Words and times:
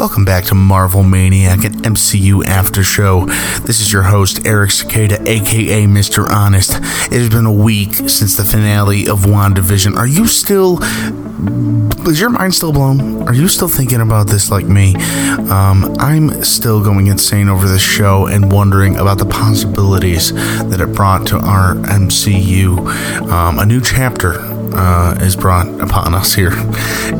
Welcome 0.00 0.24
back 0.24 0.44
to 0.44 0.54
Marvel 0.54 1.02
Maniac 1.02 1.62
and 1.62 1.74
MCU 1.84 2.42
After 2.46 2.82
Show. 2.82 3.26
This 3.66 3.82
is 3.82 3.92
your 3.92 4.04
host, 4.04 4.46
Eric 4.46 4.70
Cicada, 4.70 5.20
aka 5.28 5.84
Mr. 5.84 6.26
Honest. 6.26 6.76
It 7.12 7.20
has 7.20 7.28
been 7.28 7.44
a 7.44 7.52
week 7.52 8.08
since 8.08 8.34
the 8.34 8.42
finale 8.42 9.06
of 9.06 9.26
WandaVision. 9.26 9.96
Are 9.96 10.06
you 10.06 10.26
still. 10.26 10.78
Is 12.08 12.18
your 12.18 12.30
mind 12.30 12.54
still 12.54 12.72
blown? 12.72 13.28
Are 13.28 13.34
you 13.34 13.46
still 13.46 13.68
thinking 13.68 14.00
about 14.00 14.26
this 14.26 14.50
like 14.50 14.64
me? 14.64 14.94
Um, 15.50 15.94
I'm 15.98 16.44
still 16.44 16.82
going 16.82 17.08
insane 17.08 17.50
over 17.50 17.68
this 17.68 17.82
show 17.82 18.26
and 18.26 18.50
wondering 18.50 18.96
about 18.96 19.18
the 19.18 19.26
possibilities 19.26 20.32
that 20.32 20.80
it 20.80 20.94
brought 20.94 21.26
to 21.26 21.36
our 21.36 21.74
MCU. 21.74 22.78
Um, 23.30 23.58
a 23.58 23.66
new 23.66 23.82
chapter 23.82 24.49
uh, 24.72 25.18
is 25.20 25.36
brought 25.36 25.68
upon 25.80 26.14
us 26.14 26.34
here. 26.34 26.52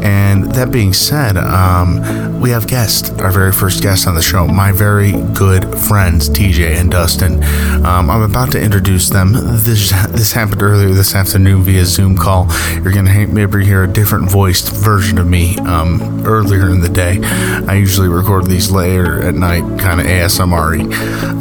And 0.03 0.51
that 0.53 0.71
being 0.71 0.93
said, 0.93 1.37
um, 1.37 2.41
we 2.41 2.51
have 2.51 2.67
guests, 2.67 3.11
our 3.21 3.31
very 3.31 3.53
first 3.53 3.83
guest 3.83 4.07
on 4.07 4.15
the 4.15 4.23
show, 4.23 4.47
my 4.47 4.73
very 4.73 5.13
good 5.35 5.79
friends, 5.79 6.29
TJ 6.29 6.81
and 6.81 6.91
Dustin. 6.91 7.43
Um, 7.85 8.11
I'm 8.11 8.23
about 8.23 8.53
to 8.53 8.61
introduce 8.61 9.09
them. 9.09 9.33
This 9.33 9.91
this 10.11 10.33
happened 10.33 10.63
earlier 10.63 10.91
this 10.95 11.15
afternoon 11.15 11.63
via 11.63 11.85
Zoom 11.85 12.17
call. 12.17 12.47
You're 12.75 12.93
going 12.93 13.07
to 13.07 13.27
maybe 13.27 13.65
hear 13.65 13.85
a 13.85 13.93
different 13.93 14.31
voiced 14.31 14.73
version 14.73 15.19
of 15.19 15.27
me 15.27 15.57
um, 15.59 16.27
earlier 16.27 16.71
in 16.71 16.81
the 16.81 16.89
day. 16.89 17.19
I 17.23 17.75
usually 17.75 18.09
record 18.09 18.47
these 18.47 18.71
later 18.71 19.23
at 19.23 19.35
night, 19.35 19.63
kind 19.79 20.01
of 20.01 20.07
ASMR 20.07 20.61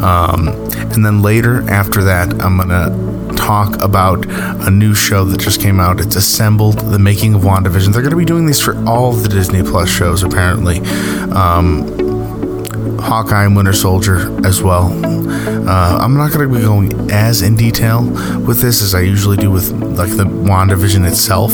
um, 0.04 0.48
and 0.48 1.06
then 1.06 1.22
later 1.22 1.70
after 1.70 2.04
that, 2.04 2.42
I'm 2.42 2.58
going 2.58 2.70
to 2.70 3.36
talk 3.36 3.82
about 3.82 4.26
a 4.28 4.72
new 4.72 4.94
show 4.94 5.24
that 5.26 5.40
just 5.40 5.62
came 5.62 5.80
out. 5.80 5.99
It's 6.00 6.16
Assembled, 6.16 6.80
the 6.80 7.00
making 7.00 7.36
of 7.36 7.42
WandaVision. 7.42 7.92
They're 7.92 8.02
going 8.02 8.12
to 8.12 8.18
be 8.18 8.26
doing 8.26 8.46
these 8.46 8.60
for 8.60 8.78
all 8.88 9.12
the 9.12 9.28
Disney 9.28 9.64
Plus 9.64 9.90
shows, 9.90 10.24
apparently. 10.24 10.80
Um, 11.32 11.88
Hawkeye 13.00 13.46
and 13.46 13.56
Winter 13.56 13.74
Soldier 13.74 14.46
as 14.46 14.62
well. 14.62 14.86
Uh, 15.06 15.98
I'm 15.98 16.16
not 16.16 16.32
going 16.32 16.50
to 16.50 16.56
be 16.56 16.62
going 16.62 17.12
as 17.12 17.42
in 17.42 17.56
detail 17.56 18.04
with 18.46 18.62
this 18.62 18.82
as 18.82 18.96
I 18.96 19.02
usually 19.02 19.38
do 19.38 19.52
with 19.52 19.72
like 19.72 20.12
the 20.12 20.26
WandaVision 20.26 21.08
itself, 21.08 21.52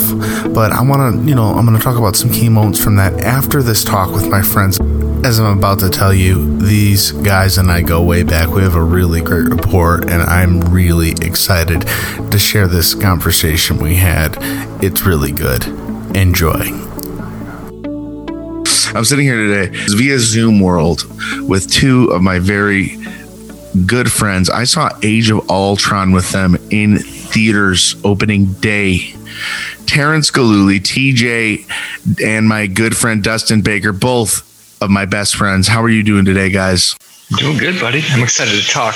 but 0.53 0.71
I 0.71 0.81
want 0.83 1.15
to, 1.15 1.27
you 1.27 1.35
know, 1.35 1.45
I'm 1.45 1.65
going 1.65 1.77
to 1.77 1.83
talk 1.83 1.97
about 1.97 2.15
some 2.15 2.29
key 2.29 2.49
moments 2.49 2.83
from 2.83 2.95
that 2.97 3.21
after 3.21 3.63
this 3.63 3.83
talk 3.83 4.11
with 4.11 4.29
my 4.29 4.41
friends. 4.41 4.79
As 5.25 5.39
I'm 5.39 5.57
about 5.57 5.79
to 5.79 5.89
tell 5.89 6.13
you, 6.13 6.55
these 6.59 7.11
guys 7.11 7.57
and 7.57 7.71
I 7.71 7.81
go 7.81 8.03
way 8.03 8.21
back. 8.21 8.49
We 8.49 8.61
have 8.61 8.75
a 8.75 8.83
really 8.83 9.21
great 9.21 9.47
rapport, 9.47 10.01
and 10.07 10.21
I'm 10.21 10.61
really 10.71 11.13
excited 11.13 11.81
to 12.29 12.37
share 12.37 12.67
this 12.67 12.93
conversation 12.93 13.79
we 13.79 13.95
had. 13.95 14.37
It's 14.83 15.01
really 15.01 15.31
good. 15.31 15.65
Enjoy. 16.15 16.61
I'm 18.93 19.03
sitting 19.03 19.25
here 19.25 19.47
today 19.47 19.75
via 19.97 20.19
Zoom 20.19 20.59
World 20.59 21.05
with 21.49 21.71
two 21.71 22.11
of 22.11 22.21
my 22.21 22.37
very 22.37 22.95
good 23.87 24.11
friends. 24.11 24.51
I 24.51 24.65
saw 24.65 24.91
Age 25.01 25.31
of 25.31 25.49
Ultron 25.49 26.11
with 26.11 26.31
them 26.33 26.55
in 26.69 26.99
theaters 26.99 27.95
opening 28.03 28.53
day. 28.53 29.15
Terrence 29.87 30.29
Galuli, 30.29 30.79
TJ, 30.79 32.21
and 32.23 32.47
my 32.47 32.67
good 32.67 32.95
friend 32.95 33.23
Dustin 33.23 33.63
Baker, 33.63 33.91
both 33.91 34.51
of 34.85 34.91
my 34.91 35.05
best 35.05 35.35
friends. 35.35 35.67
How 35.67 35.81
are 35.81 35.89
you 35.89 36.03
doing 36.03 36.23
today, 36.23 36.49
guys? 36.49 36.95
Doing 37.37 37.57
good, 37.57 37.81
buddy. 37.81 38.03
I'm 38.11 38.21
excited 38.21 38.61
to 38.61 38.69
talk 38.69 38.95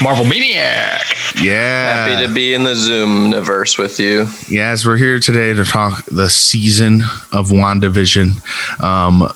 Marvel 0.00 0.24
Maniac. 0.24 1.02
Yeah. 1.40 2.06
Happy 2.06 2.26
to 2.26 2.32
be 2.32 2.54
in 2.54 2.62
the 2.62 2.76
Zoom 2.76 3.24
universe 3.26 3.76
with 3.76 3.98
you. 3.98 4.28
Yes, 4.48 4.86
we're 4.86 4.96
here 4.96 5.18
today 5.18 5.52
to 5.52 5.64
talk 5.64 6.04
the 6.06 6.30
season 6.30 7.00
of 7.32 7.48
WandaVision. 7.48 8.80
Um, 8.80 9.28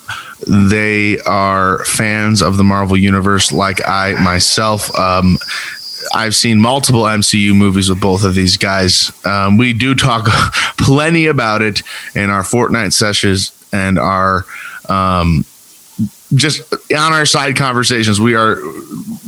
they 0.47 1.19
are 1.19 1.83
fans 1.83 2.41
of 2.41 2.55
the 2.55 2.63
Marvel 2.63 2.95
Universe, 2.95 3.51
like 3.51 3.85
I 3.85 4.13
myself. 4.13 4.97
Um, 4.97 5.37
I've 6.15 6.35
seen 6.35 6.61
multiple 6.61 7.03
MCU 7.03 7.53
movies 7.53 7.89
with 7.89 7.99
both 7.99 8.23
of 8.23 8.35
these 8.35 8.55
guys. 8.55 9.11
Um, 9.25 9.57
we 9.57 9.73
do 9.73 9.93
talk 9.93 10.27
plenty 10.77 11.25
about 11.25 11.61
it 11.61 11.81
in 12.15 12.29
our 12.29 12.43
Fortnite 12.43 12.93
sessions 12.93 13.51
and 13.73 13.99
our 13.99 14.45
um, 14.87 15.43
just 16.33 16.73
on 16.93 17.13
our 17.13 17.25
side 17.25 17.55
conversations, 17.55 18.19
we 18.19 18.35
are 18.35 18.59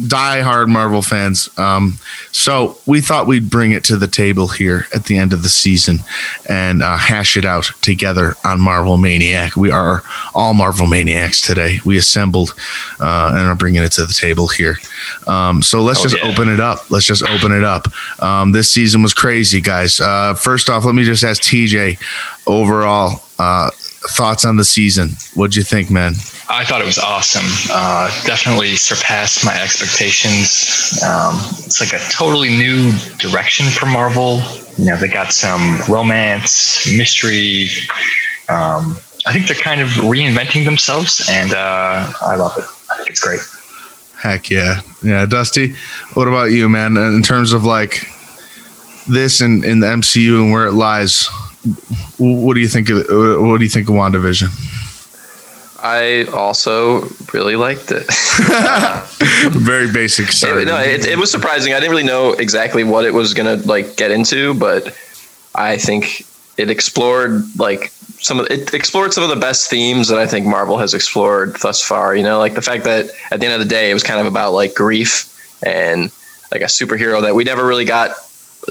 die-hard 0.08 0.70
Marvel 0.70 1.02
fans. 1.02 1.50
Um, 1.58 1.98
so 2.32 2.78
we 2.86 3.02
thought 3.02 3.28
we'd 3.28 3.50
bring 3.50 3.72
it 3.72 3.84
to 3.86 3.98
the 3.98 4.08
table 4.08 4.48
here 4.48 4.88
at 4.94 5.06
the 5.06 5.18
end 5.18 5.34
of 5.34 5.44
the 5.44 5.50
season 5.50 6.00
and 6.48 6.82
uh, 6.82 6.98
hash 6.98 7.38
it 7.38 7.46
out 7.46 7.72
together 7.82 8.36
on 8.44 8.60
Marvel 8.60 8.98
Maniac. 8.98 9.56
We 9.56 9.72
are 9.72 10.04
all 10.34 10.54
Marvel 10.54 10.88
Maniacs 10.88 11.42
today. 11.42 11.80
We 11.86 11.98
assembled 11.98 12.54
uh, 13.00 13.34
and 13.34 13.48
are 13.48 13.56
bringing 13.56 13.84
it 13.84 13.92
to 13.94 14.06
the 14.06 14.14
table 14.14 14.48
here. 14.48 14.78
Um, 15.28 15.62
so 15.62 15.82
let's 15.82 16.00
oh, 16.02 16.04
just 16.04 16.18
yeah. 16.18 16.30
open 16.30 16.50
it 16.50 16.60
up. 16.60 16.90
Let's 16.92 17.06
just 17.06 17.24
open 17.24 17.52
it 17.52 17.64
up. 17.64 17.88
Um, 18.22 18.52
this 18.52 18.70
season 18.70 19.02
was 19.02 19.14
crazy, 19.14 19.62
guys. 19.62 20.00
Uh, 20.00 20.34
first 20.34 20.70
off, 20.70 20.86
let 20.86 20.96
me 20.96 21.04
just 21.04 21.24
ask 21.24 21.42
TJ 21.42 22.00
overall 22.46 23.24
uh, 23.38 23.70
thoughts 24.08 24.46
on 24.46 24.56
the 24.56 24.64
season. 24.64 25.10
What'd 25.34 25.56
you 25.56 25.64
think, 25.64 25.92
man? 25.92 26.14
I 26.48 26.64
thought 26.66 26.82
it 26.82 26.86
was 26.86 26.98
awesome. 26.98 27.46
Uh, 27.72 28.08
definitely 28.26 28.76
surpassed 28.76 29.46
my 29.46 29.62
expectations. 29.62 31.02
Um, 31.04 31.36
it's 31.66 31.80
like 31.80 31.94
a 31.94 32.04
totally 32.10 32.50
new 32.50 32.92
direction 33.18 33.68
for 33.68 33.86
Marvel. 33.86 34.42
You 34.78 34.86
know, 34.86 34.98
they 34.98 35.10
got 35.10 35.34
some 35.34 35.80
romance, 35.88 36.88
mystery. 36.88 37.70
Um, 38.48 38.98
I 39.26 39.34
think 39.34 39.48
they're 39.48 39.56
kind 39.56 39.82
of 39.82 39.90
reinventing 39.90 40.66
themselves, 40.66 41.28
and 41.30 41.54
uh, 41.54 42.12
I 42.22 42.36
love 42.36 42.58
it. 42.58 42.66
I 42.90 42.98
think 42.98 43.10
it's 43.10 43.20
great. 43.20 43.42
Heck 44.18 44.50
yeah, 44.50 44.82
yeah, 45.04 45.26
Dusty. 45.26 45.76
What 46.14 46.28
about 46.28 46.52
you, 46.52 46.68
man? 46.68 46.98
In 46.98 47.22
terms 47.22 47.54
of 47.54 47.64
like 47.64 48.08
this 49.08 49.42
and 49.42 49.64
in 49.64 49.80
the 49.80 49.88
MCU 49.88 50.42
and 50.42 50.52
where 50.52 50.68
it 50.68 50.74
lies, 50.74 51.30
what 52.18 52.54
do 52.54 52.60
you 52.60 52.68
think 52.68 52.90
of 52.90 52.98
what 53.10 53.58
do 53.58 53.64
you 53.64 53.70
think 53.70 53.90
of 53.90 53.96
WandaVision? 53.96 54.78
I 55.82 56.26
also 56.34 57.08
really 57.34 57.56
liked 57.56 57.92
it. 57.92 58.06
Very 59.52 59.92
basic. 59.92 60.28
It, 60.30 60.68
no, 60.68 60.78
it, 60.78 61.06
it, 61.06 61.18
was 61.18 61.32
surprising. 61.32 61.74
I 61.74 61.80
didn't 61.80 61.92
really 61.92 62.04
know 62.04 62.34
exactly 62.34 62.84
what 62.84 63.06
it 63.06 63.14
was 63.14 63.34
gonna 63.34 63.56
like 63.56 63.96
get 63.96 64.12
into, 64.12 64.54
but 64.54 64.96
I 65.56 65.78
think 65.78 66.26
it 66.58 66.70
explored 66.70 67.44
like 67.58 67.92
some 68.20 68.40
of 68.40 68.48
it 68.50 68.74
explored 68.74 69.14
some 69.14 69.24
of 69.24 69.30
the 69.30 69.38
best 69.38 69.70
themes 69.70 70.10
that 70.10 70.20
I 70.20 70.28
think 70.28 70.46
Marvel 70.46 70.78
has 70.78 70.94
explored 70.94 71.56
thus 71.62 71.82
far. 71.82 72.16
You 72.16 72.24
know, 72.24 72.40
like 72.40 72.56
the 72.56 72.62
fact 72.62 72.84
that 72.84 73.12
at 73.32 73.40
the 73.40 73.46
end 73.46 73.54
of 73.54 73.60
the 73.60 73.74
day, 73.74 73.92
it 73.92 73.94
was 73.94 74.04
kind 74.04 74.20
of 74.20 74.26
about 74.26 74.52
like 74.54 74.76
grief 74.76 75.26
and 75.66 76.12
like 76.52 76.62
a 76.62 76.66
superhero 76.66 77.22
that 77.22 77.36
we 77.36 77.44
never 77.44 77.66
really 77.66 77.86
got 77.86 78.12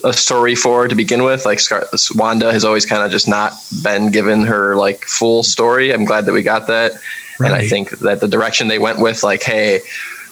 a 0.05 0.13
story 0.13 0.55
for 0.55 0.89
to 0.89 0.95
begin 0.95 1.25
with. 1.25 1.45
Like 1.45 1.61
Scar- 1.61 1.89
Wanda 2.15 2.53
has 2.53 2.65
always 2.65 2.87
kind 2.87 3.03
of 3.03 3.11
just 3.11 3.29
not 3.29 3.53
been 3.83 4.11
given 4.11 4.43
her 4.43 4.77
like 4.77 5.05
full 5.05 5.43
story. 5.43 5.93
I'm 5.93 6.05
glad 6.05 6.27
that 6.27 6.33
we 6.33 6.43
got 6.43 6.67
that, 6.69 6.93
right. 7.39 7.51
and 7.51 7.55
I 7.55 7.67
think 7.67 7.91
that 8.01 8.21
the 8.21 8.29
direction 8.29 8.69
they 8.69 8.79
went 8.79 9.01
with, 9.01 9.23
like, 9.23 9.43
hey, 9.43 9.81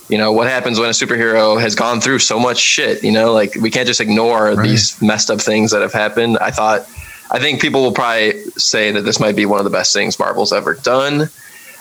you 0.08 0.18
know, 0.18 0.32
what 0.32 0.48
happens 0.48 0.78
when 0.78 0.88
a 0.88 0.92
superhero 0.92 1.60
has 1.60 1.74
gone 1.74 2.00
through 2.00 2.20
so 2.20 2.38
much 2.38 2.58
shit? 2.58 3.02
You 3.02 3.12
know, 3.12 3.32
like 3.32 3.54
we 3.56 3.70
can't 3.70 3.86
just 3.86 4.00
ignore 4.00 4.52
right. 4.52 4.62
these 4.62 5.00
messed 5.02 5.30
up 5.30 5.40
things 5.40 5.70
that 5.72 5.82
have 5.82 5.92
happened. 5.92 6.38
I 6.38 6.50
thought, 6.50 6.82
I 7.30 7.40
think 7.40 7.60
people 7.60 7.82
will 7.82 7.92
probably 7.92 8.42
say 8.52 8.92
that 8.92 9.02
this 9.02 9.18
might 9.18 9.36
be 9.36 9.46
one 9.46 9.58
of 9.58 9.64
the 9.64 9.70
best 9.70 9.92
things 9.92 10.18
Marvel's 10.18 10.52
ever 10.52 10.74
done. 10.74 11.28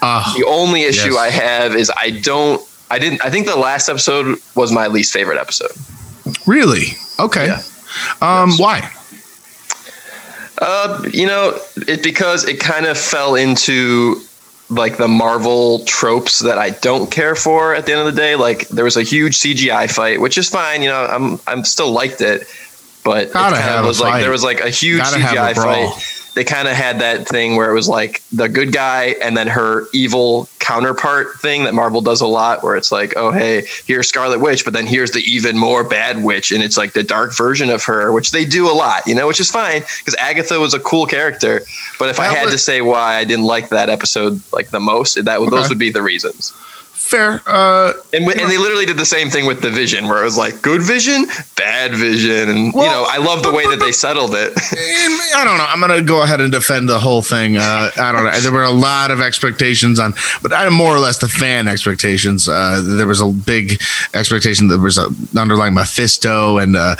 Uh, 0.01 0.37
the 0.37 0.45
only 0.45 0.83
issue 0.83 1.13
yes. 1.13 1.17
I 1.17 1.29
have 1.29 1.75
is 1.75 1.91
I 1.95 2.11
don't. 2.11 2.61
I 2.89 2.99
didn't. 2.99 3.23
I 3.23 3.29
think 3.29 3.47
the 3.47 3.55
last 3.55 3.89
episode 3.89 4.37
was 4.55 4.71
my 4.71 4.87
least 4.87 5.11
favorite 5.11 5.39
episode. 5.39 5.71
Really? 6.47 6.97
Okay. 7.19 7.47
Yeah. 7.47 7.61
Um, 8.21 8.49
yes. 8.51 8.59
Why? 8.59 8.91
Uh, 10.57 11.03
you 11.11 11.27
know, 11.27 11.57
it 11.87 12.01
because 12.01 12.47
it 12.47 12.59
kind 12.59 12.85
of 12.85 12.97
fell 12.97 13.35
into 13.35 14.21
like 14.69 14.97
the 14.97 15.07
Marvel 15.07 15.83
tropes 15.85 16.39
that 16.39 16.57
I 16.57 16.71
don't 16.71 17.11
care 17.11 17.35
for 17.35 17.75
at 17.75 17.85
the 17.85 17.91
end 17.91 18.07
of 18.07 18.13
the 18.13 18.19
day. 18.19 18.35
Like 18.35 18.67
there 18.69 18.85
was 18.85 18.97
a 18.97 19.03
huge 19.03 19.37
CGI 19.37 19.91
fight, 19.91 20.21
which 20.21 20.37
is 20.37 20.49
fine. 20.49 20.81
You 20.81 20.89
know, 20.89 21.05
I'm 21.05 21.39
I'm 21.45 21.65
still 21.65 21.91
liked 21.91 22.21
it, 22.21 22.47
but 23.03 23.33
Gotta 23.33 23.57
it 23.57 23.59
kind 23.59 23.79
of 23.79 23.85
was 23.85 23.99
like 23.99 24.21
there 24.21 24.31
was 24.31 24.43
like 24.43 24.61
a 24.61 24.69
huge 24.69 24.99
Gotta 24.99 25.17
CGI 25.17 25.55
fight 25.55 26.14
they 26.35 26.43
kind 26.43 26.67
of 26.67 26.75
had 26.75 26.99
that 26.99 27.27
thing 27.27 27.55
where 27.55 27.71
it 27.71 27.73
was 27.73 27.89
like 27.89 28.21
the 28.31 28.47
good 28.47 28.71
guy 28.71 29.15
and 29.21 29.35
then 29.35 29.47
her 29.47 29.87
evil 29.93 30.47
counterpart 30.59 31.39
thing 31.39 31.63
that 31.63 31.73
Marvel 31.73 32.01
does 32.01 32.21
a 32.21 32.27
lot, 32.27 32.61
where 32.61 32.75
it's 32.75 32.91
like, 32.91 33.13
oh, 33.15 33.31
hey, 33.31 33.65
here's 33.85 34.07
Scarlet 34.07 34.39
Witch, 34.39 34.65
but 34.65 34.73
then 34.73 34.85
here's 34.85 35.11
the 35.11 35.21
even 35.21 35.57
more 35.57 35.83
bad 35.83 36.23
witch. 36.23 36.51
And 36.51 36.61
it's 36.61 36.77
like 36.77 36.93
the 36.93 37.03
dark 37.03 37.35
version 37.35 37.69
of 37.69 37.83
her, 37.85 38.11
which 38.11 38.31
they 38.31 38.45
do 38.45 38.69
a 38.69 38.73
lot, 38.73 39.07
you 39.07 39.15
know, 39.15 39.27
which 39.27 39.39
is 39.39 39.49
fine 39.49 39.81
because 39.99 40.15
Agatha 40.15 40.59
was 40.59 40.73
a 40.73 40.79
cool 40.79 41.05
character. 41.05 41.61
But 41.97 42.09
if 42.09 42.19
I 42.19 42.25
had 42.25 42.49
to 42.49 42.57
say 42.57 42.81
why 42.81 43.15
I 43.15 43.23
didn't 43.23 43.45
like 43.45 43.69
that 43.69 43.89
episode 43.89 44.41
like 44.51 44.69
the 44.69 44.79
most, 44.79 45.15
that 45.15 45.39
okay. 45.39 45.49
those 45.49 45.69
would 45.69 45.79
be 45.79 45.91
the 45.91 46.01
reasons. 46.01 46.51
Fair. 47.05 47.41
Uh, 47.45 47.93
and, 48.13 48.25
and 48.25 48.51
they 48.51 48.57
literally 48.57 48.85
did 48.85 48.97
the 48.97 49.05
same 49.05 49.29
thing 49.29 49.45
with 49.45 49.61
the 49.61 49.69
Vision, 49.69 50.07
where 50.07 50.21
it 50.21 50.25
was 50.25 50.37
like 50.37 50.61
good 50.61 50.81
Vision, 50.81 51.25
bad 51.55 51.91
Vision, 51.91 52.49
and 52.49 52.73
well, 52.73 52.85
you 52.85 52.91
know 52.91 53.05
I 53.07 53.17
love 53.17 53.43
the 53.43 53.51
way 53.51 53.65
that 53.67 53.79
they 53.79 53.91
settled 53.91 54.31
it. 54.33 54.53
I 55.35 55.43
don't 55.45 55.57
know. 55.57 55.65
I'm 55.65 55.79
gonna 55.79 56.01
go 56.01 56.23
ahead 56.23 56.41
and 56.41 56.51
defend 56.51 56.89
the 56.89 56.99
whole 56.99 57.21
thing. 57.21 57.57
Uh, 57.57 57.91
I 57.95 58.11
don't 58.11 58.23
know. 58.23 58.31
There 58.39 58.51
were 58.51 58.63
a 58.63 58.71
lot 58.71 59.11
of 59.11 59.21
expectations 59.21 59.99
on, 59.99 60.13
but 60.41 60.51
I 60.51 60.67
more 60.69 60.95
or 60.95 60.99
less 60.99 61.19
the 61.19 61.27
fan 61.27 61.67
expectations. 61.67 62.49
Uh, 62.49 62.81
there 62.83 63.07
was 63.07 63.21
a 63.21 63.27
big 63.27 63.81
expectation. 64.13 64.67
There 64.67 64.79
was 64.79 64.97
a 64.97 65.09
underlying 65.37 65.73
Mephisto 65.75 66.57
and 66.57 66.75
uh, 66.75 66.95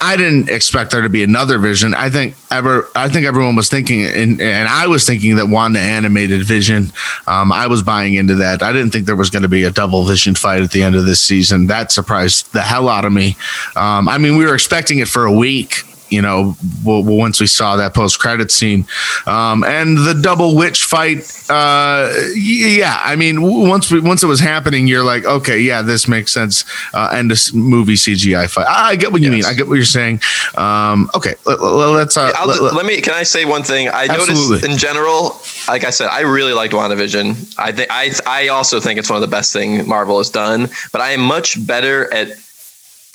I 0.00 0.16
didn't 0.16 0.50
expect 0.50 0.90
there 0.90 1.00
to 1.00 1.08
be 1.08 1.22
another 1.22 1.58
Vision. 1.58 1.94
I 1.94 2.10
think 2.10 2.34
ever. 2.50 2.88
I 2.94 3.08
think 3.08 3.26
everyone 3.26 3.56
was 3.56 3.70
thinking, 3.70 4.04
and, 4.04 4.40
and 4.40 4.68
I 4.68 4.86
was 4.86 5.06
thinking 5.06 5.36
that 5.36 5.46
Wanda 5.46 5.80
animated 5.80 6.44
Vision. 6.44 6.92
Um, 7.26 7.50
I 7.50 7.66
was 7.66 7.82
buying 7.82 8.14
into 8.14 8.34
that. 8.36 8.62
I 8.62 8.72
didn't 8.72 8.90
think 8.90 9.06
there 9.06 9.16
was 9.16 9.30
going 9.30 9.42
to 9.42 9.48
be 9.48 9.64
a 9.64 9.70
double 9.70 10.04
Vision 10.04 10.34
fight 10.34 10.62
at 10.62 10.70
the 10.70 10.82
end 10.82 10.96
of 10.96 11.06
this 11.06 11.22
season. 11.22 11.66
That 11.68 11.92
surprised 11.92 12.52
the 12.52 12.60
hell 12.60 12.88
out 12.88 13.06
of 13.06 13.12
me. 13.12 13.36
Um, 13.74 14.08
I 14.08 14.18
mean, 14.18 14.36
we 14.36 14.44
were 14.44 14.54
expecting 14.54 14.98
it 14.98 15.08
for 15.08 15.24
a 15.24 15.32
week 15.32 15.84
you 16.08 16.22
know, 16.22 16.56
once 16.84 17.40
we 17.40 17.46
saw 17.46 17.76
that 17.76 17.94
post 17.94 18.18
credit 18.18 18.50
scene, 18.50 18.86
um, 19.26 19.64
and 19.64 19.98
the 19.98 20.14
double 20.14 20.54
witch 20.56 20.84
fight. 20.84 21.18
Uh, 21.48 22.12
yeah, 22.34 23.00
I 23.04 23.16
mean, 23.16 23.42
once 23.42 23.90
we, 23.90 24.00
once 24.00 24.22
it 24.22 24.26
was 24.26 24.40
happening, 24.40 24.86
you're 24.86 25.04
like, 25.04 25.24
okay, 25.24 25.60
yeah, 25.60 25.82
this 25.82 26.08
makes 26.08 26.32
sense. 26.32 26.64
Uh, 26.94 27.10
and 27.12 27.30
this 27.30 27.52
movie 27.52 27.94
CGI 27.94 28.48
fight. 28.48 28.66
I 28.68 28.96
get 28.96 29.12
what 29.12 29.20
you 29.20 29.30
yes. 29.30 29.34
mean. 29.34 29.44
I 29.44 29.54
get 29.54 29.68
what 29.68 29.74
you're 29.74 29.84
saying. 29.84 30.20
Um, 30.56 31.10
okay, 31.14 31.34
let, 31.44 31.58
us 31.58 32.16
uh, 32.16 32.32
let, 32.46 32.60
let, 32.60 32.74
let, 32.74 32.86
me. 32.86 33.00
Can 33.00 33.14
I 33.14 33.22
say 33.22 33.44
one 33.44 33.62
thing? 33.62 33.88
I 33.88 34.06
absolutely. 34.06 34.34
noticed 34.34 34.64
in 34.64 34.76
general, 34.76 35.40
like 35.68 35.84
I 35.84 35.90
said, 35.90 36.08
I 36.08 36.20
really 36.20 36.52
liked 36.52 36.72
WandaVision. 36.72 37.54
I 37.58 37.72
think 37.72 37.88
I 37.90 38.12
I 38.26 38.48
also 38.48 38.80
think 38.80 38.98
it's 38.98 39.10
one 39.10 39.16
of 39.16 39.28
the 39.28 39.34
best 39.34 39.52
thing 39.52 39.86
Marvel 39.88 40.18
has 40.18 40.30
done. 40.30 40.68
But 40.92 41.00
I 41.00 41.10
am 41.10 41.20
much 41.20 41.64
better 41.66 42.12
at 42.12 42.28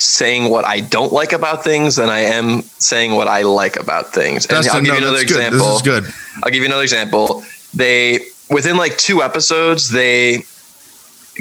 saying 0.01 0.49
what 0.49 0.65
I 0.65 0.79
don't 0.79 1.13
like 1.13 1.31
about 1.31 1.63
things 1.63 1.95
than 1.97 2.09
I 2.09 2.21
am 2.21 2.63
saying 2.79 3.11
what 3.11 3.27
I 3.27 3.43
like 3.43 3.75
about 3.75 4.11
things. 4.11 4.45
And 4.45 4.55
Dustin, 4.55 4.75
I'll 4.75 4.81
give 4.81 4.87
no, 4.87 4.99
you 4.99 5.05
another 5.05 5.21
example. 5.21 5.59
Good. 5.59 6.05
This 6.05 6.15
is 6.15 6.21
good. 6.33 6.43
I'll 6.43 6.51
give 6.51 6.61
you 6.61 6.65
another 6.65 6.81
example. 6.81 7.43
They 7.75 8.19
within 8.49 8.77
like 8.77 8.97
two 8.97 9.21
episodes, 9.21 9.89
they 9.89 10.43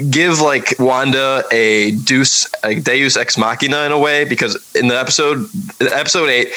give 0.09 0.39
like 0.39 0.73
Wanda 0.79 1.43
a 1.51 1.91
Deus 1.91 2.49
a 2.63 2.75
Deus 2.75 3.17
ex 3.17 3.37
machina 3.37 3.85
in 3.85 3.91
a 3.91 3.99
way 3.99 4.23
because 4.23 4.55
in 4.75 4.87
the 4.87 4.97
episode 4.97 5.49
episode 5.81 6.29
eight, 6.29 6.49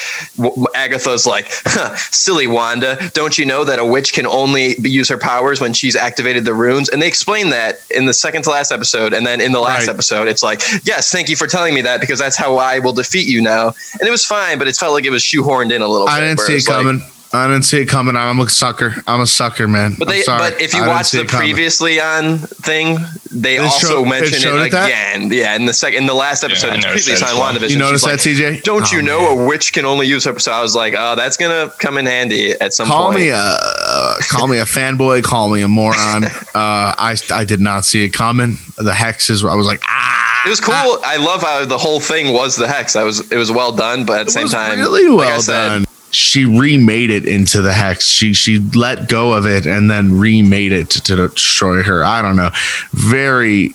Agatha's 0.75 1.27
like, 1.27 1.47
huh, 1.65 1.97
"Silly 1.97 2.47
Wanda, 2.47 3.11
don't 3.13 3.37
you 3.37 3.45
know 3.45 3.65
that 3.65 3.79
a 3.79 3.85
witch 3.85 4.13
can 4.13 4.27
only 4.27 4.77
use 4.79 5.09
her 5.09 5.19
powers 5.19 5.61
when 5.61 5.73
she's 5.73 5.97
activated 5.97 6.45
the 6.45 6.55
runes?" 6.55 6.89
And 6.89 7.03
they 7.03 7.09
explain 7.09 7.51
that 7.51 7.81
in 7.91 8.07
the 8.07 8.15
second 8.15 8.43
to 8.43 8.51
last 8.51 8.71
episode, 8.71 9.13
and 9.13 9.27
then 9.27 9.41
in 9.41 9.53
the 9.53 9.61
last 9.61 9.87
right. 9.87 9.95
episode, 9.95 10.29
it's 10.29 10.43
like, 10.43 10.63
"Yes, 10.85 11.11
thank 11.11 11.29
you 11.29 11.37
for 11.37 11.47
telling 11.47 11.75
me 11.75 11.83
that 11.83 12.01
because 12.01 12.19
that's 12.19 12.37
how 12.37 12.57
I 12.57 12.79
will 12.79 12.93
defeat 12.93 13.27
you 13.27 13.41
now." 13.41 13.75
And 13.99 14.09
it 14.09 14.11
was 14.11 14.25
fine, 14.25 14.59
but 14.59 14.69
it 14.69 14.77
felt 14.77 14.93
like 14.93 15.05
it 15.05 15.11
was 15.11 15.23
shoehorned 15.23 15.73
in 15.73 15.83
a 15.83 15.89
little. 15.89 16.09
I 16.09 16.21
bit, 16.21 16.37
didn't 16.37 16.41
see 16.41 16.57
it 16.57 16.67
coming. 16.67 17.01
Like, 17.01 17.14
I 17.35 17.49
didn't 17.49 17.65
see 17.65 17.81
it 17.81 17.87
coming. 17.87 18.17
I'm 18.17 18.39
a 18.39 18.49
sucker. 18.49 18.95
I'm 19.07 19.21
a 19.21 19.27
sucker, 19.27 19.67
man. 19.67 19.97
But 19.99 20.09
they, 20.09 20.23
but 20.25 20.61
if 20.61 20.73
you 20.73 20.87
watch 20.87 21.11
the 21.11 21.25
previously 21.25 22.01
on 22.01 22.39
thing, 22.39 22.99
they, 23.33 23.59
also 23.59 23.89
showed, 23.89 24.05
mention 24.05 24.49
it, 24.49 24.55
it 24.55 24.67
again. 24.67 25.29
That? 25.29 25.35
Yeah, 25.35 25.57
in 25.57 25.67
the 25.67 25.73
second, 25.73 26.03
in 26.03 26.07
the 26.07 26.15
last 26.15 26.45
episode, 26.45 26.75
yeah, 26.75 26.93
previously 26.93 27.27
on 27.27 27.35
WandaVision. 27.35 27.71
You 27.71 27.79
notice 27.79 28.05
that, 28.05 28.13
like, 28.13 28.21
TJ? 28.21 28.63
Don't 28.63 28.85
oh, 28.85 28.97
you 28.97 29.03
know 29.03 29.35
man. 29.35 29.45
a 29.45 29.49
witch 29.49 29.73
can 29.73 29.85
only 29.85 30.07
use 30.07 30.25
her? 30.25 30.39
So 30.39 30.53
I 30.53 30.63
was 30.63 30.77
like, 30.77 30.95
oh, 30.97 31.17
that's 31.17 31.37
gonna 31.37 31.73
come 31.79 31.99
in 31.99 32.07
handy 32.07 32.53
at 32.53 32.73
some 32.73 32.87
call 32.87 33.07
point. 33.07 33.21
Me 33.21 33.29
a, 33.31 33.37
uh, 33.37 34.17
call 34.29 34.47
me 34.47 34.59
a 34.59 34.65
fanboy. 34.65 35.25
Call 35.25 35.51
me 35.51 35.63
a 35.63 35.69
moron. 35.69 36.25
uh, 36.25 36.31
I 36.55 37.17
I 37.31 37.45
did 37.45 37.61
not 37.61 37.85
see 37.85 38.05
it 38.05 38.11
coming. 38.11 38.59
The 38.77 38.93
hexes. 38.93 39.49
I 39.49 39.57
was 39.57 39.67
like, 39.67 39.83
ah. 39.89 40.43
It 40.47 40.51
was 40.51 40.61
cool. 40.61 40.75
Ah. 40.75 41.01
I 41.05 41.17
love 41.17 41.43
how 41.43 41.65
the 41.65 41.79
whole 41.79 42.01
thing 42.01 42.33
was 42.33 42.55
the 42.55 42.69
hex. 42.69 42.95
I 42.95 43.03
was 43.03 43.29
it 43.33 43.37
was 43.37 43.51
well 43.51 43.73
done, 43.73 44.07
but 44.07 44.21
at 44.21 44.27
the 44.27 44.33
same 44.33 44.49
time, 44.49 44.79
really 44.79 45.09
well 45.09 45.35
like 45.35 45.41
said, 45.41 45.69
done 45.69 45.87
she 46.15 46.45
remade 46.45 47.11
it 47.11 47.27
into 47.27 47.61
the 47.61 47.73
hex. 47.73 48.07
She 48.07 48.35
she 48.35 48.59
let 48.59 49.09
go 49.09 49.33
of 49.33 49.47
it 49.47 49.67
and 49.67 49.91
then 49.91 50.19
remade 50.19 50.73
it 50.73 50.91
to, 50.91 51.03
to 51.03 51.29
destroy 51.29 51.83
her. 51.83 52.05
I 52.05 52.23
don't 52.23 52.37
know. 52.37 52.51
Very 52.93 53.75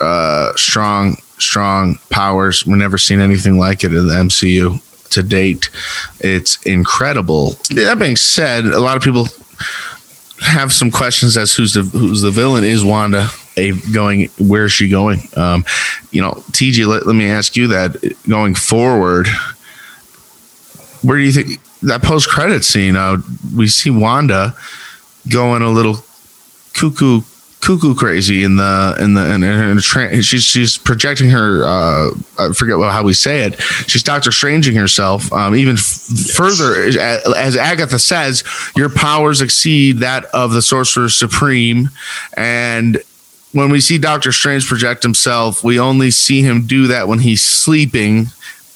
uh, 0.00 0.54
strong, 0.56 1.16
strong 1.38 1.98
powers. 2.10 2.66
We've 2.66 2.76
never 2.76 2.98
seen 2.98 3.20
anything 3.20 3.58
like 3.58 3.84
it 3.84 3.94
in 3.94 4.06
the 4.06 4.14
MCU 4.14 4.82
to 5.10 5.22
date. 5.22 5.70
It's 6.20 6.62
incredible. 6.64 7.52
That 7.70 7.98
being 7.98 8.16
said, 8.16 8.66
a 8.66 8.80
lot 8.80 8.96
of 8.96 9.02
people 9.02 9.28
have 10.40 10.72
some 10.72 10.90
questions 10.90 11.36
as 11.36 11.54
who's 11.54 11.74
the 11.74 11.82
who's 11.82 12.22
the 12.22 12.30
villain. 12.30 12.64
Is 12.64 12.84
Wanda 12.84 13.28
a 13.56 13.72
going? 13.92 14.30
Where's 14.38 14.72
she 14.72 14.88
going? 14.88 15.20
Um, 15.36 15.64
you 16.10 16.22
know, 16.22 16.32
TJ. 16.52 16.86
Let, 16.86 17.06
let 17.06 17.14
me 17.16 17.28
ask 17.28 17.56
you 17.56 17.68
that 17.68 18.16
going 18.28 18.54
forward. 18.54 19.28
Where 21.02 21.16
do 21.16 21.22
you 21.22 21.32
think 21.32 21.60
that 21.82 22.02
post 22.02 22.28
credit 22.28 22.64
scene, 22.64 22.96
uh, 22.96 23.18
we 23.54 23.68
see 23.68 23.90
Wanda 23.90 24.54
going 25.28 25.62
a 25.62 25.70
little 25.70 26.04
cuckoo 26.74 27.22
cuckoo 27.60 27.94
crazy 27.94 28.44
in 28.44 28.56
the 28.56 28.96
in 29.00 29.14
the 29.14 29.34
in, 29.34 29.42
in 29.42 29.78
tra- 29.78 30.22
she's 30.22 30.44
she's 30.44 30.78
projecting 30.78 31.28
her 31.28 31.64
uh 31.64 32.10
I 32.38 32.52
forget 32.52 32.78
how 32.78 33.02
we 33.02 33.14
say 33.14 33.42
it. 33.42 33.60
She's 33.60 34.02
Doctor 34.02 34.30
Stranging 34.30 34.76
herself 34.76 35.32
um, 35.32 35.54
even 35.56 35.76
f- 35.76 36.08
further 36.34 36.74
as 37.36 37.56
Agatha 37.56 37.98
says 37.98 38.44
your 38.76 38.88
powers 38.88 39.40
exceed 39.40 39.98
that 39.98 40.26
of 40.26 40.52
the 40.52 40.62
Sorcerer 40.62 41.08
Supreme. 41.08 41.90
And 42.36 43.02
when 43.52 43.70
we 43.70 43.80
see 43.80 43.98
Doctor 43.98 44.30
Strange 44.30 44.66
project 44.66 45.02
himself 45.02 45.64
we 45.64 45.80
only 45.80 46.10
see 46.10 46.42
him 46.42 46.66
do 46.66 46.86
that 46.86 47.08
when 47.08 47.18
he's 47.18 47.42
sleeping 47.42 48.26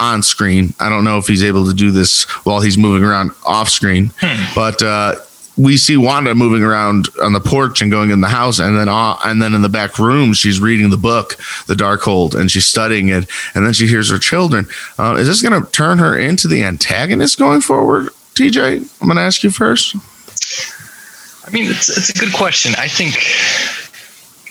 on 0.03 0.23
screen. 0.23 0.75
I 0.81 0.89
don't 0.89 1.05
know 1.05 1.19
if 1.19 1.27
he's 1.27 1.45
able 1.45 1.67
to 1.67 1.75
do 1.75 1.91
this 1.93 2.25
while 2.45 2.61
he's 2.61 2.77
moving 2.77 3.05
around 3.05 3.31
off 3.47 3.69
screen, 3.69 4.11
hmm. 4.21 4.55
but 4.55 4.83
uh, 4.83 5.15
we 5.57 5.77
see 5.77 5.97
Wanda 5.97 6.35
moving 6.35 6.63
around 6.63 7.09
on 7.23 7.33
the 7.33 7.41
porch 7.41 7.83
and 7.83 7.91
going 7.91 8.11
in 8.11 8.21
the 8.21 8.29
house, 8.29 8.59
and 8.59 8.77
then 8.77 8.89
uh, 8.89 9.17
and 9.25 9.41
then 9.41 9.55
in 9.55 9.63
the 9.63 9.69
back 9.69 9.99
room, 9.99 10.33
she's 10.33 10.61
reading 10.61 10.91
the 10.91 10.97
book, 10.97 11.37
The 11.67 11.75
Darkhold, 11.75 12.35
and 12.35 12.51
she's 12.51 12.67
studying 12.67 13.09
it, 13.09 13.29
and 13.55 13.65
then 13.65 13.73
she 13.73 13.87
hears 13.87 14.11
her 14.11 14.19
children. 14.19 14.67
Uh, 14.99 15.15
is 15.19 15.29
this 15.29 15.41
going 15.41 15.63
to 15.63 15.71
turn 15.71 15.99
her 15.99 16.19
into 16.19 16.49
the 16.49 16.65
antagonist 16.65 17.39
going 17.39 17.61
forward? 17.61 18.09
TJ, 18.35 19.01
I'm 19.01 19.07
going 19.07 19.17
to 19.17 19.23
ask 19.23 19.45
you 19.45 19.51
first. 19.51 19.95
I 21.47 21.51
mean, 21.51 21.71
it's 21.71 21.89
it's 21.89 22.11
a 22.11 22.15
good 22.15 22.33
question. 22.33 22.75
I 22.79 22.89
think 22.89 23.15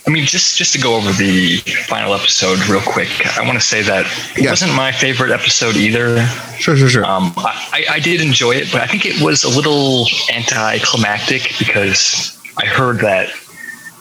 I 0.08 0.10
mean, 0.10 0.26
just 0.26 0.58
just 0.58 0.74
to 0.74 0.82
go 0.82 0.96
over 0.96 1.12
the 1.12 1.58
final 1.88 2.14
episode 2.16 2.58
real 2.68 2.82
quick, 2.82 3.10
I 3.38 3.46
want 3.46 3.60
to 3.60 3.66
say 3.66 3.84
that 3.84 4.06
it 4.36 4.44
yes. 4.44 4.50
wasn't 4.50 4.74
my 4.74 4.92
favorite 4.92 5.32
episode 5.32 5.76
either. 5.76 6.26
Sure, 6.58 6.76
sure, 6.76 6.90
sure. 6.90 7.06
Um, 7.06 7.34
I, 7.38 7.86
I 7.90 8.00
did 8.00 8.20
enjoy 8.20 8.56
it, 8.56 8.72
but 8.72 8.82
I 8.82 8.88
think 8.88 9.06
it 9.06 9.22
was 9.22 9.44
a 9.44 9.50
little 9.50 10.08
anticlimactic 10.34 11.54
because 11.60 12.40
I 12.58 12.66
heard 12.66 13.00
that 13.00 13.30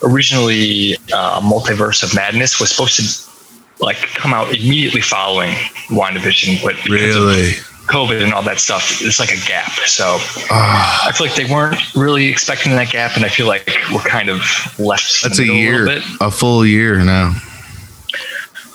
originally 0.03 0.95
uh, 1.13 1.41
Multiverse 1.43 2.03
of 2.03 2.15
Madness 2.15 2.59
was 2.59 2.71
supposed 2.71 2.97
to 2.97 3.85
like 3.85 3.99
come 4.15 4.33
out 4.33 4.55
immediately 4.55 5.03
following 5.03 5.53
WandaVision, 5.89 6.63
but 6.63 6.83
really. 6.89 7.59
Of, 7.59 7.70
COVID 7.91 8.23
and 8.23 8.33
all 8.33 8.43
that 8.43 8.61
stuff, 8.61 9.03
it's 9.03 9.19
like 9.19 9.33
a 9.33 9.47
gap. 9.47 9.73
So 9.87 10.19
uh, 10.51 11.01
I 11.07 11.13
feel 11.13 11.27
like 11.27 11.37
they 11.37 11.53
weren't 11.53 11.95
really 11.95 12.27
expecting 12.29 12.73
that 12.73 12.91
gap, 12.91 13.17
and 13.17 13.25
I 13.25 13.29
feel 13.29 13.47
like 13.47 13.69
we're 13.93 14.01
kind 14.01 14.29
of 14.29 14.41
left. 14.79 15.23
That's 15.23 15.39
a 15.39 15.47
year, 15.47 15.89
a, 15.89 16.01
a, 16.21 16.31
full 16.31 16.65
year 16.65 17.05
now. 17.05 17.35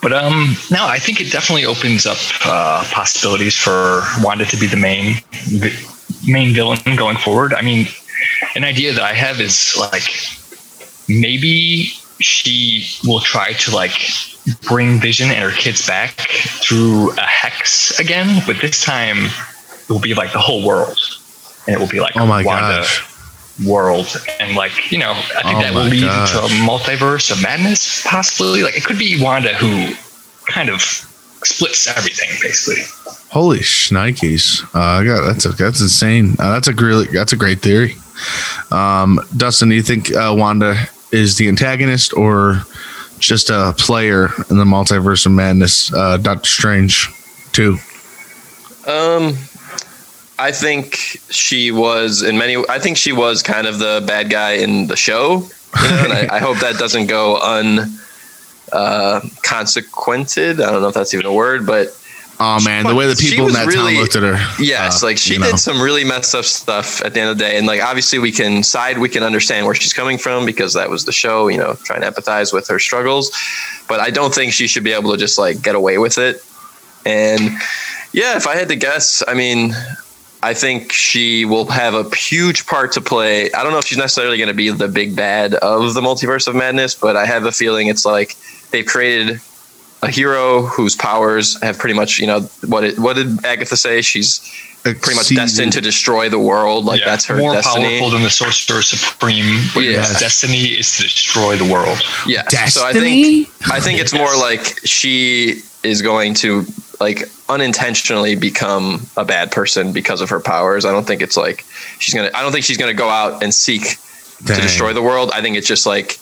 But 0.02 0.14
um, 0.14 0.56
no, 0.70 0.86
I 0.86 1.00
think 1.00 1.22
it 1.22 1.32
definitely 1.32 1.66
opens 1.66 2.06
up 2.06 2.18
uh, 2.46 2.84
possibilities 2.92 3.56
for 3.56 4.04
Wanda 4.22 4.46
to 4.46 4.58
be 4.58 4.68
the 4.68 4.78
main 4.78 5.16
main 6.28 6.54
villain 6.54 6.80
going 6.96 7.18
forward. 7.18 7.54
I 7.54 7.62
mean, 7.62 7.88
an 8.56 8.64
idea 8.64 8.94
that 8.94 9.02
I 9.02 9.14
have 9.14 9.40
is 9.40 9.76
like 9.80 10.04
maybe 11.08 11.94
she 12.20 12.88
will 13.04 13.20
try 13.20 13.54
to 13.54 13.76
like 13.76 13.98
bring 14.62 15.00
Vision 15.00 15.30
and 15.30 15.40
her 15.40 15.52
kids 15.52 15.86
back 15.86 16.12
through 16.62 17.12
a 17.12 17.22
hex 17.22 18.00
again, 18.00 18.42
but 18.46 18.62
this 18.62 18.84
time 18.84 19.26
it 19.26 19.90
will 19.90 20.00
be 20.00 20.14
like 20.14 20.32
the 20.32 20.40
whole 20.40 20.66
world, 20.66 21.00
and 21.68 21.76
it 21.76 21.80
will 21.80 21.88
be 21.88 22.00
like 22.00 22.16
oh 22.18 22.26
my 22.26 22.44
Wanda 22.44 22.82
gosh. 22.82 23.66
world, 23.66 24.16
and 24.40 24.56
like 24.56 24.92
you 24.92 24.98
know, 24.98 25.12
I 25.12 25.42
think 25.44 25.58
oh 25.58 25.62
that 25.62 25.74
will 25.74 25.86
lead 25.86 26.02
gosh. 26.02 26.32
to 26.32 26.40
a 26.40 26.50
multiverse 26.68 27.32
of 27.32 27.42
madness, 27.42 28.04
possibly. 28.06 28.64
Like 28.64 28.78
it 28.78 28.84
could 28.84 29.00
be 29.00 29.22
Wanda 29.22 29.54
who 29.54 29.94
kind 30.52 30.70
of 30.70 30.82
splits 30.82 31.88
everything, 31.88 32.30
basically. 32.42 32.84
Holy 33.30 33.60
shnikes! 33.60 34.64
Uh, 34.74 35.04
got, 35.04 35.26
that's 35.26 35.46
a, 35.46 35.50
that's 35.50 35.82
insane. 35.82 36.36
Uh, 36.40 36.54
that's 36.54 36.68
a 36.68 36.74
really 36.74 37.08
that's 37.08 37.34
a 37.34 37.38
great 37.38 37.60
theory. 37.60 37.96
Um, 38.72 39.20
Dustin, 39.36 39.70
do 39.70 39.76
you 39.76 39.84
think 39.84 40.14
uh, 40.14 40.34
Wanda 40.38 40.88
is 41.12 41.38
the 41.38 41.48
antagonist 41.48 42.14
or 42.14 42.64
just 43.20 43.50
a 43.50 43.74
player 43.78 44.30
in 44.50 44.58
the 44.58 44.66
multiverse 44.66 45.26
of 45.26 45.32
madness. 45.32 45.94
Uh, 45.94 46.18
Doctor 46.18 46.48
Strange, 46.48 47.10
too. 47.52 47.78
Um, 48.88 49.38
I 50.38 50.52
think 50.52 50.96
she 51.30 51.72
was 51.72 52.22
in 52.22 52.38
many. 52.38 52.58
I 52.70 52.80
think 52.80 52.98
she 52.98 53.14
was 53.14 53.42
kind 53.42 53.68
of 53.68 53.80
the 53.80 54.04
bad 54.06 54.30
guy 54.30 54.54
in 54.54 54.88
the 54.88 54.96
show. 54.96 55.48
You 55.82 55.90
know, 55.90 56.04
and 56.04 56.14
I, 56.14 56.36
I 56.36 56.40
hope 56.40 56.60
that 56.60 56.78
doesn't 56.78 57.08
go 57.08 57.38
un 57.38 57.98
uh, 58.72 59.22
consequented. 59.44 60.62
I 60.62 60.72
don't 60.72 60.82
know 60.82 60.90
if 60.90 60.94
that's 60.94 61.14
even 61.14 61.26
a 61.26 61.34
word, 61.34 61.66
but 61.66 61.98
Oh 62.40 62.62
man, 62.66 62.86
the 62.86 62.96
way 62.96 63.08
the 63.08 63.16
people 63.16 63.48
in 63.48 63.54
that 63.54 63.68
really- 63.68 63.94
town 63.94 64.02
looked 64.02 64.16
at 64.16 64.24
her. 64.24 64.62
Yes, 64.62 65.02
uh, 65.02 65.08
like 65.08 65.18
she 65.18 65.34
you 65.34 65.40
know. 65.40 65.52
did 65.52 65.60
some 65.60 65.82
really 65.82 66.04
messed 66.04 66.36
up 66.36 66.44
stuff 66.46 67.02
at 67.02 67.14
the 67.14 67.22
end 67.22 67.30
of 67.30 67.38
the 67.38 67.44
day, 67.46 67.58
and 67.58 67.66
like 67.66 67.82
obviously 67.82 68.20
we 68.20 68.32
can 68.32 68.62
side, 68.62 68.98
we 68.98 69.08
can 69.08 69.24
understand 69.24 69.66
where 69.66 69.76
she's 69.76 69.94
coming 69.94 70.18
from 70.18 70.46
because 70.46 70.74
that 70.74 70.90
was 70.90 71.06
the 71.06 71.14
show, 71.14 71.48
you 71.48 71.58
know, 71.58 71.76
trying 71.84 72.02
to 72.02 72.12
empathize 72.12 72.52
with 72.52 72.68
her 72.68 72.80
struggles. 72.80 73.32
But 73.88 74.00
I 74.02 74.10
don't 74.10 74.34
think 74.34 74.52
she 74.52 74.68
should 74.68 74.84
be 74.84 74.92
able 74.92 75.12
to 75.12 75.18
just 75.18 75.38
like 75.38 75.62
get 75.62 75.76
away 75.76 75.98
with 75.98 76.18
it. 76.18 76.44
And 77.06 77.52
yeah, 78.12 78.36
if 78.36 78.48
I 78.48 78.56
had 78.56 78.68
to 78.70 78.76
guess, 78.76 79.24
I 79.28 79.34
mean, 79.34 79.74
I 80.44 80.54
think 80.54 80.92
she 80.92 81.46
will 81.46 81.66
have 81.68 81.94
a 81.94 82.16
huge 82.16 82.68
part 82.68 82.92
to 82.94 83.02
play. 83.02 83.52
I 83.54 83.64
don't 83.64 83.72
know 83.72 83.80
if 83.80 83.86
she's 83.86 83.98
necessarily 83.98 84.38
going 84.38 84.50
to 84.50 84.54
be 84.54 84.70
the 84.72 84.88
big 84.88 85.16
bad 85.16 85.56
of 85.56 85.94
the 85.94 86.02
multiverse 86.02 86.48
of 86.48 86.56
madness, 86.56 86.96
but 86.96 87.16
I 87.16 87.26
have 87.26 87.46
a 87.46 87.52
feeling 87.52 87.88
it's 87.88 88.06
like 88.06 88.36
they've 88.72 88.86
created 88.86 89.40
a 90.06 90.12
hero 90.12 90.62
whose 90.64 90.96
powers 90.96 91.62
have 91.62 91.78
pretty 91.78 91.96
much, 91.96 92.20
you 92.20 92.28
know, 92.28 92.42
what 92.68 92.84
it, 92.84 93.00
what 93.00 93.16
did 93.16 93.44
Agatha 93.46 93.76
say? 93.78 94.02
She's 94.02 94.40
pretty 94.84 95.16
much 95.16 95.30
destined 95.30 95.74
to 95.74 95.82
destroy 95.82 96.30
the 96.30 96.38
world. 96.40 96.86
Like 96.86 97.00
Yeah, 97.00 97.06
that's 97.08 97.26
her 97.26 97.38
more 97.38 97.54
destiny. 97.54 98.00
powerful 98.00 98.12
than 98.12 98.22
the 98.22 98.30
Sorcerer 98.30 98.82
Supreme. 98.84 99.64
But 99.74 99.82
Yes. 99.84 100.20
destiny 100.20 100.66
is 100.66 100.96
to 100.98 101.04
destroy 101.04 101.58
the 101.58 101.66
world. 101.66 101.98
Yeah. 102.28 102.44
Destiny. 102.44 102.70
So 102.70 102.86
I 102.88 102.94
think 102.94 103.50
I 103.72 103.80
think 103.80 104.00
it's 104.00 104.14
more 104.14 104.36
like 104.38 104.80
she 104.86 105.62
is 105.84 106.02
going 106.02 106.36
to 106.36 106.66
like 107.00 107.24
unintentionally 107.50 108.36
become 108.36 109.06
a 109.18 109.26
bad 109.26 109.52
person 109.52 109.92
because 109.92 110.22
of 110.22 110.30
her 110.30 110.40
powers. 110.40 110.86
I 110.86 110.92
don't 110.92 111.06
think 111.06 111.22
it's 111.22 111.36
like 111.38 111.66
she's 112.00 112.14
gonna. 112.14 112.30
I 112.34 112.42
don't 112.44 112.52
think 112.52 112.64
she's 112.66 112.78
gonna 112.78 112.94
go 112.94 113.10
out 113.10 113.44
and 113.44 113.54
seek 113.54 113.98
Dang. 114.44 114.56
to 114.58 114.62
destroy 114.62 114.94
the 114.94 115.02
world. 115.02 115.32
I 115.34 115.42
think 115.42 115.58
it's 115.58 115.68
just 115.68 115.86
like 115.86 116.20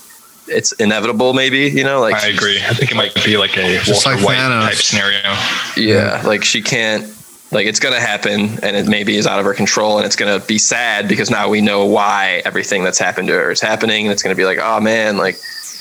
it's 0.47 0.71
inevitable. 0.73 1.33
Maybe 1.33 1.69
you 1.69 1.83
know, 1.83 1.99
like 2.01 2.15
I 2.15 2.27
agree. 2.27 2.59
I 2.63 2.73
think 2.73 2.91
it 2.91 2.95
might 2.95 3.13
be 3.23 3.37
like 3.37 3.57
a 3.57 3.79
Just 3.79 4.05
Walter 4.05 4.17
like 4.19 4.25
White 4.25 4.37
Thanos. 4.37 4.65
type 4.67 4.75
scenario. 4.75 5.37
Yeah, 5.77 6.21
like 6.25 6.43
she 6.43 6.61
can't. 6.61 7.11
Like 7.51 7.67
it's 7.67 7.79
gonna 7.79 7.99
happen, 7.99 8.59
and 8.63 8.75
it 8.75 8.87
maybe 8.87 9.15
is 9.15 9.27
out 9.27 9.39
of 9.39 9.45
her 9.45 9.53
control, 9.53 9.97
and 9.97 10.05
it's 10.07 10.15
gonna 10.15 10.39
be 10.39 10.57
sad 10.57 11.07
because 11.07 11.29
now 11.29 11.49
we 11.49 11.61
know 11.61 11.85
why 11.85 12.41
everything 12.45 12.83
that's 12.83 12.97
happened 12.97 13.27
to 13.27 13.33
her 13.35 13.51
is 13.51 13.61
happening, 13.61 14.05
and 14.05 14.11
it's 14.11 14.23
gonna 14.23 14.33
be 14.33 14.45
like, 14.45 14.57
oh 14.59 14.79
man, 14.79 15.17
like 15.17 15.35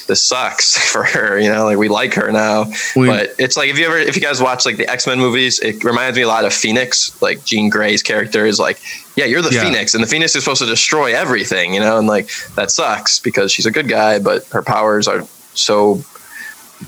this 0.07 0.23
sucks 0.23 0.77
for 0.93 1.05
her, 1.05 1.39
you 1.39 1.49
know, 1.49 1.65
like 1.65 1.79
we 1.79 1.89
like 1.89 2.15
her 2.15 2.31
now, 2.33 2.65
We- 2.97 3.07
but 3.09 3.35
it's 3.39 3.57
like 3.57 3.69
if 3.71 3.79
you 3.79 3.87
ever, 3.87 3.99
if 3.99 4.17
you 4.17 4.23
guys 4.23 4.41
watch 4.43 4.65
like 4.67 4.77
the 4.77 4.89
X 4.89 5.07
Men 5.07 5.19
movies, 5.19 5.59
it 5.61 5.85
reminds 5.85 6.17
me 6.17 6.23
a 6.23 6.29
lot 6.29 6.45
of 6.45 6.53
Phoenix. 6.53 7.21
Like 7.23 7.45
Jean 7.45 7.69
Grey's 7.69 8.03
character 8.03 8.45
is 8.47 8.59
like, 8.59 8.81
yeah, 9.17 9.25
you're 9.27 9.43
the 9.43 9.53
Yeah. 9.55 9.63
Phoenix, 9.65 9.95
and 9.95 10.03
the 10.03 10.09
Phoenix 10.09 10.35
is 10.37 10.43
supposed 10.45 10.61
to 10.63 10.67
destroy 10.67 11.15
everything, 11.15 11.75
you 11.75 11.81
know, 11.81 11.99
and 11.99 12.07
like 12.07 12.29
that 12.57 12.71
sucks 12.71 13.19
because 13.19 13.53
she's 13.53 13.67
a 13.67 13.71
good 13.71 13.89
guy, 13.89 14.19
but 14.19 14.47
her 14.49 14.63
powers 14.63 15.07
are 15.09 15.23
so 15.55 16.03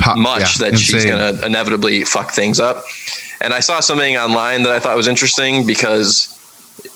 Po- 0.00 0.16
much 0.16 0.58
yeah, 0.60 0.70
that 0.70 0.78
she's 0.78 1.04
going 1.04 1.36
to 1.36 1.46
inevitably 1.46 2.04
fuck 2.04 2.32
things 2.32 2.58
up. 2.58 2.82
And 3.40 3.54
I 3.54 3.60
saw 3.60 3.78
something 3.80 4.16
online 4.16 4.64
that 4.64 4.72
I 4.72 4.80
thought 4.80 4.96
was 4.96 5.06
interesting 5.06 5.64
because 5.66 6.30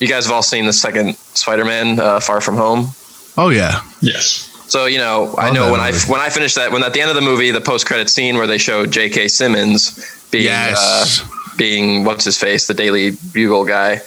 you 0.01 0.09
guys 0.09 0.25
have 0.27 0.33
all 0.35 0.43
seen 0.43 0.67
the 0.67 0.73
second 0.73 1.17
Spider-Man, 1.35 2.01
uh, 2.01 2.19
Far 2.19 2.41
From 2.41 2.57
Home. 2.57 2.89
Oh 3.37 3.51
yeah, 3.51 3.83
Yes. 4.01 4.48
So 4.69 4.87
you 4.87 4.99
know, 4.99 5.35
I 5.37 5.47
Love 5.47 5.55
know 5.55 5.73
when 5.73 5.81
I 5.81 5.93
when 6.07 6.21
I 6.21 6.29
finished 6.29 6.57
that, 6.57 6.71
when 6.71 6.83
at 6.83 6.93
the 6.93 7.01
end 7.01 7.11
of 7.11 7.17
the 7.17 7.23
movie, 7.23 7.51
the 7.51 7.61
post-credit 7.61 8.11
scene 8.11 8.37
where 8.37 8.47
they 8.47 8.59
showed 8.59 8.91
J.K. 8.91 9.29
Simmons 9.29 10.27
being 10.31 10.45
yes. 10.45 11.21
uh, 11.21 11.55
being 11.57 12.05
what's 12.05 12.25
his 12.25 12.39
face, 12.39 12.67
the 12.67 12.75
Daily 12.75 13.13
Bugle 13.33 13.65
guy. 13.65 14.01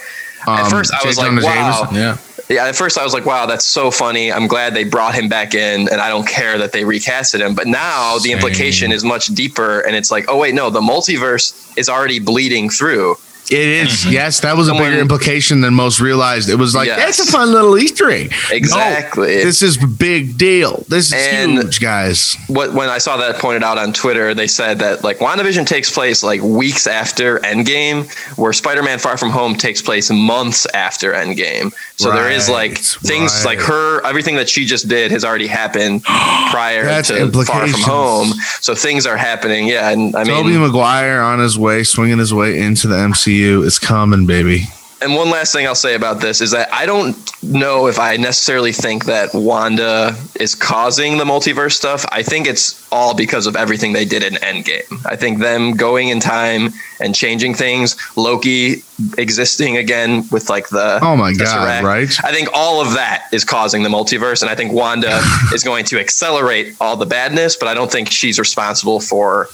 Um, 0.48 0.70
first 0.70 0.94
I 0.94 1.06
was 1.06 1.18
like, 1.18 1.32
wow. 1.44 1.88
Yeah, 1.92 2.18
Yeah, 2.50 2.66
at 2.66 2.76
first 2.76 2.98
I 2.98 3.04
was 3.04 3.14
like, 3.14 3.26
wow, 3.26 3.46
that's 3.46 3.66
so 3.66 3.92
funny. 3.92 4.32
I'm 4.32 4.48
glad 4.48 4.74
they 4.74 4.84
brought 4.84 5.14
him 5.14 5.30
back 5.30 5.54
in, 5.54 5.88
and 5.90 6.02
I 6.02 6.10
don't 6.10 6.28
care 6.28 6.58
that 6.58 6.72
they 6.72 6.84
recasted 6.84 7.40
him. 7.40 7.54
But 7.54 7.68
now 7.68 8.16
the 8.16 8.22
Same. 8.22 8.38
implication 8.38 8.92
is 8.92 9.04
much 9.04 9.28
deeper, 9.28 9.82
and 9.82 9.96
it's 9.96 10.10
like, 10.10 10.26
oh, 10.28 10.38
wait, 10.38 10.56
no, 10.56 10.70
the 10.70 10.82
multiverse 10.82 11.78
is 11.78 11.90
already 11.90 12.20
bleeding 12.20 12.70
through. 12.70 13.18
It 13.50 13.58
is. 13.60 13.90
Mm-hmm. 13.90 14.12
Yes, 14.12 14.40
that 14.42 14.56
was 14.56 14.68
a 14.68 14.70
Someone- 14.70 14.92
bigger 14.92 15.02
implication 15.02 15.62
than 15.62 15.74
most 15.74 16.00
realized. 16.00 16.50
It 16.50 16.56
was 16.56 16.74
like 16.76 16.88
Yes. 16.88 17.18
that's 17.18 17.30
a 17.30 17.32
fun 17.32 17.52
little 17.52 17.78
Easter 17.78 18.10
egg. 18.10 18.32
No, 18.50 18.56
Exactly. 18.56 19.36
this 19.44 19.62
is 19.62 19.78
big 19.78 20.38
deal. 20.38 20.86
This 20.88 21.08
is 21.08 21.14
And- 21.14 21.54
huge, 21.54 21.82
guys. 21.82 22.38
What 22.48 22.74
when 22.74 22.88
I 22.90 22.98
saw 22.98 23.18
that 23.18 23.40
pointed 23.40 23.64
out 23.64 23.78
on 23.78 23.92
Twitter, 23.94 24.34
they 24.34 24.48
said 24.48 24.80
that 24.80 25.04
like 25.04 25.20
WandaVision 25.20 25.66
takes 25.66 25.92
place 25.92 26.24
like 26.24 26.42
weeks 26.42 26.88
after 26.88 27.40
Endgame, 27.40 28.10
where 28.38 28.54
Spider-Man 28.54 29.00
Far 29.00 29.18
From 29.18 29.32
Home 29.32 29.56
takes 29.56 29.82
place 29.82 30.10
months 30.10 30.66
after 30.74 31.12
Endgame. 31.14 31.74
So 31.98 32.12
there 32.12 32.32
is 32.32 32.50
like 32.50 32.78
things 32.78 33.32
right. 33.46 33.58
like 33.58 33.60
her 33.68 34.04
everything 34.06 34.36
that 34.36 34.50
she 34.50 34.66
just 34.66 34.88
did 34.88 35.12
has 35.12 35.24
already 35.26 35.48
happened 35.48 36.04
prior 36.52 37.04
to 37.04 37.32
Far 37.44 37.68
From. 37.68 37.82
Home. 37.82 38.34
So 38.62 38.76
things 38.76 39.06
are 39.06 39.18
happening. 39.18 39.68
Yeah, 39.68 39.90
and 39.90 40.16
I 40.16 40.24
mean 40.24 40.36
Tobey 40.44 40.58
Maguire 40.58 41.22
on 41.22 41.40
his 41.40 41.58
way, 41.58 41.84
swinging 41.84 42.18
his 42.18 42.34
way 42.34 42.60
into 42.60 42.88
the 42.88 42.96
MCU. 42.96 43.31
It's 43.32 43.80
common, 43.80 44.26
baby. 44.26 44.68
And 45.02 45.16
one 45.16 45.32
last 45.32 45.52
thing 45.52 45.66
I'll 45.66 45.74
say 45.74 45.96
about 45.96 46.22
this 46.22 46.42
is 46.42 46.52
that 46.52 46.72
I 46.72 46.86
don't 46.86 47.18
know 47.42 47.88
if 47.88 47.98
I 47.98 48.18
necessarily 48.18 48.72
think 48.72 49.06
that 49.06 49.34
Wanda 49.34 50.16
is 50.40 50.54
causing 50.54 51.18
the 51.18 51.24
multiverse 51.24 51.72
stuff. 51.72 52.06
I 52.12 52.22
think 52.22 52.46
it's 52.46 52.88
all 52.92 53.16
because 53.16 53.48
of 53.48 53.56
everything 53.56 53.94
they 53.94 54.06
did 54.06 54.22
in 54.22 54.36
Endgame. 54.36 55.04
I 55.08 55.16
think 55.16 55.40
them 55.40 55.72
going 55.76 56.10
in 56.10 56.20
time 56.20 56.70
and 57.00 57.16
changing 57.16 57.56
things, 57.56 57.98
Loki 58.16 58.84
existing 59.18 59.78
again 59.78 60.24
with 60.32 60.52
like 60.52 60.70
the 60.70 61.00
Oh 61.02 61.16
my 61.16 61.34
god! 61.34 61.48
Tesseract. 61.48 61.82
Right? 61.82 62.24
I 62.24 62.32
think 62.32 62.50
all 62.54 62.80
of 62.80 62.94
that 62.94 63.28
is 63.32 63.44
causing 63.44 63.82
the 63.82 63.90
multiverse, 63.90 64.44
and 64.44 64.52
I 64.52 64.56
think 64.56 64.72
Wanda 64.72 65.20
is 65.54 65.64
going 65.64 65.86
to 65.86 66.00
accelerate 66.00 66.76
all 66.80 66.96
the 66.96 67.08
badness, 67.08 67.56
but 67.56 67.68
I 67.68 67.74
don't 67.74 67.92
think 67.92 68.12
she's 68.12 68.38
responsible 68.38 69.00
for 69.00 69.50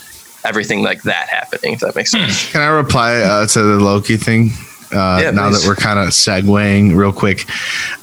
everything 0.47 0.81
like 0.83 1.03
that 1.03 1.29
happening. 1.29 1.73
If 1.73 1.79
that 1.81 1.95
makes 1.95 2.11
sense. 2.11 2.51
Can 2.51 2.61
I 2.61 2.67
reply 2.67 3.15
uh, 3.17 3.45
to 3.47 3.61
the 3.61 3.79
Loki 3.79 4.17
thing? 4.17 4.51
Uh, 4.89 5.19
Yeah, 5.21 5.31
now 5.31 5.49
please. 5.49 5.63
that 5.63 5.67
we're 5.67 5.75
kind 5.75 5.99
of 5.99 6.09
segueing 6.13 6.95
real 6.95 7.11
quick, 7.11 7.45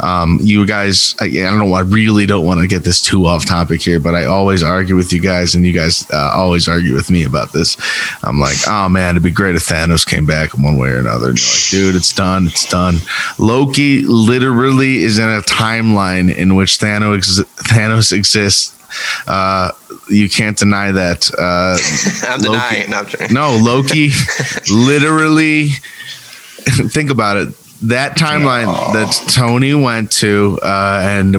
um, 0.00 0.38
you 0.42 0.66
guys, 0.66 1.16
I, 1.18 1.24
I 1.24 1.30
don't 1.48 1.58
know, 1.58 1.72
I 1.72 1.80
really 1.80 2.26
don't 2.26 2.44
want 2.44 2.60
to 2.60 2.66
get 2.66 2.84
this 2.84 3.00
too 3.00 3.24
off 3.24 3.46
topic 3.46 3.80
here, 3.80 3.98
but 3.98 4.14
I 4.14 4.26
always 4.26 4.62
argue 4.62 4.94
with 4.94 5.10
you 5.10 5.18
guys, 5.18 5.54
and 5.54 5.64
you 5.64 5.72
guys 5.72 6.06
uh, 6.12 6.32
always 6.34 6.68
argue 6.68 6.92
with 6.92 7.10
me 7.10 7.24
about 7.24 7.52
this. 7.52 7.78
I'm 8.22 8.38
like, 8.38 8.58
oh 8.68 8.90
man, 8.90 9.14
it'd 9.14 9.22
be 9.22 9.30
great 9.30 9.54
if 9.54 9.62
Thanos 9.66 10.06
came 10.06 10.26
back 10.26 10.54
in 10.54 10.62
one 10.62 10.76
way 10.76 10.90
or 10.90 10.98
another. 10.98 11.30
And 11.30 11.38
you're 11.40 11.48
like, 11.48 11.70
dude, 11.70 11.96
it's 11.96 12.12
done, 12.12 12.48
it's 12.48 12.68
done. 12.68 12.96
Loki 13.38 14.02
literally 14.02 15.04
is 15.04 15.18
in 15.18 15.28
a 15.30 15.40
timeline 15.40 16.34
in 16.36 16.54
which 16.54 16.78
Thanos 16.78 17.42
Thanos 17.64 18.12
exists. 18.12 18.72
Uh, 19.26 19.70
you 20.08 20.28
can't 20.28 20.56
deny 20.58 20.92
that. 20.92 21.30
Uh, 21.38 21.78
I'm 22.28 22.40
Loki. 22.40 22.82
denying. 22.82 23.32
No, 23.34 23.56
no, 23.58 23.64
Loki 23.64 24.10
literally 24.70 25.68
think 26.88 27.10
about 27.10 27.36
it. 27.36 27.48
That 27.82 28.16
timeline 28.16 28.66
that 28.94 29.12
Tony 29.34 29.74
went 29.74 30.10
to 30.12 30.58
uh, 30.62 31.00
and 31.02 31.36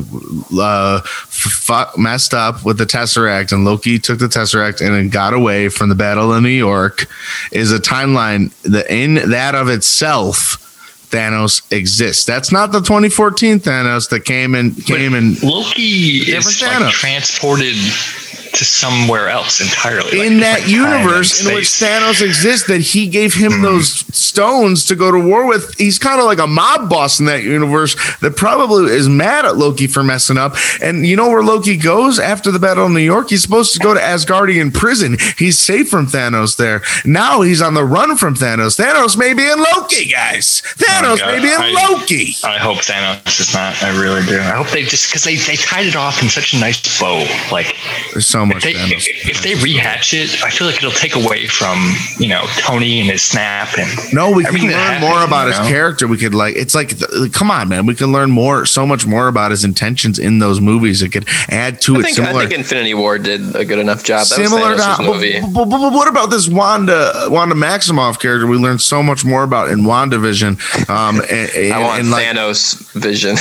uh, 0.56 1.02
f- 1.04 1.98
messed 1.98 2.36
up 2.36 2.64
with 2.64 2.78
the 2.78 2.86
Tesseract, 2.86 3.52
and 3.52 3.66
Loki 3.66 3.98
took 3.98 4.20
the 4.20 4.28
Tesseract 4.28 4.80
and 4.86 4.94
then 4.94 5.10
got 5.10 5.34
away 5.34 5.70
from 5.70 5.90
the 5.90 5.96
Battle 5.96 6.32
of 6.32 6.44
New 6.44 6.50
York, 6.50 7.08
is 7.52 7.72
a 7.72 7.80
timeline 7.80 8.52
that 8.62 8.92
in 8.94 9.16
that 9.32 9.56
of 9.56 9.70
itself, 9.70 10.62
Thanos 11.16 11.72
exists. 11.72 12.26
That's 12.26 12.52
not 12.52 12.72
the 12.74 12.80
2014 12.82 13.60
Thanos 13.60 14.10
that 14.10 14.26
came 14.26 14.54
and 14.54 14.76
came 14.86 15.14
and 15.14 15.42
Loki 15.42 16.20
is 16.36 16.46
Thanos. 16.46 16.82
like 16.82 16.94
transported 16.94 17.76
to 18.56 18.66
somewhere 18.66 19.30
else 19.30 19.62
entirely. 19.62 20.18
like 20.18 20.28
in 20.32 20.40
that 20.40 20.68
universe 20.68 21.46
in 21.46 21.54
which. 21.54 21.66
Thanos 21.66 22.22
exists 22.22 22.68
that 22.68 22.80
he 22.80 23.08
gave 23.08 23.34
him 23.34 23.52
mm-hmm. 23.52 23.64
those 23.64 23.90
stones 24.16 24.86
to 24.86 24.96
go 24.96 25.12
to 25.12 25.20
war 25.20 25.46
with. 25.46 25.76
He's 25.78 26.00
kind 26.00 26.20
of 26.20 26.26
like 26.26 26.40
a 26.40 26.48
mob 26.48 26.90
boss 26.90 27.20
in 27.20 27.26
that 27.26 27.44
universe 27.44 27.96
that 28.20 28.36
probably 28.38 28.92
is 28.92 29.10
mad 29.10 29.46
at 29.46 29.58
Loki 29.58 29.88
for 29.88 30.04
messing 30.04 30.38
up. 30.38 30.56
And 30.82 31.06
you 31.06 31.16
know 31.16 31.30
where 31.30 31.44
Loki 31.44 31.76
goes 31.76 32.18
after 32.18 32.52
the 32.52 32.60
Battle 32.60 32.86
of 32.86 32.92
New 32.92 33.00
York? 33.00 33.30
He's 33.30 33.42
supposed 33.42 33.74
to 33.74 33.80
go 33.80 33.94
to 33.94 34.00
Asgardian 34.00 34.74
prison. 34.74 35.18
He's 35.38 35.60
safe 35.60 35.90
from 35.90 36.08
Thanos 36.08 36.56
there. 36.56 36.82
Now 37.04 37.42
he's 37.42 37.62
on 37.62 37.74
the 37.74 37.84
run 37.84 38.16
from 38.18 38.36
Thanos. 38.36 38.80
Thanos 38.80 39.18
may 39.18 39.34
be 39.34 39.44
in 39.44 39.60
Loki, 39.60 40.08
guys. 40.08 40.62
Thanos 40.78 41.16
oh 41.16 41.18
God, 41.18 41.34
may 41.34 41.42
be 41.42 41.54
in 41.54 41.62
I- 41.62 41.90
Loki. 41.90 42.36
I 42.44 42.58
hope 42.58 42.78
Thanos 42.78 43.40
is 43.40 43.54
not. 43.54 43.82
I 43.84 44.00
really 44.00 44.26
do. 44.26 44.40
I 44.40 44.56
hope 44.56 44.70
they 44.70 44.84
just 44.84 45.10
because 45.10 45.24
they, 45.24 45.36
they 45.36 45.56
tied 45.56 45.88
it 45.88 45.96
off 45.96 46.22
in 46.22 46.30
such 46.30 46.54
a 46.54 46.60
nice 46.60 47.00
bow. 47.00 47.26
Like 47.52 47.76
There's 48.14 48.28
so 48.50 48.56
much. 48.56 48.66
If 48.66 48.74
they, 48.74 48.96
Thanos. 48.96 49.08
if, 49.08 49.30
if 49.30 49.42
they 49.44 49.54
rehatch 49.54 50.14
it, 50.14 50.44
I 50.44 50.50
feel 50.50 50.68
like 50.68 50.78
it'll 50.78 50.92
take 50.92 51.16
away 51.16 51.48
from 51.48 51.78
you 52.18 52.28
know 52.28 52.46
Tony 52.58 53.00
and 53.02 53.10
his 53.10 53.24
snap 53.24 53.78
and 53.78 53.90
No, 54.14 54.32
we 54.32 54.44
can 54.44 54.54
learn 54.54 54.70
that 54.72 55.02
more 55.02 55.24
about 55.24 55.48
you 55.48 55.54
his 55.54 55.68
character. 55.68 56.08
We 56.08 56.18
could 56.18 56.34
like 56.36 56.56
it's 56.56 56.76
like 56.76 56.94
come 57.34 57.52
on, 57.52 57.70
man. 57.70 57.86
We 57.86 57.96
can 57.96 58.12
learn 58.12 58.32
more, 58.32 58.66
so 58.66 58.86
much 58.86 59.06
more 59.06 59.28
about 59.28 59.52
his 59.52 59.64
intentions 59.64 60.20
in 60.20 60.40
those 60.40 60.60
movies. 60.62 61.02
It 61.02 61.10
could 61.12 61.28
add 61.50 61.82
to 61.82 61.96
I 61.96 62.00
it. 62.00 62.04
think, 62.04 62.20
I 62.20 62.26
similar, 62.26 62.48
think 62.48 62.60
Infinity 62.60 62.94
War 62.94 63.18
did 63.18 63.56
a 63.56 63.66
good 63.66 63.80
enough 63.80 64.04
job. 64.04 64.28
That 64.28 64.36
similar 64.36 64.76
to 64.78 65.04
movie. 65.04 65.40
but, 65.42 65.66
but- 65.66 65.86
but 65.86 65.94
what 65.94 66.08
about 66.08 66.30
this 66.32 66.48
Wanda 66.48 67.28
Wanda 67.30 67.54
Maximoff 67.56 68.20
character? 68.20 68.48
We 68.48 68.58
learned 68.58 68.82
so 68.82 69.04
much 69.04 69.24
more 69.26 69.44
about 69.44 69.70
in 69.70 69.82
WandaVision. 69.82 70.90
Um, 70.90 71.20
and, 71.20 71.50
and, 71.56 71.74
I 71.74 71.80
want 71.84 72.00
and, 72.00 72.12
like, 72.12 72.26
Thanos 72.26 72.92
vision. 72.94 73.36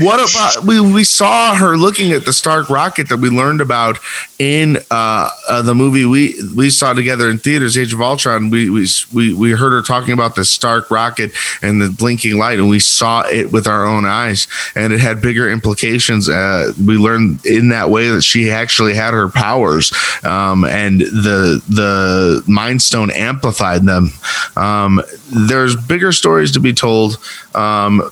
what 0.04 0.18
about 0.28 0.64
we 0.64 0.80
we 0.80 1.04
saw 1.04 1.54
her 1.54 1.76
looking 1.76 2.12
at 2.12 2.24
the 2.24 2.32
Stark 2.32 2.68
rocket 2.70 3.08
that 3.10 3.18
we 3.18 3.28
learned 3.30 3.60
about 3.60 3.98
in 4.38 4.78
uh, 4.90 5.30
uh, 5.48 5.62
the 5.62 5.74
movie 5.74 6.04
we 6.04 6.34
we 6.56 6.70
saw 6.70 6.92
together 6.92 7.30
in 7.30 7.38
theaters, 7.38 7.78
Age 7.78 7.92
of 7.92 8.00
Ultron. 8.00 8.50
We 8.50 8.70
we 8.70 8.86
we 9.34 9.50
heard 9.52 9.70
her 9.70 9.82
talking 9.82 10.12
about 10.12 10.34
the 10.34 10.44
Stark 10.44 10.90
rocket 10.90 11.32
and 11.62 11.80
the 11.80 11.90
blinking 11.90 12.36
light, 12.36 12.58
and 12.58 12.68
we 12.68 12.80
saw 12.80 13.22
it 13.22 13.52
with 13.52 13.66
our 13.66 13.86
own 13.86 14.04
eyes, 14.04 14.48
and 14.74 14.92
it 14.92 15.00
had 15.00 15.20
bigger 15.20 15.50
implications. 15.50 16.28
Uh, 16.28 16.72
we 16.84 16.96
learned 16.96 17.44
in 17.46 17.68
that 17.68 17.90
way 17.90 18.08
that 18.08 18.22
she 18.22 18.50
actually 18.50 18.94
had 18.94 19.14
her 19.14 19.28
powers, 19.28 19.92
um, 20.24 20.64
and 20.64 21.00
the 21.00 21.62
the 21.68 22.42
Mind 22.46 22.82
Stone 22.82 23.10
amplified 23.10 23.84
them. 23.84 24.10
Um, 24.56 25.00
there's 25.30 25.76
bigger 25.76 26.12
stories 26.12 26.52
to 26.52 26.60
be 26.60 26.72
told, 26.72 27.18
um, 27.54 28.10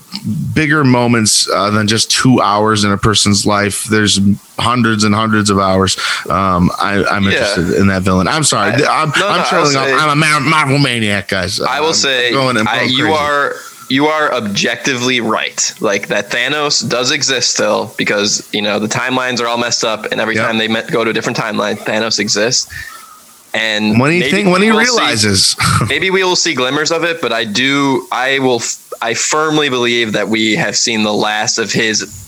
bigger 0.55 0.85
moments 0.85 1.49
uh, 1.51 1.71
than 1.71 1.89
just 1.89 2.11
two 2.11 2.41
hours 2.41 2.85
in 2.85 2.93
a 2.93 2.99
person's 2.99 3.45
life. 3.47 3.85
There's 3.85 4.21
hundreds 4.59 5.05
and 5.05 5.15
hundreds 5.15 5.51
of 5.51 5.59
hours. 5.59 5.97
Um, 6.29 6.71
I, 6.79 7.05
I'm 7.11 7.25
Yeah. 7.25 7.31
interested 7.33 7.81
in 7.81 7.89
that 7.89 8.03
villain. 8.03 8.29
I'm 8.29 8.45
sorry, 8.45 8.73
I- 8.73 9.03
I'm, 9.03 9.11
no, 9.19 9.29
I'm 9.29 9.39
no, 9.41 9.45
trailing 9.49 9.77
off. 9.77 9.89
I'm 10.03 10.11
a 10.11 10.17
Mar- 10.17 10.41
Marvel 10.41 10.79
maniac, 10.79 11.29
guys. 11.29 11.61
I 11.61 11.81
will 11.81 11.89
I'm 11.89 11.95
say 11.95 12.33
I, 12.35 12.83
you 12.89 13.13
are 13.13 13.55
you 13.89 14.07
are 14.07 14.33
objectively 14.33 15.21
right. 15.21 15.75
Like 15.81 16.07
that 16.09 16.31
Thanos 16.31 16.89
does 16.89 17.11
exist 17.11 17.51
still 17.55 17.93
because 17.99 18.49
you 18.53 18.63
know 18.63 18.79
the 18.79 18.87
timelines 18.89 19.41
are 19.41 19.47
all 19.49 19.59
messed 19.59 19.85
up, 19.85 20.07
and 20.13 20.21
every 20.21 20.37
Yep. 20.37 20.47
time 20.47 20.59
they 20.59 20.69
met, 20.69 20.91
go 20.91 21.05
to 21.05 21.11
a 21.11 21.13
different 21.13 21.37
timeline, 21.39 21.77
Thanos 21.77 22.19
exists. 22.19 22.73
And 23.55 24.01
When 24.01 24.11
he 24.13 24.23
think 24.31 24.49
when 24.49 24.63
he 24.63 24.71
will 24.73 24.79
see- 24.83 24.85
realizes, 24.99 25.57
maybe 25.89 26.11
we 26.11 26.25
will 26.25 26.37
see 26.37 26.55
glimmers 26.55 26.91
of 26.91 27.05
it, 27.05 27.21
but 27.21 27.33
I 27.33 27.45
do. 27.45 28.07
I 28.11 28.39
will. 28.39 28.57
f- 28.61 28.79
I 29.03 29.15
firmly 29.15 29.69
believe 29.69 30.13
that 30.13 30.29
we 30.29 30.55
have 30.55 30.77
seen 30.77 31.03
the 31.03 31.13
last 31.13 31.59
of 31.59 31.73
his 31.73 32.19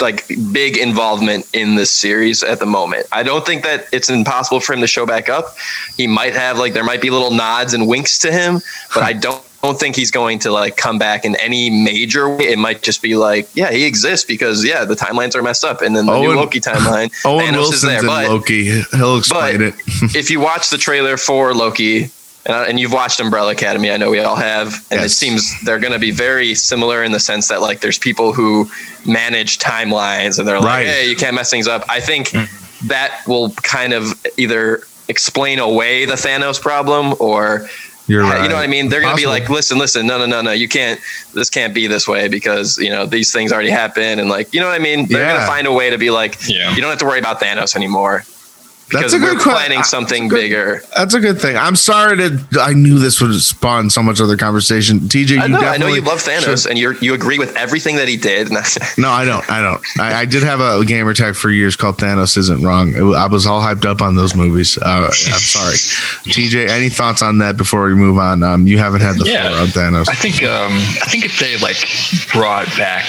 like 0.00 0.26
big 0.52 0.78
involvement 0.78 1.46
in 1.52 1.74
this 1.74 1.90
series 1.90 2.42
at 2.42 2.60
the 2.60 2.66
moment. 2.66 3.06
I 3.12 3.22
don't 3.22 3.44
think 3.44 3.62
that 3.64 3.86
it's 3.92 4.08
impossible 4.08 4.60
for 4.60 4.72
him 4.72 4.80
to 4.80 4.86
show 4.86 5.04
back 5.04 5.28
up. 5.28 5.56
He 5.96 6.06
might 6.06 6.34
have 6.34 6.58
like 6.58 6.72
there 6.72 6.84
might 6.84 7.02
be 7.02 7.10
little 7.10 7.32
nods 7.32 7.74
and 7.74 7.86
winks 7.86 8.18
to 8.20 8.32
him, 8.32 8.60
but 8.94 9.02
I 9.02 9.12
don't 9.12 9.42
don't 9.62 9.78
think 9.78 9.96
he's 9.96 10.10
going 10.10 10.38
to 10.40 10.52
like 10.52 10.76
come 10.76 10.98
back 10.98 11.24
in 11.24 11.34
any 11.36 11.70
major 11.70 12.28
way. 12.28 12.46
It 12.46 12.58
might 12.58 12.82
just 12.82 13.02
be 13.02 13.16
like, 13.16 13.48
yeah, 13.54 13.70
he 13.70 13.84
exists 13.84 14.24
because 14.24 14.64
yeah, 14.64 14.84
the 14.84 14.94
timelines 14.94 15.34
are 15.34 15.42
messed 15.42 15.64
up, 15.64 15.82
and 15.82 15.96
then 15.96 16.06
the 16.06 16.20
new 16.20 16.34
Loki 16.34 16.60
timeline, 16.60 17.12
Owen 17.24 17.46
Thanos 17.46 17.52
Wilson's 17.52 17.74
is 17.74 17.82
there. 17.82 18.02
But 18.02 18.28
Loki. 18.28 18.82
He'll 18.92 19.18
explain 19.18 19.62
it. 19.62 19.74
if 20.14 20.30
you 20.30 20.40
watch 20.40 20.70
the 20.70 20.78
trailer 20.78 21.16
for 21.16 21.52
Loki, 21.54 22.10
and, 22.46 22.54
and 22.70 22.80
you've 22.80 22.92
watched 22.92 23.20
Umbrella 23.20 23.52
Academy, 23.52 23.90
I 23.90 23.96
know 23.96 24.10
we 24.10 24.20
all 24.20 24.36
have, 24.36 24.86
and 24.90 25.00
it 25.00 25.10
seems 25.10 25.60
they're 25.62 25.80
going 25.80 25.92
to 25.92 25.98
be 25.98 26.12
very 26.12 26.54
similar 26.54 27.02
in 27.02 27.12
the 27.12 27.20
sense 27.20 27.48
that 27.48 27.60
like 27.60 27.80
there's 27.80 27.98
people 27.98 28.32
who 28.32 28.70
manage 29.04 29.58
timelines, 29.58 30.38
and 30.38 30.46
they're 30.46 30.60
like, 30.60 30.66
Right. 30.66 30.86
hey, 30.86 31.10
you 31.10 31.16
can't 31.16 31.34
mess 31.34 31.50
things 31.50 31.66
up. 31.66 31.84
I 31.88 32.00
think 32.00 32.28
mm. 32.28 32.88
that 32.88 33.22
will 33.26 33.50
kind 33.50 33.92
of 33.92 34.14
either 34.36 34.82
explain 35.08 35.58
away 35.58 36.04
the 36.04 36.14
Thanos 36.14 36.60
problem 36.60 37.14
or. 37.18 37.68
You're 38.08 38.22
right. 38.22 38.44
You 38.44 38.48
know 38.48 38.54
what 38.54 38.62
I 38.62 38.68
mean? 38.68 38.88
They're 38.88 39.00
going 39.00 39.16
to 39.16 39.20
be 39.20 39.26
like, 39.26 39.48
listen, 39.48 39.78
listen, 39.78 40.06
no, 40.06 40.16
no, 40.16 40.26
no, 40.26 40.40
no, 40.40 40.52
you 40.52 40.68
can't, 40.68 41.00
this 41.34 41.50
can't 41.50 41.74
be 41.74 41.88
this 41.88 42.06
way 42.06 42.28
because, 42.28 42.78
you 42.78 42.88
know, 42.88 43.04
these 43.04 43.32
things 43.32 43.50
already 43.50 43.68
happen. 43.68 44.20
And 44.20 44.28
like, 44.28 44.54
you 44.54 44.60
know 44.60 44.68
what 44.68 44.76
I 44.76 44.78
mean? 44.78 45.08
They're 45.08 45.26
going 45.26 45.40
to 45.40 45.44
find 45.44 45.66
a 45.66 45.72
way 45.72 45.90
to 45.90 45.98
be 45.98 46.10
like, 46.10 46.36
Yeah. 46.48 46.72
you 46.76 46.80
don't 46.80 46.90
have 46.90 47.00
to 47.00 47.04
worry 47.04 47.18
about 47.18 47.40
Thanos 47.40 47.74
anymore 47.74 48.24
because 48.88 49.10
That's 49.10 49.14
a 49.14 49.18
we're 49.18 49.32
good 49.34 49.42
que- 49.42 49.52
planning 49.52 49.82
something 49.82 50.28
bigger. 50.28 50.80
That's 50.96 51.14
a 51.14 51.20
good 51.20 51.40
thing. 51.40 51.56
I'm 51.56 51.74
sorry 51.76 52.16
to. 52.18 52.40
I 52.60 52.72
knew 52.72 52.98
this 52.98 53.20
would 53.20 53.34
spawn 53.40 53.90
so 53.90 54.02
much 54.02 54.20
other 54.20 54.36
conversation. 54.36 55.00
TJ, 55.00 55.30
you 55.30 55.40
I 55.40 55.46
know, 55.48 55.58
I 55.58 55.76
know 55.76 55.88
you 55.88 56.00
love 56.02 56.20
Thanos, 56.22 56.62
should- 56.62 56.70
and 56.70 56.78
you 56.78 56.96
you 57.00 57.12
agree 57.14 57.38
with 57.38 57.56
everything 57.56 57.96
that 57.96 58.06
he 58.08 58.16
did. 58.16 58.50
No, 58.98 59.10
I 59.10 59.24
don't. 59.24 59.48
I 59.50 59.60
don't. 59.60 59.82
I, 59.98 60.20
I 60.20 60.24
did 60.24 60.42
have 60.44 60.60
a 60.60 60.84
gamer 60.84 61.14
tag 61.14 61.34
for 61.34 61.50
years 61.50 61.74
called 61.76 61.96
Thanos 61.98 62.36
isn't 62.36 62.62
wrong. 62.62 62.90
It 62.94 63.02
I 63.16 63.26
was 63.26 63.46
all 63.46 63.60
hyped 63.60 63.84
up 63.84 64.00
on 64.00 64.14
those 64.14 64.34
movies. 64.36 64.78
Uh, 64.78 65.06
I'm 65.08 65.12
sorry, 65.12 65.74
TJ. 66.24 66.68
Any 66.68 66.88
thoughts 66.88 67.22
on 67.22 67.38
that 67.38 67.56
before 67.56 67.86
we 67.86 67.94
move 67.94 68.18
on? 68.18 68.42
Um, 68.42 68.66
you 68.66 68.78
haven't 68.78 69.00
had 69.00 69.16
the 69.16 69.24
Yeah. 69.26 69.48
floor 69.48 69.60
on 69.62 69.66
Thanos. 69.68 70.08
I 70.08 70.14
think 70.14 70.42
um, 70.44 70.72
I 70.72 71.06
think 71.08 71.24
if 71.24 71.38
they 71.40 71.56
like 71.58 71.76
brought 72.32 72.66
back 72.76 73.04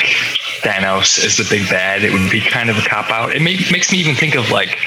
Thanos 0.61 1.23
as 1.23 1.37
the 1.37 1.45
big 1.49 1.69
bad, 1.69 2.03
it 2.03 2.11
would 2.11 2.31
be 2.31 2.41
kind 2.41 2.69
of 2.69 2.77
a 2.77 2.81
cop 2.81 3.11
out. 3.11 3.35
It 3.35 3.41
may, 3.41 3.57
makes 3.71 3.91
me 3.91 3.99
even 3.99 4.15
think 4.15 4.35
of 4.35 4.49
like 4.49 4.77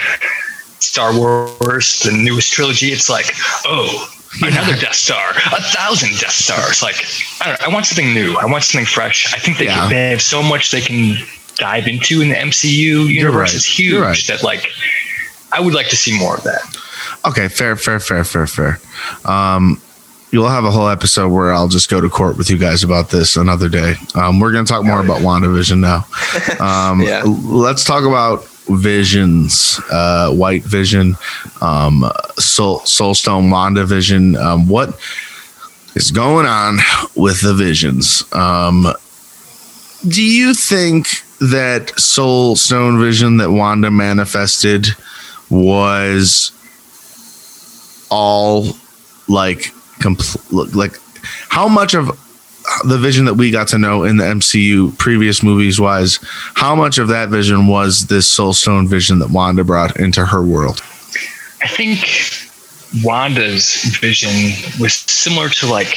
Star 0.82 1.16
Wars, 1.16 2.00
the 2.00 2.12
newest 2.12 2.52
trilogy. 2.52 2.88
It's 2.92 3.08
like, 3.10 3.32
oh, 3.66 4.12
another 4.42 4.74
Death 4.76 4.94
Star, 4.94 5.30
a 5.30 5.62
thousand 5.62 6.10
Death 6.18 6.32
Stars. 6.32 6.82
Like, 6.82 6.96
I 7.40 7.46
don't 7.48 7.60
know. 7.60 7.66
I 7.66 7.72
want 7.72 7.86
something 7.86 8.12
new. 8.14 8.34
I 8.36 8.46
want 8.46 8.64
something 8.64 8.86
fresh. 8.86 9.32
I 9.34 9.38
think 9.38 9.58
they, 9.58 9.66
Yeah. 9.66 9.74
can, 9.82 9.90
they 9.90 10.10
have 10.10 10.22
so 10.22 10.42
much 10.42 10.70
they 10.70 10.80
can 10.80 11.16
dive 11.56 11.86
into 11.86 12.20
in 12.22 12.28
the 12.30 12.34
MCU 12.36 13.06
universe. 13.08 13.34
right. 13.50 13.54
It's 13.54 13.64
huge 13.64 14.00
right. 14.00 14.24
that 14.28 14.42
like 14.42 14.68
I 15.52 15.60
would 15.60 15.74
like 15.74 15.88
to 15.88 15.96
see 15.96 16.18
more 16.18 16.36
of 16.36 16.42
that. 16.44 16.62
Okay, 17.26 17.48
fair, 17.48 17.76
fair, 17.76 18.00
fair, 18.00 18.24
fair, 18.24 18.46
fair. 18.46 18.80
Um, 19.30 19.80
you'll 20.30 20.48
have 20.48 20.64
a 20.64 20.70
whole 20.70 20.88
episode 20.88 21.28
where 21.30 21.52
I'll 21.52 21.68
just 21.68 21.90
go 21.90 22.00
to 22.00 22.08
court 22.08 22.38
with 22.38 22.48
you 22.48 22.56
guys 22.56 22.82
about 22.84 23.10
this 23.10 23.36
another 23.36 23.68
day. 23.68 23.94
Um, 24.14 24.38
we're 24.40 24.52
going 24.52 24.64
to 24.64 24.72
talk 24.72 24.84
more 24.84 25.00
about 25.00 25.20
WandaVision 25.20 25.80
now. 25.80 26.06
Um, 26.64 27.02
Yeah. 27.02 27.22
Let's 27.26 27.84
talk 27.84 28.04
about 28.04 28.46
visions, 28.76 29.80
uh, 29.90 30.30
White 30.32 30.64
Vision, 30.64 31.16
um, 31.60 32.04
Soul, 32.38 32.80
Soulstone, 32.80 33.50
WandaVision. 33.50 34.36
Um, 34.36 34.68
what 34.68 34.98
is 35.94 36.10
going 36.10 36.46
on 36.46 36.78
with 37.16 37.40
the 37.40 37.54
visions? 37.54 38.24
Um, 38.32 38.86
do 40.08 40.22
you 40.22 40.54
think 40.54 41.08
that 41.40 41.92
Soul 41.98 42.56
Stone 42.56 43.00
Vision 43.00 43.38
that 43.38 43.50
Wanda 43.50 43.90
manifested 43.90 44.86
was 45.50 46.52
all 48.10 48.76
like 49.28 49.72
compl- 50.00 50.74
like 50.74 50.98
how 51.48 51.68
much 51.68 51.94
of 51.94 52.18
the 52.84 52.98
vision 52.98 53.24
that 53.24 53.34
we 53.34 53.50
got 53.50 53.68
to 53.68 53.78
know 53.78 54.04
in 54.04 54.16
the 54.16 54.24
MCU 54.24 54.96
previous 54.98 55.42
movies 55.42 55.80
wise 55.80 56.18
how 56.54 56.74
much 56.74 56.98
of 56.98 57.08
that 57.08 57.28
vision 57.28 57.66
was 57.66 58.06
this 58.06 58.26
soul 58.26 58.52
stone 58.52 58.86
vision 58.88 59.18
that 59.18 59.30
Wanda 59.30 59.64
brought 59.64 59.98
into 59.98 60.26
her 60.26 60.42
world 60.42 60.82
I 61.62 61.68
think 61.68 62.00
Wanda's 63.04 63.84
vision 64.00 64.52
was 64.80 64.94
similar 64.94 65.48
to 65.48 65.66
like 65.66 65.96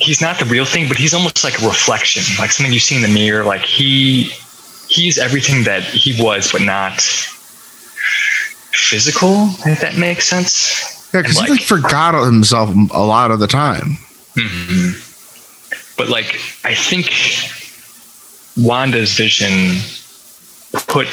he's 0.00 0.20
not 0.20 0.38
the 0.38 0.44
real 0.44 0.64
thing, 0.64 0.88
but 0.88 0.96
he's 0.96 1.14
almost 1.14 1.42
like 1.44 1.60
a 1.60 1.66
reflection, 1.66 2.22
like 2.38 2.50
something 2.50 2.72
you 2.72 2.78
see 2.78 2.96
in 2.96 3.02
the 3.02 3.08
mirror. 3.08 3.44
Like 3.44 3.62
he 3.62 4.24
he's 4.88 5.18
everything 5.18 5.64
that 5.64 5.82
he 5.82 6.20
was, 6.22 6.52
but 6.52 6.62
not 6.62 7.00
physical. 8.72 9.48
If 9.66 9.80
that 9.80 9.96
makes 9.96 10.26
sense. 10.26 11.10
yeah 11.14 11.22
because 11.22 11.38
And, 11.38 11.46
he 11.46 11.52
like 11.54 11.62
forgot 11.62 12.14
himself 12.24 12.70
a 12.92 13.04
lot 13.04 13.30
of 13.30 13.40
the 13.40 13.46
time 13.46 13.96
mm-hmm. 14.36 15.07
But 15.98 16.08
like 16.08 16.40
I 16.64 16.74
think 16.74 17.10
Wanda's 18.56 19.12
vision 19.14 19.82
put 20.86 21.08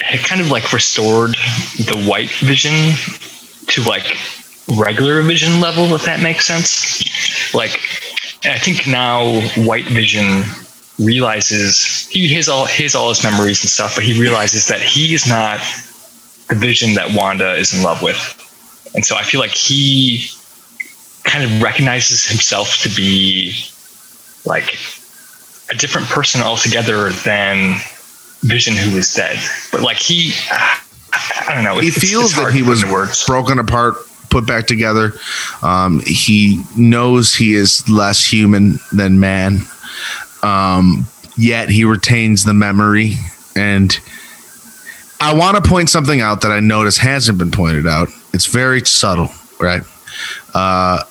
it 0.00 0.24
kind 0.24 0.40
of 0.40 0.50
like 0.50 0.72
restored 0.72 1.30
the 1.76 2.04
white 2.08 2.30
vision 2.30 2.94
to 3.66 3.82
like 3.82 4.16
regular 4.78 5.22
vision 5.22 5.60
level, 5.60 5.94
if 5.94 6.04
that 6.04 6.20
makes 6.20 6.46
sense. 6.46 7.04
Like 7.52 7.80
I 8.44 8.58
think 8.58 8.86
now 8.86 9.40
white 9.56 9.86
vision 9.86 10.44
realizes 10.98 12.08
he 12.08 12.32
has 12.34 12.48
all 12.48 12.66
his 12.66 12.94
all 12.94 13.08
his 13.10 13.22
memories 13.22 13.62
and 13.62 13.70
stuff, 13.70 13.96
but 13.96 14.04
he 14.04 14.18
realizes 14.20 14.68
that 14.68 14.80
he 14.80 15.14
is 15.14 15.26
not 15.26 15.60
the 16.48 16.54
vision 16.54 16.94
that 16.94 17.12
Wanda 17.12 17.54
is 17.54 17.74
in 17.74 17.82
love 17.82 18.02
with. 18.02 18.34
And 18.94 19.04
so 19.04 19.16
I 19.16 19.22
feel 19.22 19.40
like 19.40 19.50
he 19.50 20.30
kind 21.24 21.44
of 21.44 21.62
recognizes 21.62 22.26
himself 22.26 22.78
to 22.82 22.88
be 22.94 23.54
like 24.44 24.74
a 25.70 25.74
different 25.76 26.06
person 26.08 26.40
altogether 26.40 27.10
than 27.10 27.76
Vision, 28.42 28.74
who 28.76 28.96
is 28.96 29.12
dead. 29.14 29.38
But 29.72 29.80
like 29.82 29.98
he, 29.98 30.32
I 30.50 31.54
don't 31.54 31.64
know. 31.64 31.78
he 31.80 31.88
it's- 31.88 32.02
feels 32.02 32.32
it's 32.32 32.36
that 32.36 32.52
he 32.52 32.62
was 32.62 32.84
broken 33.26 33.58
apart 33.58 33.96
put 34.30 34.46
back 34.46 34.66
together 34.66 35.14
um, 35.62 36.00
he 36.04 36.62
knows 36.76 37.34
he 37.34 37.54
is 37.54 37.88
less 37.88 38.22
human 38.22 38.78
than 38.92 39.18
man 39.18 39.60
um, 40.42 41.06
yet 41.38 41.70
he 41.70 41.82
retains 41.84 42.44
the 42.44 42.52
memory 42.52 43.14
and 43.56 43.98
I 45.18 45.32
want 45.32 45.56
to 45.62 45.66
point 45.68 45.88
something 45.88 46.20
out 46.20 46.42
that 46.42 46.52
I 46.52 46.60
notice 46.60 46.98
hasn't 46.98 47.38
been 47.38 47.50
pointed 47.50 47.86
out. 47.88 48.08
It's 48.32 48.46
very 48.46 48.84
subtle, 48.84 49.30
right? 49.58 49.82
Uh, 50.54 51.04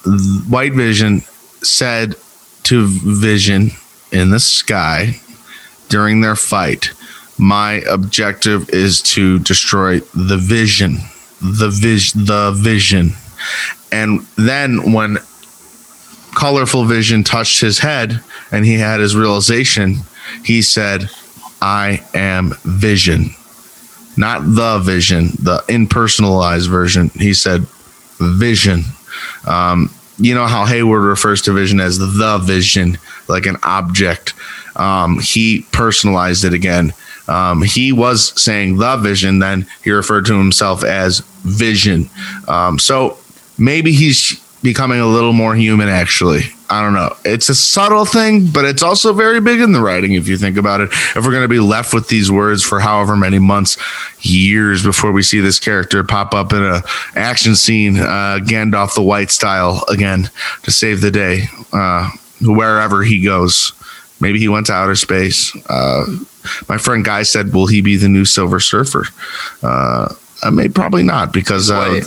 White 0.50 0.74
Vision 0.74 1.22
said 1.62 2.16
to 2.64 2.86
Vision 2.88 3.72
in 4.12 4.30
the 4.30 4.40
sky 4.40 5.20
during 5.90 6.22
their 6.22 6.36
fight, 6.36 6.92
"My 7.38 7.82
objective 7.90 8.70
is 8.70 9.02
to 9.14 9.40
destroy 9.40 10.00
the 10.14 10.38
Vision, 10.38 11.00
the 11.42 11.70
vision, 11.70 12.26
the 12.26 12.52
Vision." 12.52 13.14
And 13.92 14.26
then 14.36 14.92
when 14.92 15.20
colorful 16.36 16.86
vision 16.86 17.24
touched 17.24 17.62
his 17.62 17.80
head 17.80 18.22
and 18.52 18.66
he 18.66 18.76
had 18.76 19.00
his 19.00 19.16
realization, 19.16 19.98
he 20.44 20.62
said, 20.62 21.10
I 21.62 22.04
am 22.14 22.54
vision. 22.64 23.32
Not 24.18 24.42
the 24.44 24.80
vision, 24.80 25.30
the 25.40 25.64
impersonalized 25.68 26.70
version. 26.70 27.10
He 27.10 27.34
said, 27.34 27.66
vision. 28.20 28.84
Um, 29.46 29.90
you 30.20 30.34
know 30.34 30.48
how 30.48 30.66
Hayward 30.66 31.04
refers 31.04 31.42
to 31.44 31.54
vision 31.54 31.80
as 31.80 32.00
the 32.00 32.40
vision, 32.44 32.98
like 33.28 33.46
an 33.46 33.58
object. 33.64 34.34
Um, 34.76 35.20
he 35.20 35.66
personalized 35.72 36.44
it 36.44 36.54
again. 36.54 36.94
Um, 37.28 37.62
he 37.62 37.92
was 37.92 38.42
saying 38.42 38.78
the 38.78 38.98
vision, 38.98 39.40
then 39.40 39.68
he 39.84 39.92
referred 39.92 40.26
to 40.28 40.38
himself 40.38 40.84
as 40.84 41.20
vision. 41.44 42.10
Um, 42.48 42.80
so 42.80 43.18
maybe 43.58 43.92
he's 43.92 44.40
becoming 44.62 45.00
a 45.00 45.08
little 45.08 45.34
more 45.34 45.56
human 45.56 45.90
actually 45.90 46.44
i 46.70 46.82
don't 46.82 46.94
know. 46.94 47.16
It's 47.24 47.50
a 47.50 47.56
subtle 47.56 48.06
thing 48.06 48.48
but 48.48 48.66
it's 48.66 48.84
also 48.84 49.14
very 49.14 49.40
big 49.40 49.62
in 49.62 49.72
the 49.72 49.82
writing 49.82 50.14
if 50.14 50.28
you 50.28 50.38
think 50.38 50.58
about 50.58 50.82
it. 50.82 50.90
If 50.92 51.18
we're 51.18 51.32
going 51.32 51.44
to 51.44 51.48
be 51.48 51.60
left 51.60 51.94
with 51.94 52.08
these 52.10 52.32
words 52.32 52.64
for 52.64 52.80
however 52.80 53.16
many 53.16 53.40
months 53.40 53.78
years 54.26 54.84
before 54.84 55.12
we 55.12 55.24
see 55.24 55.40
this 55.40 55.60
character 55.60 56.04
pop 56.04 56.34
up 56.34 56.54
in 56.54 56.64
a 56.64 56.82
action 57.16 57.56
scene 57.56 57.98
uh, 58.00 58.40
gandalf 58.42 58.96
the 58.96 59.02
white 59.02 59.32
style 59.32 59.84
again 59.90 60.30
to 60.64 60.72
save 60.72 61.02
the 61.02 61.12
day 61.12 61.44
uh, 61.74 62.10
wherever 62.42 63.04
he 63.04 63.24
goes. 63.24 63.74
Maybe 64.20 64.40
he 64.40 64.48
went 64.48 64.66
to 64.68 64.74
outer 64.74 64.96
space. 64.96 65.56
Uh, 65.70 66.06
my 66.68 66.78
friend 66.78 67.06
guy 67.06 67.24
said 67.24 67.54
will 67.54 67.68
he 67.68 67.82
be 67.82 67.98
the 67.98 68.10
new 68.10 68.26
silver 68.26 68.60
surfer? 68.60 69.06
Uh, 69.62 70.14
I 70.44 70.50
may 70.50 70.70
probably 70.70 71.04
not 71.04 71.34
because 71.34 71.70
uh, 71.70 72.02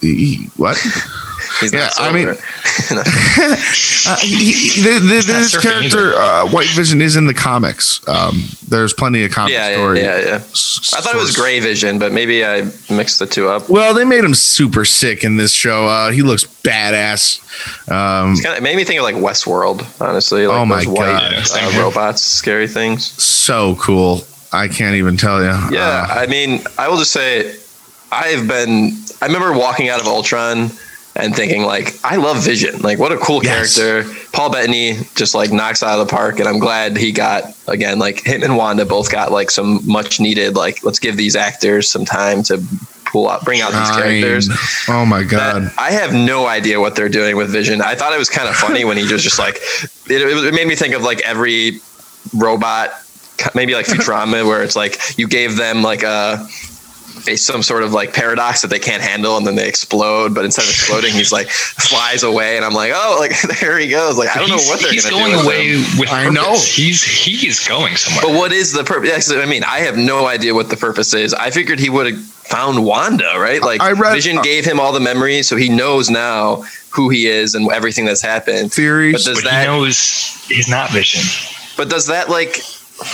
he, 0.00 0.48
what 0.56 0.76
He's 1.60 1.72
Yeah, 1.72 1.80
not 1.80 2.00
I 2.00 2.12
mean- 2.12 2.28
Uh, 4.04 4.16
he, 4.18 4.52
he, 4.52 4.82
the, 4.82 4.98
the, 4.98 5.22
this 5.24 5.56
character, 5.60 6.14
uh, 6.16 6.48
White 6.50 6.68
Vision, 6.70 7.00
is 7.00 7.14
in 7.14 7.26
the 7.26 7.34
comics. 7.34 8.06
Um, 8.08 8.42
there's 8.68 8.92
plenty 8.92 9.24
of 9.24 9.30
comic 9.30 9.52
yeah, 9.52 9.68
yeah, 9.68 9.76
story. 9.76 10.00
yeah, 10.00 10.18
yeah. 10.18 10.34
I 10.34 11.00
thought 11.00 11.14
it 11.14 11.20
was 11.20 11.36
Gray 11.36 11.60
Vision, 11.60 11.98
but 12.00 12.10
maybe 12.12 12.44
I 12.44 12.62
mixed 12.90 13.20
the 13.20 13.26
two 13.26 13.48
up. 13.48 13.68
Well, 13.68 13.94
they 13.94 14.04
made 14.04 14.24
him 14.24 14.34
super 14.34 14.84
sick 14.84 15.22
in 15.22 15.36
this 15.36 15.52
show. 15.52 15.86
Uh, 15.86 16.10
he 16.10 16.22
looks 16.22 16.44
badass. 16.44 17.38
Um, 17.88 18.34
Kind 18.36 18.46
of 18.46 18.56
it 18.58 18.62
made 18.62 18.74
me 18.76 18.82
think 18.84 18.98
of 18.98 19.04
like 19.04 19.14
Westworld, 19.14 19.86
honestly. 20.00 20.46
Like 20.48 20.56
Oh 20.58 20.64
my 20.66 20.76
those 20.84 20.86
God. 20.86 21.32
white 21.34 21.46
Same 21.46 21.76
uh, 21.78 21.82
robots, 21.82 22.22
scary 22.22 22.66
things. 22.66 23.04
so 23.22 23.76
cool. 23.76 24.22
I 24.52 24.66
can't 24.68 24.96
even 24.96 25.16
tell 25.16 25.40
you. 25.40 25.46
Yeah, 25.76 26.06
Uh, 26.10 26.14
I 26.14 26.26
mean, 26.26 26.62
I 26.76 26.88
will 26.88 26.98
just 26.98 27.12
say, 27.12 27.54
I've 28.10 28.48
been. 28.48 28.96
I 29.22 29.26
remember 29.26 29.52
walking 29.56 29.88
out 29.88 30.00
of 30.00 30.06
Ultron 30.08 30.70
and 31.14 31.34
thinking 31.36 31.62
like, 31.62 31.94
I 32.04 32.16
love 32.16 32.42
Vision. 32.42 32.80
Like, 32.80 32.98
what 32.98 33.12
a 33.12 33.16
cool 33.18 33.44
Yes. 33.44 33.76
character. 33.78 34.10
Paul 34.32 34.50
Bettany 34.50 34.98
just 35.14 35.34
like 35.34 35.52
knocks 35.52 35.82
out 35.82 35.98
of 35.98 36.06
the 36.06 36.10
park, 36.10 36.38
and 36.38 36.48
I'm 36.48 36.58
glad 36.58 36.96
he 36.96 37.12
got 37.12 37.44
again. 37.68 37.98
Like 37.98 38.24
him 38.24 38.42
and 38.42 38.56
Wanda 38.56 38.84
both 38.86 39.10
got 39.10 39.30
like 39.30 39.50
some 39.50 39.80
much 39.86 40.20
needed. 40.20 40.56
Like, 40.56 40.82
let's 40.84 40.98
give 40.98 41.16
these 41.16 41.36
actors 41.36 41.90
some 41.90 42.04
time 42.06 42.42
to 42.44 42.62
pull 43.04 43.28
out, 43.28 43.44
bring 43.44 43.60
out 43.60 43.72
these 43.72 43.90
characters. 43.90 44.48
oh 44.88 45.04
my 45.04 45.22
god. 45.22 45.70
I 45.76 45.90
have 45.90 46.14
no 46.14 46.46
idea 46.46 46.80
what 46.80 46.96
they're 46.96 47.10
doing 47.10 47.36
with 47.36 47.50
Vision. 47.50 47.82
I 47.82 47.94
thought 47.94 48.14
it 48.14 48.18
was 48.18 48.30
kind 48.30 48.48
of 48.48 48.54
funny 48.56 48.86
when 48.86 48.96
he 48.96 49.02
was 49.12 49.22
just 49.22 49.38
like, 49.38 49.56
it, 49.56 50.22
it 50.22 50.54
made 50.54 50.66
me 50.66 50.74
think 50.74 50.94
of 50.94 51.02
like 51.02 51.20
every 51.20 51.80
robot, 52.34 52.90
maybe 53.54 53.74
like 53.74 53.84
Futurama, 53.84 54.46
where 54.48 54.62
it's 54.62 54.76
like 54.76 54.98
you 55.18 55.28
gave 55.28 55.56
them 55.58 55.82
like 55.82 56.02
a, 56.02 56.46
a 57.28 57.36
some 57.36 57.62
sort 57.62 57.82
of 57.82 57.92
like 57.92 58.12
paradox 58.12 58.62
that 58.62 58.68
they 58.68 58.78
can't 58.78 59.02
handle, 59.02 59.36
and 59.36 59.46
then 59.46 59.54
they 59.56 59.68
explode. 59.68 60.34
But 60.34 60.44
instead 60.44 60.62
of 60.64 60.70
exploding, 60.70 61.12
he's 61.12 61.32
like 61.32 61.48
flies 61.48 62.22
away, 62.22 62.56
and 62.56 62.64
I'm 62.64 62.74
like, 62.74 62.92
oh, 62.94 63.16
like 63.18 63.32
there 63.60 63.78
he 63.78 63.88
goes. 63.88 64.16
Like 64.18 64.34
I 64.34 64.38
don't 64.40 64.48
know 64.48 64.56
what 64.56 64.80
they're 64.80 64.92
he's 64.92 65.08
gonna 65.08 65.16
going 65.16 65.32
do 65.32 65.36
with 65.38 65.46
away 65.46 65.68
him. 65.68 65.98
with 65.98 66.10
I 66.10 66.28
know. 66.28 66.54
He's 66.54 67.02
he's 67.02 67.66
going 67.66 67.96
somewhere. 67.96 68.22
But 68.32 68.38
what 68.38 68.52
is 68.52 68.72
the 68.72 68.84
purpose? 68.84 69.30
I 69.32 69.46
mean, 69.46 69.64
I 69.64 69.80
have 69.80 69.96
no 69.96 70.26
idea 70.26 70.54
what 70.54 70.68
the 70.68 70.76
purpose 70.76 71.14
is. 71.14 71.34
I 71.34 71.50
figured 71.50 71.78
he 71.78 71.90
would 71.90 72.12
have 72.12 72.22
found 72.22 72.84
Wanda, 72.84 73.32
right? 73.38 73.62
Like 73.62 73.80
I 73.80 73.92
read- 73.92 74.14
Vision 74.14 74.40
gave 74.42 74.64
him 74.64 74.78
all 74.80 74.92
the 74.92 75.00
memories, 75.00 75.48
so 75.48 75.56
he 75.56 75.68
knows 75.68 76.10
now 76.10 76.64
who 76.90 77.08
he 77.08 77.26
is 77.26 77.54
and 77.54 77.70
everything 77.72 78.04
that's 78.04 78.20
happened. 78.20 78.72
Theories. 78.72 79.12
But 79.14 79.24
does 79.24 79.42
but 79.42 79.50
that? 79.50 79.60
he 79.62 79.66
knows 79.66 80.44
he's 80.46 80.68
not 80.68 80.90
Vision. 80.90 81.22
But 81.76 81.88
does 81.88 82.06
that 82.08 82.28
like 82.28 82.60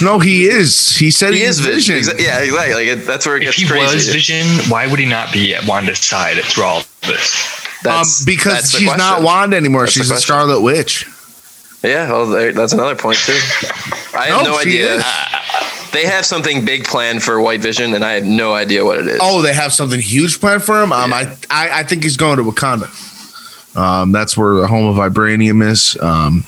no, 0.02 0.18
he 0.18 0.46
is. 0.46 0.96
He 0.96 1.10
said 1.10 1.34
he 1.34 1.42
is 1.42 1.60
Vision? 1.60 1.96
Vision. 1.96 2.16
Yeah, 2.18 2.40
exactly. 2.40 2.74
Like 2.74 2.86
it, 2.98 3.06
that's 3.06 3.26
where 3.26 3.36
it 3.36 3.42
If 3.42 3.56
gets 3.56 3.58
he 3.62 3.66
crazy. 3.66 3.94
was 3.94 4.08
Vision, 4.08 4.46
why 4.70 4.86
would 4.86 4.98
he 4.98 5.06
not 5.06 5.32
be 5.32 5.54
at 5.54 5.66
Wanda's 5.66 5.98
side 5.98 6.36
through 6.44 6.64
all 6.64 6.78
of 6.80 7.00
this? 7.06 7.66
Um, 7.86 8.04
because 8.26 8.52
that's 8.54 8.72
the 8.72 8.78
she's 8.80 8.96
not. 8.96 9.22
Wanda 9.22 9.56
anymore. 9.56 9.82
That's 9.82 9.92
she's 9.92 10.10
a. 10.10 10.16
Scarlet 10.16 10.60
Witch. 10.60 11.06
Yeah, 11.84 12.10
well, 12.10 12.26
that's 12.52 12.72
another 12.72 12.96
point 12.96 13.18
too. 13.18 13.32
I 14.12 14.26
have 14.26 14.42
No, 14.44 14.50
no, 14.52 14.58
idea. 14.58 14.96
is. 14.96 15.04
They 15.92 16.04
have 16.06 16.26
something 16.26 16.64
big 16.64 16.84
planned 16.84 17.22
for 17.22 17.40
White 17.40 17.60
Vision, 17.60 17.94
and 17.94 18.04
I 18.04 18.12
have 18.14 18.24
no 18.24 18.52
idea 18.52 18.84
what 18.84 18.98
it 18.98 19.06
is. 19.06 19.20
Oh, 19.22 19.42
they 19.42 19.54
have 19.54 19.72
something 19.72 20.00
huge 20.00 20.40
planned 20.40 20.64
for 20.64 20.82
him. 20.82 20.92
Um, 20.92 21.10
Yeah. 21.10 21.34
I, 21.50 21.66
I 21.68 21.78
I 21.80 21.82
think 21.84 22.02
he's 22.02 22.16
going 22.16 22.36
to 22.38 22.42
Wakanda. 22.42 22.88
Um, 23.76 24.10
that's 24.12 24.36
where 24.36 24.54
the 24.54 24.66
home 24.66 24.86
of 24.86 24.96
vibranium 24.96 25.62
is. 25.66 25.96
Um, 26.00 26.44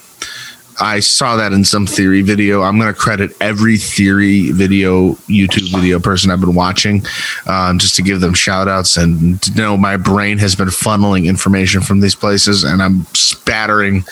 I 0.80 1.00
saw 1.00 1.36
that 1.36 1.52
in 1.52 1.64
some 1.64 1.86
theory 1.86 2.22
video. 2.22 2.62
I'm 2.62 2.78
going 2.78 2.92
to 2.92 2.98
credit 2.98 3.32
every 3.40 3.76
theory 3.76 4.50
video, 4.50 5.12
YouTube 5.28 5.70
video 5.70 6.00
person 6.00 6.30
I've 6.30 6.40
been 6.40 6.54
watching, 6.54 7.04
um, 7.46 7.78
just 7.78 7.96
to 7.96 8.02
give 8.02 8.20
them 8.20 8.34
shout 8.34 8.66
outs 8.66 8.96
and 8.96 9.40
to 9.42 9.54
know 9.54 9.76
my 9.76 9.96
brain 9.96 10.38
has 10.38 10.54
been 10.54 10.68
funneling 10.68 11.26
information 11.26 11.82
from 11.82 12.00
these 12.00 12.14
places 12.14 12.64
and 12.64 12.82
I'm 12.82 13.04
spattering 13.14 14.04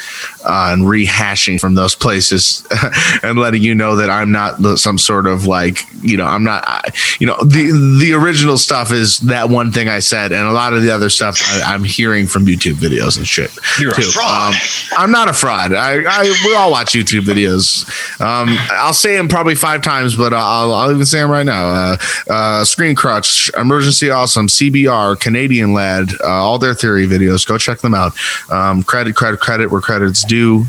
uh, 0.44 0.70
and 0.72 0.82
rehashing 0.82 1.60
from 1.60 1.74
those 1.74 1.94
places 1.94 2.66
and 3.22 3.38
letting 3.38 3.62
you 3.62 3.74
know 3.74 3.96
that 3.96 4.10
I'm 4.10 4.30
not 4.30 4.58
some 4.78 4.98
sort 4.98 5.26
of 5.26 5.46
like, 5.46 5.80
you 6.02 6.16
know, 6.16 6.26
I'm 6.26 6.44
not, 6.44 6.64
I, 6.66 6.82
you 7.18 7.26
know, 7.26 7.36
the, 7.42 7.98
the 8.00 8.12
original 8.12 8.58
stuff 8.58 8.92
is 8.92 9.18
that 9.20 9.48
one 9.48 9.72
thing 9.72 9.88
I 9.88 10.00
said, 10.00 10.32
and 10.32 10.46
a 10.46 10.52
lot 10.52 10.74
of 10.74 10.82
the 10.82 10.90
other 10.90 11.08
stuff 11.08 11.40
I, 11.46 11.74
I'm 11.74 11.84
hearing 11.84 12.26
from 12.26 12.46
YouTube 12.46 12.74
videos 12.74 13.16
and 13.16 13.26
shit. 13.26 13.50
You're 13.80 13.92
a 13.92 14.02
fraud. 14.02 14.54
Um, 14.54 14.60
I'm 14.96 15.10
not 15.10 15.28
a 15.28 15.32
fraud. 15.32 15.72
I, 15.72 16.02
I 16.06 16.24
all 16.58 16.70
watch 16.70 16.92
YouTube 16.92 17.22
videos. 17.22 17.88
Um, 18.20 18.56
I'll 18.70 18.92
say 18.92 19.16
them 19.16 19.28
probably 19.28 19.54
five 19.54 19.82
times, 19.82 20.16
but 20.16 20.32
I'll, 20.34 20.74
I'll 20.74 20.90
even 20.90 21.06
say 21.06 21.20
them 21.20 21.30
right 21.30 21.46
now. 21.46 21.68
Uh, 21.68 21.96
uh, 22.28 22.64
Screen 22.64 22.94
Crush, 22.94 23.50
Emergency 23.56 24.10
Awesome, 24.10 24.48
CBR, 24.48 25.18
Canadian 25.20 25.72
Lad, 25.72 26.10
uh, 26.22 26.26
all 26.26 26.58
their 26.58 26.74
theory 26.74 27.06
videos. 27.06 27.46
Go 27.46 27.58
check 27.58 27.78
them 27.78 27.94
out. 27.94 28.12
Um, 28.50 28.82
credit, 28.82 29.14
credit, 29.14 29.40
credit 29.40 29.70
where 29.70 29.80
credit's 29.80 30.24
due. 30.24 30.64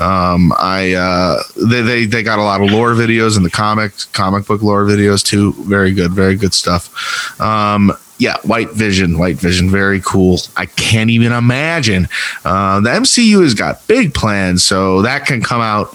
Um, 0.00 0.52
I 0.58 0.94
uh, 0.94 1.42
they, 1.56 1.82
they 1.82 2.06
they 2.06 2.22
got 2.22 2.38
a 2.38 2.42
lot 2.42 2.60
of 2.60 2.70
lore 2.70 2.92
videos 2.92 3.36
and 3.36 3.44
the 3.44 3.50
comic 3.50 3.92
comic 4.12 4.46
book 4.46 4.62
lore 4.62 4.84
videos 4.84 5.24
too. 5.24 5.52
Very 5.64 5.92
good, 5.92 6.12
very 6.12 6.36
good 6.36 6.54
stuff. 6.54 7.40
Um, 7.40 7.92
yeah, 8.18 8.36
White 8.44 8.70
Vision, 8.70 9.18
White 9.18 9.36
Vision, 9.36 9.68
very 9.70 10.00
cool. 10.00 10.38
I 10.56 10.66
can't 10.66 11.10
even 11.10 11.32
imagine. 11.32 12.08
Uh, 12.44 12.80
the 12.80 12.90
MCU 12.90 13.42
has 13.42 13.54
got 13.54 13.86
big 13.88 14.14
plans, 14.14 14.64
so 14.64 15.02
that 15.02 15.26
can 15.26 15.42
come 15.42 15.60
out 15.60 15.94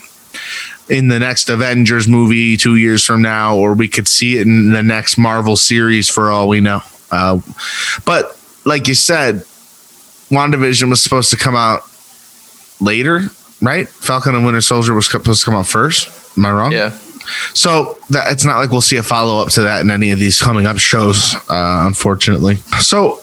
in 0.89 1.07
the 1.07 1.19
next 1.19 1.49
Avengers 1.49 2.07
movie 2.07 2.57
two 2.57 2.75
years 2.75 3.03
from 3.03 3.21
now, 3.21 3.55
or 3.55 3.73
we 3.73 3.87
could 3.87 4.07
see 4.07 4.37
it 4.37 4.41
in 4.41 4.71
the 4.71 4.83
next 4.83 5.17
Marvel 5.17 5.55
series 5.55 6.09
for 6.09 6.29
all 6.31 6.47
we 6.47 6.61
know. 6.61 6.81
Uh, 7.11 7.39
but 8.05 8.37
like 8.65 8.87
you 8.87 8.95
said, 8.95 9.43
WandaVision 10.29 10.89
was 10.89 11.01
supposed 11.01 11.29
to 11.31 11.37
come 11.37 11.55
out 11.55 11.81
later, 12.81 13.21
right? 13.61 13.87
Falcon 13.87 14.35
and 14.35 14.45
Winter 14.45 14.61
Soldier 14.61 14.93
was 14.93 15.09
supposed 15.09 15.41
to 15.41 15.45
come 15.45 15.55
out 15.55 15.67
first. 15.67 16.37
Am 16.37 16.45
I 16.45 16.51
wrong? 16.51 16.71
yeah. 16.71 16.97
So 17.53 17.97
that 18.09 18.31
it's 18.31 18.45
not 18.45 18.57
like 18.57 18.71
we'll 18.71 18.81
see 18.81 18.97
a 18.97 19.03
follow 19.03 19.41
up 19.41 19.49
to 19.51 19.61
that 19.61 19.81
in 19.81 19.91
any 19.91 20.11
of 20.11 20.19
these 20.19 20.39
coming 20.41 20.65
up 20.65 20.77
shows, 20.77 21.35
uh, 21.49 21.83
unfortunately. 21.85 22.55
So 22.81 23.19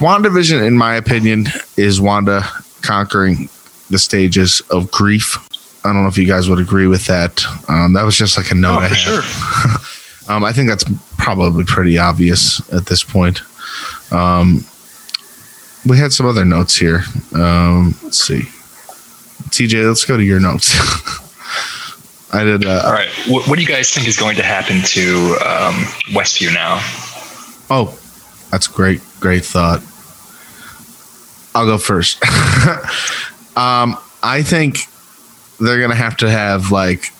WandaVision, 0.00 0.66
in 0.66 0.76
my 0.76 0.96
opinion, 0.96 1.46
is 1.76 2.00
Wanda 2.00 2.42
conquering 2.82 3.48
the 3.90 3.98
stages 3.98 4.60
of 4.70 4.90
grief. 4.90 5.38
I 5.84 5.92
don't 5.92 6.02
know 6.02 6.08
if 6.08 6.18
you 6.18 6.26
guys 6.26 6.48
would 6.48 6.58
agree 6.58 6.88
with 6.88 7.06
that. 7.06 7.44
Um, 7.68 7.92
that 7.92 8.04
was 8.04 8.16
just 8.16 8.36
like 8.36 8.50
a 8.50 8.54
note 8.54 8.78
Oh, 8.78 8.80
I 8.80 8.88
for 8.88 8.94
sure. 8.94 9.22
Um, 10.28 10.42
I 10.42 10.52
think 10.52 10.68
that's 10.68 10.84
probably 11.18 11.62
pretty 11.62 11.98
obvious 11.98 12.60
at 12.72 12.86
this 12.86 13.04
point. 13.04 13.42
Um, 14.10 14.64
we 15.86 15.98
had 15.98 16.12
some 16.12 16.26
other 16.26 16.44
notes 16.44 16.76
here. 16.76 17.04
Um, 17.32 17.94
let's 18.02 18.18
see. 18.18 18.40
TJ, 19.50 19.86
let's 19.86 20.04
go 20.04 20.16
to 20.16 20.24
your 20.24 20.40
notes. 20.40 20.74
I 22.32 22.44
did. 22.44 22.64
Uh, 22.64 22.82
All 22.84 22.92
right. 22.92 23.08
What, 23.28 23.48
what 23.48 23.56
do 23.56 23.62
you 23.62 23.68
guys 23.68 23.90
think 23.92 24.08
is 24.08 24.16
going 24.16 24.36
to 24.36 24.42
happen 24.42 24.82
to 24.82 25.36
um, 25.44 25.74
Westview 26.10 26.52
now? 26.52 26.80
Oh, 27.70 27.98
that's 28.50 28.66
great. 28.66 29.00
Great 29.20 29.44
thought. 29.44 29.82
I'll 31.54 31.66
go 31.66 31.78
first. 31.78 32.22
um, 33.56 33.96
I 34.22 34.42
think 34.42 34.80
they're 35.58 35.80
gonna 35.80 35.94
have 35.94 36.18
to 36.18 36.28
have 36.28 36.70
like 36.70 37.10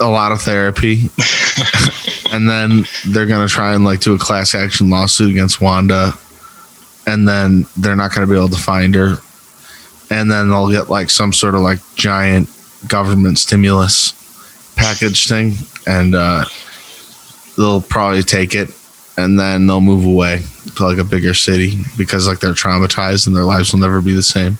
a 0.00 0.08
lot 0.08 0.32
of 0.32 0.42
therapy, 0.42 1.08
and 2.32 2.48
then 2.48 2.84
they're 3.06 3.26
gonna 3.26 3.46
try 3.46 3.74
and 3.74 3.84
like 3.84 4.00
do 4.00 4.14
a 4.14 4.18
class 4.18 4.54
action 4.54 4.90
lawsuit 4.90 5.30
against 5.30 5.60
Wanda, 5.60 6.14
and 7.06 7.28
then 7.28 7.66
they're 7.76 7.94
not 7.94 8.12
gonna 8.12 8.26
be 8.26 8.34
able 8.34 8.48
to 8.48 8.56
find 8.56 8.94
her, 8.96 9.18
and 10.10 10.30
then 10.30 10.48
they'll 10.50 10.70
get 10.70 10.90
like 10.90 11.10
some 11.10 11.32
sort 11.32 11.54
of 11.54 11.60
like 11.60 11.78
giant 11.94 12.48
government 12.88 13.38
stimulus 13.38 14.12
package 14.76 15.26
thing, 15.28 15.54
and 15.86 16.14
uh, 16.14 16.44
they'll 17.56 17.80
probably 17.80 18.22
take 18.22 18.54
it 18.54 18.70
and 19.16 19.38
then 19.38 19.66
they'll 19.66 19.80
move 19.80 20.04
away 20.04 20.42
to 20.76 20.84
like 20.84 20.98
a 20.98 21.04
bigger 21.04 21.34
city 21.34 21.78
because 21.96 22.28
like 22.28 22.40
they're 22.40 22.52
traumatized 22.52 23.26
and 23.26 23.34
their 23.34 23.44
lives 23.44 23.72
will 23.72 23.80
never 23.80 24.00
be 24.00 24.12
the 24.12 24.22
same 24.22 24.58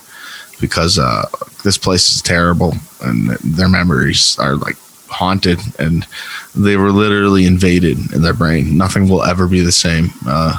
because 0.61 0.99
uh, 0.99 1.25
this 1.65 1.77
place 1.77 2.15
is 2.15 2.23
terrible 2.23 2.75
and 3.03 3.31
their 3.45 3.69
memories 3.69 4.39
are 4.39 4.57
like 4.57 4.77
haunted 5.09 5.61
and 5.79 6.07
they 6.55 6.77
were 6.77 6.91
literally 6.91 7.47
invaded 7.47 7.99
in 8.13 8.23
their 8.23 8.35
brain. 8.35 8.77
Nothing 8.77 9.09
will 9.09 9.23
ever 9.23 9.47
be 9.47 9.61
the 9.61 9.73
same. 9.73 10.11
Uh, 10.27 10.57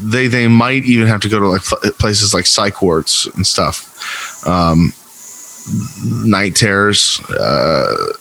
they 0.00 0.26
they 0.26 0.48
might 0.48 0.84
even 0.84 1.06
have 1.06 1.20
to 1.20 1.28
go 1.28 1.38
to 1.38 1.48
like 1.48 1.62
places 1.98 2.34
like 2.34 2.46
psych 2.46 2.82
wards 2.82 3.28
and 3.34 3.46
stuff. 3.46 4.46
Um, 4.46 4.92
night 6.24 6.56
terrors. 6.56 7.20
Uh, 7.30 8.12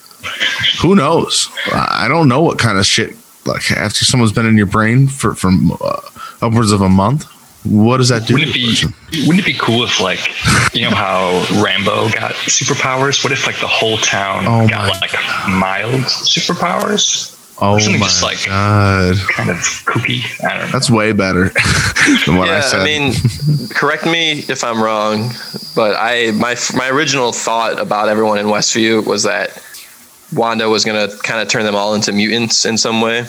who 0.82 0.96
knows? 0.96 1.50
I 1.72 2.08
don't 2.08 2.28
know 2.28 2.42
what 2.42 2.60
kind 2.60 2.78
of 2.78 2.86
shit 2.86 3.16
like 3.46 3.72
after 3.72 4.06
someone's 4.06 4.32
been 4.32 4.46
in 4.46 4.58
your 4.58 4.68
brain 4.68 5.08
for 5.08 5.34
from 5.36 5.72
uh, 5.82 6.02
upwards 6.42 6.72
of 6.72 6.82
a 6.82 6.90
month. 6.90 7.26
What 7.64 7.98
does 7.98 8.10
that 8.10 8.28
do? 8.28 8.34
Wouldn't 8.34 8.52
it 8.52 8.54
be 8.54 8.70
person? 8.70 8.94
Wouldn't 9.28 9.40
it 9.40 9.46
be 9.46 9.54
cool 9.54 9.84
if 9.84 10.00
like 10.00 10.20
you 10.74 10.82
know 10.82 10.96
how 10.96 11.44
Rambeau 11.62 12.14
got 12.14 12.34
superpowers? 12.34 13.24
What 13.24 13.32
if 13.32 13.46
like 13.46 13.60
the 13.60 13.68
whole 13.68 13.98
town 13.98 14.46
Oh 14.48 14.68
got 14.68 14.88
my 14.88 15.00
like 15.00 15.14
mild 15.48 16.02
superpowers? 16.02 17.38
Oh 17.64 17.78
something 17.78 18.00
my 18.00 18.08
just 18.08 18.24
like- 18.24 18.46
god, 18.46 19.16
Kind 19.30 19.50
of 19.52 19.58
kooky. 19.86 20.24
I 20.44 20.58
don't 20.58 20.66
know. 20.66 20.72
that's 20.72 20.90
way 20.90 21.12
better 21.12 21.50
than 22.26 22.36
what 22.38 22.50
I 22.50 22.54
yeah, 22.56 22.62
said. 22.62 22.80
I, 22.82 22.86
mean, 22.86 23.14
correct 23.70 24.06
me 24.06 24.40
if 24.50 24.64
I'm 24.64 24.82
wrong, 24.82 25.30
but 25.76 25.96
I 26.00 26.32
my 26.32 26.56
my 26.76 26.90
original 26.90 27.32
thought 27.32 27.80
about 27.80 28.10
everyone 28.10 28.40
in 28.40 28.48
Westview 28.48 29.06
was 29.06 29.24
that 29.24 29.62
Wanda 30.34 30.70
was 30.70 30.84
gonna 30.86 31.08
kind 31.24 31.40
of 31.42 31.50
turn 31.50 31.64
them 31.64 31.76
all 31.76 31.94
into 31.94 32.12
mutants 32.12 32.66
in 32.66 32.78
some 32.78 33.00
way. 33.02 33.26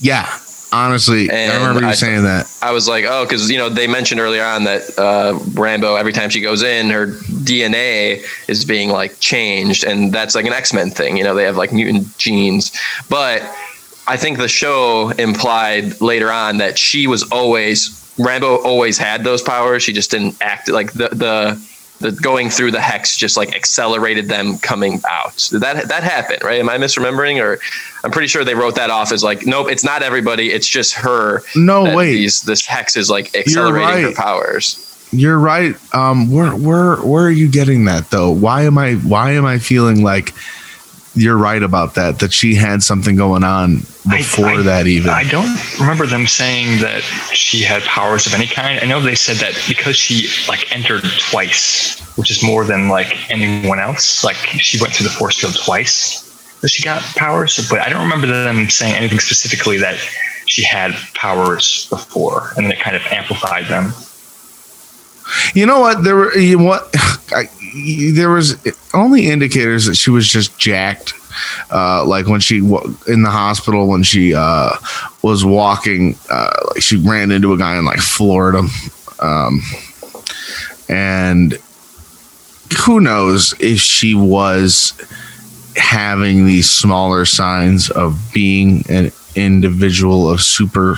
yeah, 0.00 0.26
honestly, 0.74 1.30
I 1.30 1.56
remember 1.56 1.80
you 1.80 1.86
I- 1.88 1.94
saying 1.94 2.24
that. 2.24 2.46
I 2.62 2.72
was 2.72 2.88
like, 2.88 3.04
oh, 3.06 3.24
because 3.24 3.50
you 3.50 3.58
know 3.58 3.68
they 3.68 3.86
mentioned 3.86 4.20
earlier 4.20 4.44
on 4.44 4.64
that 4.64 4.82
uh, 4.98 5.38
Rambeau 5.52 5.98
every 5.98 6.12
time 6.12 6.30
she 6.30 6.40
goes 6.40 6.62
in, 6.62 6.90
her 6.90 7.06
DNA 7.06 8.24
is 8.48 8.64
being 8.64 8.90
like 8.90 9.18
changed, 9.20 9.84
and 9.84 10.12
that's 10.12 10.34
like 10.34 10.46
an 10.46 10.52
X 10.52 10.72
Men 10.72 10.90
thing. 10.90 11.16
You 11.16 11.24
know, 11.24 11.34
they 11.34 11.44
have 11.44 11.56
like 11.56 11.72
mutant 11.72 12.16
genes, 12.18 12.72
but 13.08 13.42
I 14.06 14.16
think 14.16 14.38
the 14.38 14.48
show 14.48 15.10
implied 15.10 16.00
later 16.00 16.30
on 16.30 16.58
that 16.58 16.78
she 16.78 17.06
was 17.06 17.22
always 17.30 18.00
Rambeau 18.18 18.64
always 18.64 18.98
had 18.98 19.24
those 19.24 19.42
powers. 19.42 19.82
She 19.82 19.92
just 19.92 20.10
didn't 20.10 20.36
act 20.40 20.68
like 20.68 20.92
the 20.92 21.08
the. 21.08 21.73
The 22.04 22.12
going 22.12 22.50
through 22.50 22.72
the 22.72 22.82
hex 22.82 23.16
just 23.16 23.34
like 23.38 23.56
accelerated 23.56 24.28
them 24.28 24.58
coming 24.58 25.00
out. 25.08 25.48
That 25.52 25.88
that 25.88 26.02
happened, 26.02 26.42
right? 26.44 26.60
Am 26.60 26.68
I 26.68 26.76
misremembering, 26.76 27.42
or 27.42 27.58
I'm 28.04 28.10
pretty 28.10 28.28
sure 28.28 28.44
they 28.44 28.54
wrote 28.54 28.74
that 28.74 28.90
off 28.90 29.10
as 29.10 29.24
like, 29.24 29.46
nope, 29.46 29.68
it's 29.70 29.84
not 29.84 30.02
everybody. 30.02 30.52
It's 30.52 30.68
just 30.68 30.92
her 30.96 31.40
No, 31.56 31.96
wait, 31.96 32.12
these 32.12 32.42
this 32.42 32.66
hex 32.66 32.94
is 32.94 33.08
like 33.08 33.34
accelerating 33.34 34.04
her 34.04 34.14
powers. 34.14 35.08
you're 35.12 35.38
right. 35.38 35.74
Um, 35.94 36.30
where 36.30 36.54
where 36.54 36.96
where 36.96 37.24
are 37.24 37.30
you 37.30 37.50
getting 37.50 37.86
that 37.86 38.10
though? 38.10 38.30
Why 38.30 38.64
am 38.64 38.76
I 38.76 38.96
why 38.96 39.30
am 39.30 39.46
I 39.46 39.58
feeling 39.58 40.04
like 40.04 40.34
you're 41.14 41.38
right 41.38 41.62
about 41.62 41.94
that? 41.94 42.18
That 42.18 42.34
she 42.34 42.54
had 42.54 42.82
something 42.82 43.16
going 43.16 43.44
on 43.44 43.78
before 44.08 44.46
I- 44.46 44.62
that 44.62 44.86
even. 44.86 45.10
I 45.10 45.24
don't 45.24 45.58
remember 45.80 46.06
them 46.06 46.26
saying 46.26 46.80
that 46.80 47.02
she 47.32 47.62
had 47.62 47.82
powers 47.82 48.26
of 48.26 48.34
any 48.34 48.46
kind. 48.46 48.78
I 48.80 48.86
know 48.86 49.00
they 49.00 49.14
said 49.14 49.36
that 49.36 49.54
because 49.68 49.96
she 49.96 50.28
like 50.48 50.70
entered 50.74 51.04
twice, 51.20 51.98
which 52.16 52.30
is 52.30 52.42
more 52.42 52.64
than 52.64 52.88
like 52.88 53.30
anyone 53.30 53.78
else. 53.78 54.22
Like 54.24 54.36
she 54.36 54.80
went 54.80 54.94
through 54.94 55.04
the 55.08 55.14
force 55.14 55.38
field 55.38 55.56
twice, 55.56 56.22
that 56.60 56.68
she 56.68 56.82
got 56.82 57.02
powers. 57.16 57.66
But 57.68 57.80
I 57.80 57.88
don't 57.88 58.02
remember 58.02 58.26
them 58.26 58.68
saying 58.68 58.94
anything 58.94 59.20
specifically 59.20 59.78
that 59.78 59.96
she 60.46 60.62
had 60.62 60.92
powers 61.14 61.86
before, 61.88 62.52
and 62.56 62.70
it 62.70 62.78
kind 62.80 62.96
of 62.96 63.02
amplified 63.06 63.66
them. 63.66 63.92
You 65.54 65.64
know 65.64 65.80
what? 65.80 66.04
There 66.04 66.16
were 66.16 66.36
you 66.36 66.58
know 66.58 66.64
what 66.64 66.90
I, 67.32 67.44
there 68.12 68.30
was 68.30 68.56
only 68.92 69.28
indicators 69.28 69.86
that 69.86 69.96
she 69.96 70.10
was 70.10 70.28
just 70.28 70.58
jacked. 70.58 71.14
Uh, 71.70 72.04
like 72.04 72.26
when 72.26 72.40
she 72.40 72.58
in 72.58 73.22
the 73.22 73.30
hospital 73.30 73.88
when 73.88 74.02
she 74.02 74.34
uh, 74.34 74.70
was 75.22 75.44
walking, 75.44 76.16
uh, 76.30 76.50
like 76.68 76.82
she 76.82 76.96
ran 76.96 77.30
into 77.30 77.52
a 77.52 77.58
guy 77.58 77.76
in 77.76 77.84
like 77.84 78.00
floored 78.00 78.54
him. 78.54 78.68
Um, 79.20 79.62
and 80.88 81.58
who 82.84 83.00
knows 83.00 83.54
if 83.60 83.80
she 83.80 84.14
was 84.14 84.92
having 85.76 86.46
these 86.46 86.70
smaller 86.70 87.24
signs 87.24 87.90
of 87.90 88.18
being 88.32 88.84
an 88.88 89.10
individual 89.34 90.30
of 90.30 90.40
super 90.40 90.96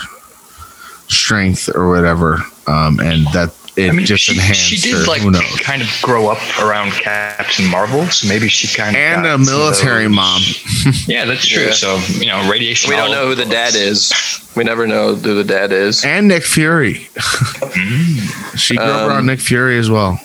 strength 1.09 1.71
or 1.75 1.89
whatever, 1.89 2.43
um, 2.67 3.01
and 3.01 3.27
that 3.29 3.55
it 3.77 3.89
I 3.91 3.93
mean, 3.93 4.07
just 4.07 4.25
she, 4.25 4.33
enhanced 4.33 4.61
she 4.61 4.91
her. 4.91 4.99
did 4.99 5.09
like 5.09 5.23
Who 5.23 5.31
knows? 5.31 5.43
kind 5.61 5.83
of 5.83 5.89
grow 6.03 6.29
up 6.29 6.39
around 6.61 6.93
Captain 6.93 7.67
Marvel, 7.71 8.07
so 8.07 8.27
maybe 8.29 8.49
she 8.49 8.75
kind 8.75 8.97
of 8.97 9.01
And 9.03 9.23
got 9.25 9.35
a 9.35 9.39
military 9.39 10.09
mom. 10.09 10.41
Yeah, 11.07 11.25
that's 11.25 11.45
true. 11.47 11.65
Yeah. 11.67 11.73
So 11.73 11.99
you 12.19 12.27
know, 12.27 12.49
radiation. 12.51 12.91
We 12.91 12.97
don't 12.97 13.11
know 13.11 13.27
who 13.27 13.35
the 13.35 13.43
over 13.43 13.51
dad 13.53 13.75
is. 13.75 14.13
We 14.57 14.65
never 14.65 14.87
know 14.87 15.15
who 15.15 15.35
the 15.35 15.45
dad 15.45 15.73
is. 15.73 16.05
and 16.05 16.29
Nick 16.29 16.45
Fury. 16.45 17.09
Mm. 17.77 18.57
she 18.59 18.77
grew 18.77 18.87
up 18.87 19.03
Um, 19.03 19.11
around 19.11 19.27
Nick 19.27 19.41
Fury 19.41 19.79
as 19.79 19.91
well. 19.91 20.19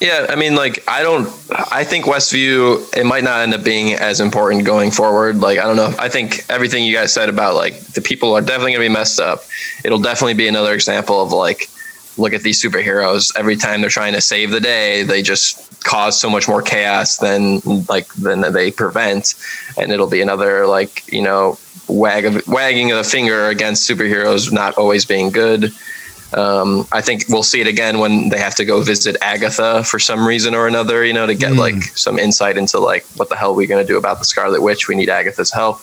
Yeah, 0.00 0.26
I 0.28 0.34
mean, 0.34 0.54
like, 0.56 0.82
I 0.88 1.02
don't. 1.02 1.28
I 1.70 1.84
think 1.84 2.06
Westview 2.06 2.82
it 2.96 3.04
might 3.04 3.22
not 3.22 3.40
end 3.42 3.54
up 3.54 3.62
being 3.62 3.94
as 3.94 4.20
important 4.20 4.64
going 4.64 4.90
forward. 4.90 5.38
Like, 5.40 5.58
I 5.58 5.62
don't 5.64 5.76
know. 5.76 5.94
I 5.98 6.08
think 6.08 6.44
everything 6.48 6.84
you 6.84 6.92
guys 6.94 7.12
said 7.12 7.28
about 7.28 7.54
like 7.54 7.78
the 7.92 8.00
people 8.00 8.32
are 8.34 8.40
definitely 8.40 8.72
gonna 8.72 8.84
be 8.84 8.88
messed 8.88 9.20
up. 9.20 9.44
It'll 9.84 10.00
definitely 10.00 10.34
be 10.34 10.48
another 10.48 10.74
example 10.74 11.22
of 11.22 11.32
like, 11.32 11.68
look 12.16 12.32
at 12.32 12.42
these 12.42 12.62
superheroes. 12.62 13.32
Every 13.36 13.56
time 13.56 13.80
they're 13.80 13.90
trying 13.90 14.12
to 14.14 14.20
save 14.20 14.50
the 14.50 14.60
day, 14.60 15.02
they 15.02 15.22
just 15.22 15.82
cause 15.84 16.18
so 16.18 16.30
much 16.30 16.48
more 16.48 16.62
chaos 16.62 17.18
than 17.18 17.60
like 17.88 18.12
than 18.14 18.40
they 18.52 18.70
prevent, 18.70 19.34
and 19.76 19.92
it'll 19.92 20.08
be 20.08 20.20
another 20.22 20.66
like 20.66 21.10
you 21.12 21.22
know 21.22 21.58
wag 21.88 22.24
of, 22.24 22.46
wagging 22.48 22.90
of 22.92 22.98
the 22.98 23.04
finger 23.04 23.46
against 23.48 23.88
superheroes 23.88 24.50
not 24.52 24.74
always 24.78 25.04
being 25.04 25.30
good. 25.30 25.72
Um, 26.32 26.86
I 26.90 27.00
think 27.00 27.24
we'll 27.28 27.44
see 27.44 27.60
it 27.60 27.68
again 27.68 28.00
when 28.00 28.28
they 28.30 28.38
have 28.38 28.56
to 28.56 28.64
go 28.64 28.82
visit 28.82 29.16
Agatha 29.22 29.84
for 29.84 30.00
some 30.00 30.26
reason 30.26 30.52
or 30.54 30.66
another, 30.66 31.04
you 31.04 31.12
know, 31.12 31.26
to 31.26 31.34
get 31.34 31.52
Mm. 31.52 31.58
like 31.58 31.82
some 31.96 32.18
insight 32.18 32.56
into 32.56 32.80
like 32.80 33.04
what 33.16 33.28
the 33.28 33.36
hell 33.36 33.50
are 33.50 33.54
we 33.54 33.66
going 33.68 33.84
to 33.86 33.92
do 33.92 33.98
about 33.98 34.18
the 34.18 34.24
Scarlet 34.24 34.60
Witch? 34.60 34.88
We 34.88 34.96
need 34.96 35.08
Agatha's 35.10 35.52
help. 35.52 35.80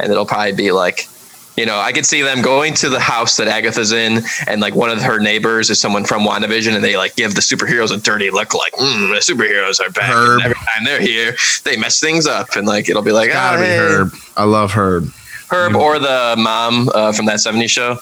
And 0.00 0.10
it'll 0.10 0.26
probably 0.26 0.52
be 0.52 0.72
like, 0.72 1.08
you 1.56 1.66
know, 1.66 1.78
I 1.78 1.92
could 1.92 2.06
see 2.06 2.22
them 2.22 2.42
going 2.42 2.74
to 2.74 2.88
the 2.88 3.00
house 3.00 3.36
that 3.38 3.48
Agatha's 3.48 3.92
in, 3.92 4.22
and 4.46 4.60
like 4.60 4.74
one 4.74 4.90
of 4.90 5.00
her 5.02 5.18
neighbors 5.18 5.70
is 5.70 5.80
someone 5.80 6.04
from 6.04 6.22
WandaVision, 6.22 6.74
and 6.74 6.84
they 6.84 6.96
like 6.96 7.16
give 7.16 7.34
the 7.34 7.40
superheroes 7.40 7.92
a 7.92 7.96
dirty 7.98 8.30
look, 8.30 8.54
like, 8.54 8.72
mm, 8.74 9.12
the 9.12 9.20
superheroes 9.20 9.80
are 9.80 9.90
back. 9.90 10.12
Herb. 10.12 10.40
And 10.40 10.42
every 10.44 10.54
time 10.56 10.84
they're 10.84 11.00
here, 11.00 11.36
they 11.64 11.76
mess 11.76 12.00
things 12.00 12.26
up. 12.26 12.56
And 12.56 12.66
like, 12.66 12.88
it'll 12.88 13.02
be 13.02 13.12
like, 13.12 13.30
Gotta 13.30 13.58
oh, 13.58 13.60
be 13.60 13.66
hey. 13.66 13.76
Herb. 13.76 14.12
I 14.36 14.44
love 14.44 14.72
Herb. 14.72 15.12
Herb 15.48 15.76
or 15.76 15.98
the 15.98 16.34
mom 16.36 16.90
uh, 16.94 17.12
from 17.12 17.26
that 17.26 17.36
70s 17.36 17.70
show. 17.70 17.98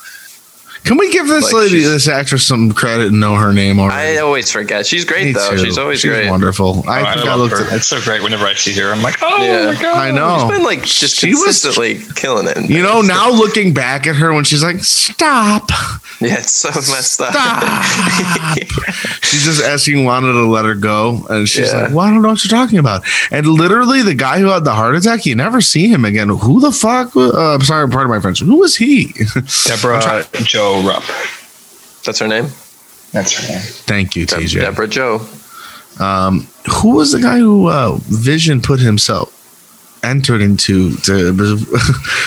Can 0.85 0.99
we 0.99 1.11
give 1.11 1.27
this 1.27 1.44
Like, 1.44 1.55
lady, 1.70 1.81
this 1.81 2.09
actress, 2.09 2.47
some 2.47 2.70
credit 2.73 3.07
and 3.09 3.18
know 3.18 3.35
her 3.37 3.53
name 3.55 3.79
or 3.79 3.90
I 3.90 4.18
always 4.18 4.51
forget. 4.53 4.85
She's 4.87 5.05
great, 5.07 5.25
Me 5.25 5.33
though. 5.33 5.51
too. 5.53 5.59
She's 5.59 5.79
always 5.79 6.01
She's 6.01 6.11
great. 6.11 6.29
wonderful. 6.29 6.83
Oh, 6.87 6.90
I 6.90 7.01
I, 7.12 7.14
think 7.14 7.27
I, 7.27 7.35
love 7.35 7.51
her. 7.53 7.64
At, 7.68 7.73
It's 7.73 7.87
so 7.87 8.01
great 8.03 8.23
whenever 8.23 8.44
I 8.44 8.53
see 8.55 8.73
her. 8.81 8.92
I'm 8.92 9.03
like, 9.03 9.16
oh 9.23 9.42
Yeah. 9.42 9.73
my 9.73 9.81
god! 9.81 9.97
I 9.97 10.11
know. 10.11 10.40
She's 10.40 10.51
been 10.59 10.62
like 10.64 10.83
just 10.85 11.16
She 11.16 11.31
was- 11.31 11.42
consistently 11.44 12.01
killing 12.16 12.47
it. 12.49 12.68
you 12.68 12.83
know, 12.83 13.01
now 13.01 13.31
looking 13.31 13.73
back 13.73 14.07
at 14.07 14.16
her 14.16 14.33
when 14.35 14.44
she's 14.44 14.62
like, 14.62 14.85
"Stop, 14.85 15.70
yeah, 16.20 16.38
it's 16.38 16.53
so 16.53 16.68
messed 16.68 17.18
up. 17.20 17.33
stop." 17.33 17.83
she's 19.23 19.44
just 19.44 19.62
asking 19.62 20.05
Wanda 20.05 20.33
to 20.33 20.44
let 20.47 20.64
her 20.66 20.75
go, 20.75 21.25
and 21.31 21.49
she's 21.49 21.73
Yeah. 21.73 21.83
like, 21.85 21.90
"Well, 21.94 22.01
I 22.01 22.11
don't 22.11 22.20
know 22.20 22.29
what 22.29 22.44
you're 22.44 22.51
talking 22.51 22.79
about." 22.79 23.03
And 23.31 23.47
literally, 23.47 24.03
the 24.03 24.14
guy 24.14 24.38
who 24.38 24.47
had 24.49 24.64
the 24.64 24.75
heart 24.75 24.97
attack, 24.97 25.25
you 25.25 25.35
never 25.35 25.61
see 25.62 25.88
him 25.88 26.05
again. 26.05 26.29
Who 26.29 26.61
the 26.61 26.73
fuck? 26.73 27.16
Uh, 27.16 27.55
I'm 27.55 27.62
sorry, 27.62 27.88
part 27.88 28.05
of 28.05 28.11
my 28.11 28.20
friends. 28.20 28.40
Who 28.40 28.57
was 28.57 28.77
he? 28.77 29.14
Deborah 29.66 30.27
Jo 30.42 30.73
Rupp. 30.82 31.04
That's 32.04 32.18
her 32.18 32.28
name. 32.28 32.48
That's 33.12 33.32
her 33.32 33.52
name. 33.52 33.62
Thank 33.62 34.16
you, 34.16 34.26
Deb- 34.26 34.40
TJ. 34.40 34.60
Deborah 34.60 34.88
Jo. 34.88 35.26
Um, 36.00 36.48
who 36.68 36.96
was 36.96 37.12
the 37.12 37.20
guy 37.20 37.38
who 37.38 37.68
uh, 37.68 37.98
Vision 38.02 38.60
put 38.60 38.80
himself 38.80 39.30
entered 40.04 40.42
into 40.42 40.96
to 40.96 41.12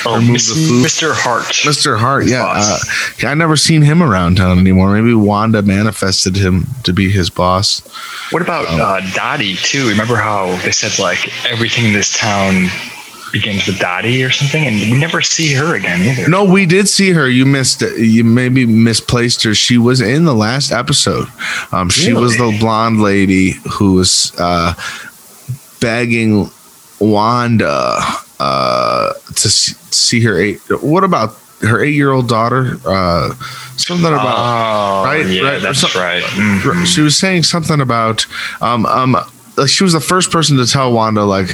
oh, 0.06 0.18
remove 0.18 0.38
Mr. 0.38 0.50
the 0.50 0.68
food? 0.68 0.86
Mr. 0.86 1.14
Hart. 1.14 1.44
Mr. 1.44 1.98
Hart, 1.98 2.26
yeah. 2.26 2.46
Uh, 2.48 2.80
I 3.24 3.34
never 3.36 3.56
seen 3.56 3.82
him 3.82 4.02
around 4.02 4.38
town 4.38 4.58
anymore. 4.60 4.94
Maybe 4.94 5.14
Wanda 5.14 5.62
manifested 5.62 6.36
him 6.36 6.66
to 6.84 6.94
be 6.94 7.10
his 7.12 7.30
boss. 7.30 7.82
What 8.32 8.42
about 8.42 8.68
um, 8.68 8.82
uh, 8.82 9.02
Dottie 9.14 9.56
too? 9.56 9.90
Remember 9.90 10.16
how 10.16 10.56
they 10.64 10.72
said 10.72 10.98
like 11.02 11.30
everything 11.46 11.86
in 11.86 11.94
this 11.94 12.18
town 12.18 12.68
begins 13.32 13.68
with 13.68 13.80
Dottie 13.80 14.24
or 14.24 14.30
something, 14.32 14.66
and 14.66 14.76
we 14.92 15.00
never 15.00 15.22
see 15.22 15.54
her 15.54 15.76
again 15.76 16.02
either. 16.02 16.30
No, 16.30 16.44
we 16.44 16.66
did 16.66 16.88
see 16.88 17.12
her. 17.12 17.28
You 17.30 17.46
missed. 17.46 17.82
You 17.82 18.24
maybe 18.24 18.66
misplaced 18.66 19.44
her. 19.44 19.54
She 19.54 19.78
was 19.78 20.02
in 20.02 20.26
the 20.26 20.34
last 20.34 20.72
episode. 20.72 21.28
Um, 21.72 21.90
she 21.90 22.14
was 22.14 22.38
the 22.38 22.56
blonde 22.60 23.02
lady 23.02 23.56
who 23.72 23.94
was 23.94 24.34
uh, 24.40 24.74
begging 25.80 26.50
Wanda 27.00 28.00
uh, 28.40 29.14
to 29.14 29.50
see 29.50 30.22
her 30.22 30.40
eight. 30.40 30.60
What 30.82 31.04
about 31.04 31.38
her 31.62 31.84
eight-year-old 31.84 32.28
daughter? 32.28 32.78
Uh, 32.86 33.34
something 33.78 34.08
about 34.08 34.36
oh, 34.38 35.06
right, 35.06 35.26
yeah, 35.26 35.42
right, 35.44 35.62
that's 35.62 35.80
some, 35.80 36.02
right. 36.02 36.24
Mm-hmm. 36.24 36.84
She 36.86 37.02
was 37.02 37.18
saying 37.18 37.44
something 37.44 37.82
about 37.82 38.26
um 38.62 38.86
um. 38.86 39.18
Like 39.58 39.70
she 39.70 39.84
was 39.84 39.94
the 39.94 40.00
first 40.00 40.30
person 40.32 40.56
to 40.58 40.68
tell 40.68 40.94
Wanda 40.94 41.24
like 41.24 41.50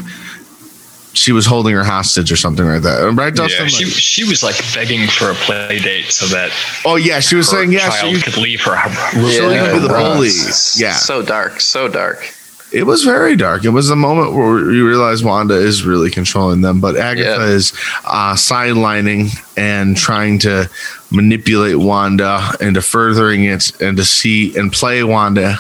she 1.14 1.32
was 1.32 1.46
holding 1.46 1.74
her 1.74 1.84
hostage 1.84 2.32
or 2.32 2.36
something 2.36 2.66
like 2.66 2.82
that, 2.82 3.14
right? 3.16 3.34
Dustin? 3.34 3.64
Yeah, 3.64 3.68
she, 3.68 3.86
she 3.86 4.24
was 4.24 4.44
like 4.44 4.56
begging 4.74 5.08
for 5.08 5.30
a 5.32 5.36
play 5.36 5.80
date 5.80 6.06
so 6.06 6.26
that. 6.28 6.52
Oh 6.86 6.96
yeah, 6.96 7.20
she 7.20 7.36
was 7.36 7.50
saying 7.50 7.72
yeah, 7.72 7.90
child 7.90 8.16
she 8.16 8.22
could 8.22 8.38
leave 8.38 8.62
her. 8.62 8.76
So 9.12 9.50
yeah, 9.50 9.74
be 9.74 9.80
the 9.80 9.88
bully. 9.88 10.30
Yeah, 10.76 10.94
so 10.94 11.22
dark, 11.22 11.62
so 11.62 11.88
dark. 11.88 12.34
It 12.72 12.88
was 12.88 13.04
very 13.04 13.36
dark. 13.36 13.66
It 13.66 13.70
was 13.70 13.92
a 13.92 13.96
moment 13.96 14.34
where 14.34 14.72
you 14.72 14.88
realize 14.88 15.24
Wanda 15.24 15.54
is 15.54 15.84
really 15.84 16.10
controlling 16.10 16.62
them, 16.62 16.82
but 16.82 16.98
Agatha 16.98 17.46
yeah. 17.46 17.54
is 17.54 17.72
uh, 18.06 18.34
sidelining 18.34 19.30
and 19.56 19.96
trying 19.96 20.40
to 20.40 20.68
manipulate 21.12 21.78
Wanda 21.78 22.42
into 22.60 22.82
furthering 22.82 23.44
it 23.44 23.80
and 23.80 23.96
to 23.98 24.04
see 24.04 24.58
and 24.58 24.74
play 24.74 25.04
Wanda 25.04 25.60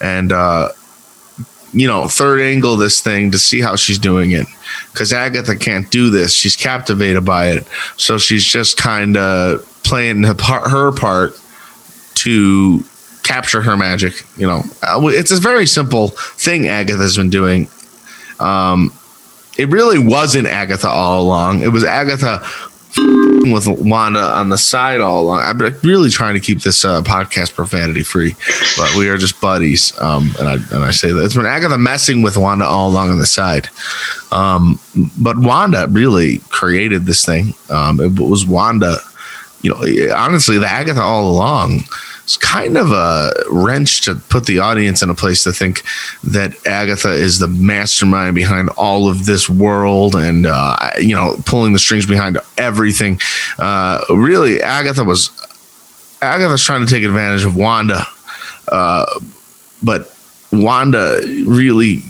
and 0.00 0.32
uh, 0.32 0.70
you 1.72 1.86
know 1.86 2.08
third 2.08 2.40
angle 2.40 2.76
this 2.76 3.00
thing 3.00 3.30
to 3.30 3.38
see 3.38 3.60
how 3.60 3.76
she's 3.76 3.98
doing 3.98 4.32
it 4.32 4.46
because 4.92 5.12
Agatha 5.12 5.56
can't 5.56 5.90
do 5.90 6.10
this. 6.10 6.32
She's 6.32 6.56
captivated 6.56 7.24
by 7.24 7.50
it, 7.50 7.66
so 7.96 8.18
she's 8.18 8.44
just 8.44 8.76
kind 8.76 9.16
of 9.16 9.66
playing 9.82 10.22
her 10.24 10.34
part, 10.34 10.70
her 10.70 10.92
part 10.92 11.40
to 12.16 12.84
capture 13.22 13.62
her 13.62 13.76
magic. 13.76 14.24
You 14.36 14.46
know, 14.46 14.62
uh, 14.82 15.00
it's 15.06 15.30
a 15.30 15.40
very 15.40 15.66
simple 15.66 16.08
thing 16.08 16.68
Agatha's 16.68 17.16
been 17.16 17.30
doing. 17.30 17.68
Um, 18.38 18.92
it 19.58 19.68
really 19.68 19.98
wasn't 19.98 20.46
Agatha 20.46 20.88
all 20.88 21.22
along. 21.22 21.62
It 21.62 21.68
was 21.68 21.84
Agatha 21.84 22.42
with 23.42 23.66
Wanda 23.66 24.20
on 24.20 24.48
the 24.48 24.58
side 24.58 25.00
all 25.00 25.22
along. 25.22 25.40
I'm 25.40 25.58
really 25.82 26.10
trying 26.10 26.34
to 26.34 26.40
keep 26.40 26.60
this 26.60 26.84
uh, 26.84 27.02
podcast 27.02 27.54
profanity 27.54 28.02
free, 28.02 28.34
but 28.76 28.94
we 28.96 29.08
are 29.08 29.16
just 29.16 29.40
buddies. 29.40 29.98
Um, 30.00 30.32
and 30.38 30.48
I 30.48 30.54
and 30.54 30.84
I 30.84 30.90
say 30.90 31.12
that 31.12 31.24
it's 31.24 31.34
been 31.34 31.46
Agatha 31.46 31.78
messing 31.78 32.22
with 32.22 32.36
Wanda 32.36 32.64
all 32.64 32.90
along 32.90 33.10
on 33.10 33.18
the 33.18 33.26
side. 33.26 33.68
Um, 34.30 34.78
but 35.18 35.38
Wanda 35.38 35.86
really 35.90 36.38
created 36.50 37.06
this 37.06 37.24
thing. 37.24 37.54
Um, 37.70 38.00
it 38.00 38.20
was 38.20 38.46
Wanda, 38.46 38.98
you 39.62 39.70
know, 39.70 40.14
honestly, 40.14 40.58
the 40.58 40.68
Agatha 40.68 41.00
all 41.00 41.30
along 41.30 41.84
it's 42.30 42.36
kind 42.36 42.76
of 42.76 42.92
a 42.92 43.32
wrench 43.50 44.02
to 44.02 44.14
put 44.14 44.46
the 44.46 44.60
audience 44.60 45.02
in 45.02 45.10
a 45.10 45.16
place 45.16 45.42
to 45.42 45.52
think 45.52 45.82
that 46.22 46.64
Agatha 46.64 47.10
is 47.10 47.40
the 47.40 47.48
mastermind 47.48 48.36
behind 48.36 48.68
all 48.76 49.08
of 49.08 49.26
this 49.26 49.50
world 49.50 50.14
and 50.14 50.46
uh, 50.46 50.76
you 51.00 51.12
know 51.12 51.34
pulling 51.44 51.72
the 51.72 51.80
strings 51.80 52.06
behind 52.06 52.38
everything. 52.56 53.18
Uh, 53.58 54.04
really, 54.10 54.62
Agatha 54.62 55.02
was 55.02 55.30
Agatha's 56.22 56.62
trying 56.62 56.86
to 56.86 56.92
take 56.92 57.02
advantage 57.02 57.44
of 57.44 57.56
Wanda, 57.56 58.06
uh, 58.68 59.06
but 59.82 60.16
Wanda 60.52 61.20
really 61.48 62.04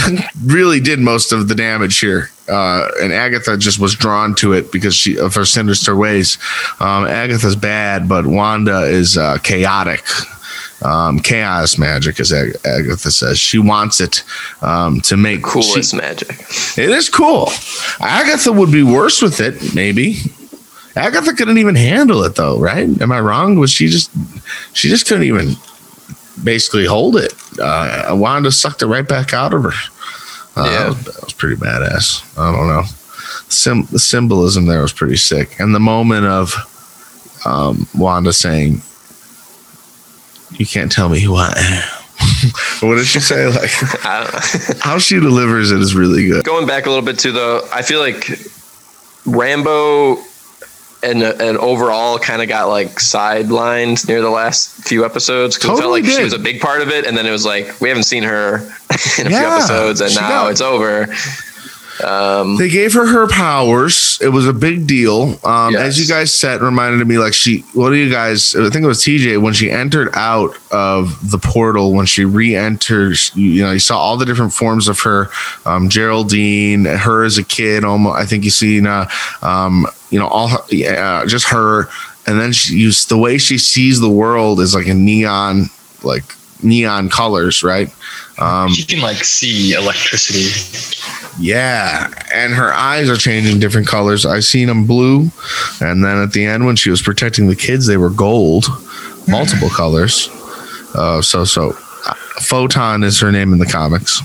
really 0.44 0.80
did 0.80 0.98
most 0.98 1.32
of 1.32 1.48
the 1.48 1.54
damage 1.54 1.98
here. 1.98 2.30
Uh, 2.48 2.88
and 3.02 3.12
Agatha 3.12 3.56
just 3.56 3.78
was 3.78 3.94
drawn 3.94 4.34
to 4.36 4.52
it 4.52 4.70
because 4.70 4.94
she 4.94 5.18
of 5.18 5.34
her 5.34 5.44
sinister 5.44 5.96
ways. 5.96 6.38
Um, 6.78 7.06
Agatha's 7.06 7.56
bad, 7.56 8.08
but 8.08 8.26
Wanda 8.26 8.82
is 8.82 9.16
uh, 9.16 9.38
chaotic. 9.38 10.04
Um, 10.82 11.20
chaos 11.20 11.78
magic, 11.78 12.20
as 12.20 12.32
Ag- 12.34 12.56
Agatha 12.66 13.10
says, 13.10 13.38
she 13.38 13.58
wants 13.58 13.98
it 13.98 14.22
um, 14.60 15.00
to 15.00 15.16
make 15.16 15.42
coolest 15.42 15.92
she, 15.92 15.96
magic. 15.96 16.38
It 16.76 16.90
is 16.90 17.08
cool. 17.08 17.48
Agatha 17.98 18.52
would 18.52 18.70
be 18.70 18.82
worse 18.82 19.22
with 19.22 19.40
it, 19.40 19.74
maybe. 19.74 20.18
Agatha 20.94 21.32
couldn't 21.32 21.58
even 21.58 21.76
handle 21.76 22.22
it, 22.24 22.36
though, 22.36 22.58
right? 22.58 22.88
Am 23.00 23.10
I 23.10 23.20
wrong? 23.20 23.56
Was 23.58 23.70
she 23.70 23.88
just 23.88 24.10
she 24.74 24.88
just 24.88 25.06
couldn't 25.06 25.24
even 25.24 25.56
basically 26.42 26.86
hold 26.86 27.16
it? 27.16 27.34
Uh, 27.58 28.14
Wanda 28.18 28.50
sucked 28.50 28.82
it 28.82 28.86
right 28.86 29.06
back 29.06 29.32
out 29.32 29.54
of 29.54 29.62
her. 29.62 29.72
Uh, 30.56 30.64
yeah, 30.64 30.78
that 30.78 30.88
was, 30.88 31.04
that 31.04 31.24
was, 31.24 31.32
pretty 31.34 31.56
badass. 31.56 32.38
I 32.38 32.50
don't 32.50 32.68
know. 32.68 32.82
Sim- 33.48 33.86
the 33.90 33.98
symbolism 33.98 34.66
there 34.66 34.82
was 34.82 34.92
pretty 34.92 35.16
sick, 35.16 35.60
and 35.60 35.74
the 35.74 35.80
moment 35.80 36.26
of 36.26 36.54
um, 37.44 37.86
Wanda 37.94 38.32
saying, 38.32 38.80
"You 40.52 40.66
can't 40.66 40.90
tell 40.90 41.08
me 41.08 41.20
who 41.20 41.34
I 41.36 41.52
am." 41.56 41.96
what 42.80 42.96
did 42.96 43.06
she 43.06 43.20
say? 43.20 43.46
Like 43.46 43.70
how 44.80 44.98
she 44.98 45.20
delivers 45.20 45.70
it 45.70 45.80
is 45.80 45.94
really 45.94 46.26
good. 46.26 46.44
Going 46.44 46.66
back 46.66 46.86
a 46.86 46.88
little 46.88 47.04
bit 47.04 47.18
to 47.20 47.32
the, 47.32 47.68
I 47.72 47.82
feel 47.82 48.00
like 48.00 48.24
Rambeau 49.26 50.22
and 51.02 51.22
and 51.22 51.58
overall 51.58 52.18
kind 52.18 52.42
of 52.42 52.48
got 52.48 52.68
like 52.68 52.88
sidelined 52.96 54.06
near 54.08 54.20
the 54.20 54.30
last 54.30 54.70
few 54.86 55.04
episodes 55.04 55.56
because 55.56 55.78
totally 55.78 55.80
it 55.80 55.82
felt 55.82 55.92
like 55.92 56.04
did. 56.04 56.16
she 56.16 56.24
was 56.24 56.32
a 56.32 56.38
big 56.38 56.60
part 56.60 56.82
of 56.82 56.88
it, 56.88 57.06
and 57.06 57.16
then 57.16 57.26
it 57.26 57.30
was 57.30 57.44
like 57.44 57.80
we 57.80 57.88
haven't 57.88 58.04
seen 58.04 58.22
her 58.22 58.56
in 59.18 59.26
a 59.26 59.30
yeah, 59.30 59.40
few 59.40 59.48
episodes, 59.48 60.00
and 60.00 60.14
now 60.14 60.44
got, 60.44 60.50
it's 60.52 60.60
over. 60.60 61.06
Um, 62.04 62.56
they 62.56 62.68
gave 62.68 62.92
her 62.94 63.06
her 63.06 63.28
powers. 63.28 64.18
It 64.20 64.28
was 64.28 64.46
a 64.46 64.52
big 64.52 64.86
deal. 64.86 65.38
Um, 65.44 65.72
yes. 65.72 65.82
As 65.82 66.00
you 66.00 66.06
guys 66.06 66.32
said, 66.32 66.60
reminded 66.60 67.06
me 67.06 67.18
like 67.18 67.34
she. 67.34 67.60
What 67.72 67.90
do 67.90 67.96
you 67.96 68.10
guys? 68.10 68.54
I 68.54 68.68
think 68.70 68.84
it 68.84 68.88
was 68.88 69.00
TJ 69.00 69.40
when 69.40 69.54
she 69.54 69.70
entered 69.70 70.10
out 70.14 70.56
of 70.70 71.30
the 71.30 71.38
portal. 71.38 71.92
When 71.92 72.06
she 72.06 72.24
re-enters, 72.24 73.30
you, 73.34 73.50
you 73.50 73.62
know, 73.62 73.72
you 73.72 73.78
saw 73.78 73.98
all 73.98 74.16
the 74.16 74.26
different 74.26 74.52
forms 74.52 74.88
of 74.88 75.00
her. 75.00 75.30
Um, 75.64 75.88
Geraldine, 75.88 76.84
her 76.84 77.24
as 77.24 77.38
a 77.38 77.44
kid. 77.44 77.84
Almost, 77.84 78.16
I 78.16 78.26
think 78.26 78.44
you 78.44 78.50
seen. 78.50 78.86
Uh, 78.86 79.08
um, 79.42 79.86
you 80.10 80.18
know, 80.18 80.28
all 80.28 80.50
yeah, 80.70 81.24
just 81.26 81.48
her. 81.48 81.88
And 82.26 82.40
then 82.40 82.52
she 82.52 82.74
used 82.74 83.08
the 83.08 83.18
way 83.18 83.38
she 83.38 83.56
sees 83.56 84.00
the 84.00 84.10
world 84.10 84.60
is 84.60 84.74
like 84.74 84.88
a 84.88 84.94
neon, 84.94 85.66
like 86.02 86.24
neon 86.62 87.08
colors, 87.08 87.62
right? 87.62 87.88
Um, 88.38 88.70
she 88.70 88.84
can 88.84 89.00
like 89.00 89.24
see 89.24 89.72
electricity. 89.72 90.50
Yeah, 91.38 92.12
and 92.34 92.54
her 92.54 92.72
eyes 92.72 93.08
are 93.08 93.16
changing 93.16 93.60
different 93.60 93.86
colors. 93.86 94.26
I 94.26 94.40
seen 94.40 94.68
them 94.68 94.86
blue, 94.86 95.30
and 95.80 96.04
then 96.04 96.18
at 96.18 96.32
the 96.32 96.44
end 96.44 96.66
when 96.66 96.76
she 96.76 96.90
was 96.90 97.02
protecting 97.02 97.46
the 97.46 97.56
kids, 97.56 97.86
they 97.86 97.96
were 97.96 98.10
gold, 98.10 98.66
multiple 99.28 99.70
colors. 99.70 100.28
Uh, 100.94 101.20
so 101.20 101.44
so, 101.44 101.70
uh, 102.06 102.14
Photon 102.40 103.04
is 103.04 103.20
her 103.20 103.32
name 103.32 103.52
in 103.52 103.58
the 103.58 103.66
comics, 103.66 104.20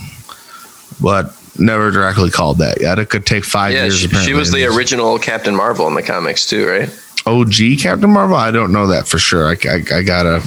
but 1.02 1.36
never 1.60 1.92
directly 1.92 2.30
called 2.30 2.58
that 2.60 2.82
yet. 2.82 3.00
It 3.00 3.10
could 3.10 3.26
take 3.26 3.44
five 3.44 3.74
yeah, 3.74 3.84
years. 3.84 4.00
She, 4.00 4.08
she 4.08 4.34
was 4.34 4.52
the 4.52 4.66
original 4.66 5.20
Captain 5.20 5.56
Marvel 5.56 5.88
in 5.88 5.96
the 5.96 6.04
comics 6.04 6.46
too, 6.46 6.68
right? 6.68 6.90
OG 7.26 7.80
Captain 7.80 8.10
Marvel. 8.10 8.36
I 8.36 8.52
don't 8.52 8.72
know 8.72 8.88
that 8.88 9.08
for 9.08 9.20
sure. 9.20 9.48
I, 9.48 9.56
I, 9.66 10.00
I 10.00 10.04
gotta. 10.04 10.42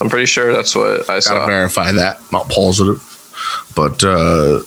I'm 0.00 0.08
pretty 0.08 0.26
sure 0.26 0.52
that's 0.52 0.74
what 0.74 1.08
I 1.10 1.20
saw. 1.20 1.34
Gotta 1.34 1.46
verify 1.46 1.92
that. 1.92 2.20
Not 2.32 2.48
positive, 2.48 3.02
but 3.76 4.02
uh, 4.02 4.60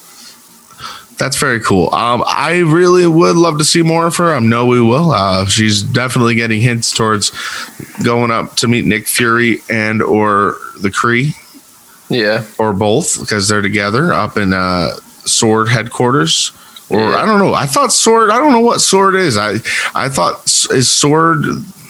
that's 1.18 1.38
very 1.38 1.60
cool. 1.60 1.94
Um, 1.94 2.24
I 2.26 2.60
really 2.60 3.08
would 3.08 3.36
love 3.36 3.58
to 3.58 3.64
see 3.64 3.82
more 3.82 4.08
of 4.08 4.16
her. 4.18 4.34
I 4.34 4.40
know 4.40 4.66
we 4.66 4.82
will. 4.82 5.12
Uh, 5.12 5.46
she's 5.46 5.82
definitely 5.82 6.36
getting 6.36 6.62
hints 6.62 6.94
towards 6.94 7.32
going 8.04 8.32
up 8.32 8.56
to 8.58 8.68
meet 8.68 8.86
Nick 8.86 9.08
Fury 9.08 9.60
and 9.70 10.02
or 10.02 10.58
the 10.80 10.90
Kree. 10.90 11.36
Yeah, 12.10 12.46
or 12.60 12.74
both 12.74 13.20
because 13.20 13.48
they're 13.48 13.62
together 13.62 14.14
up 14.14 14.38
in 14.38 14.54
uh, 14.54 14.96
Sword 15.26 15.70
headquarters. 15.70 16.52
Or 16.90 17.00
yeah. 17.00 17.16
I 17.16 17.26
don't 17.26 17.40
know. 17.40 17.54
I 17.54 17.66
thought 17.66 17.92
Sword. 17.92 18.30
I 18.30 18.38
don't 18.38 18.52
know 18.52 18.60
what 18.60 18.82
Sword 18.82 19.16
is. 19.16 19.38
I 19.38 19.54
I 19.96 20.10
thought 20.10 20.46
is 20.72 20.92
Sword 20.92 21.46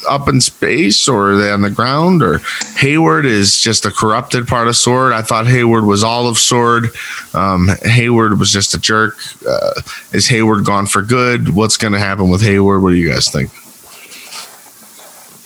up 0.09 0.27
in 0.27 0.41
space 0.41 1.07
or 1.07 1.31
are 1.31 1.37
they 1.37 1.51
on 1.51 1.61
the 1.61 1.69
ground 1.69 2.21
or 2.21 2.39
Hayward 2.77 3.25
is 3.25 3.59
just 3.59 3.85
a 3.85 3.91
corrupted 3.91 4.47
part 4.47 4.67
of 4.67 4.75
Sword. 4.75 5.13
I 5.13 5.21
thought 5.21 5.47
Hayward 5.47 5.85
was 5.85 6.03
all 6.03 6.27
of 6.27 6.37
Sword. 6.37 6.89
Um, 7.33 7.69
Hayward 7.83 8.39
was 8.39 8.51
just 8.51 8.73
a 8.73 8.79
jerk. 8.79 9.17
Uh, 9.47 9.81
is 10.11 10.27
Hayward 10.27 10.65
gone 10.65 10.85
for 10.85 11.01
good? 11.01 11.49
What's 11.55 11.77
going 11.77 11.93
to 11.93 11.99
happen 11.99 12.29
with 12.29 12.41
Hayward? 12.41 12.81
What 12.81 12.89
do 12.91 12.95
you 12.95 13.09
guys 13.09 13.29
think? 13.29 13.49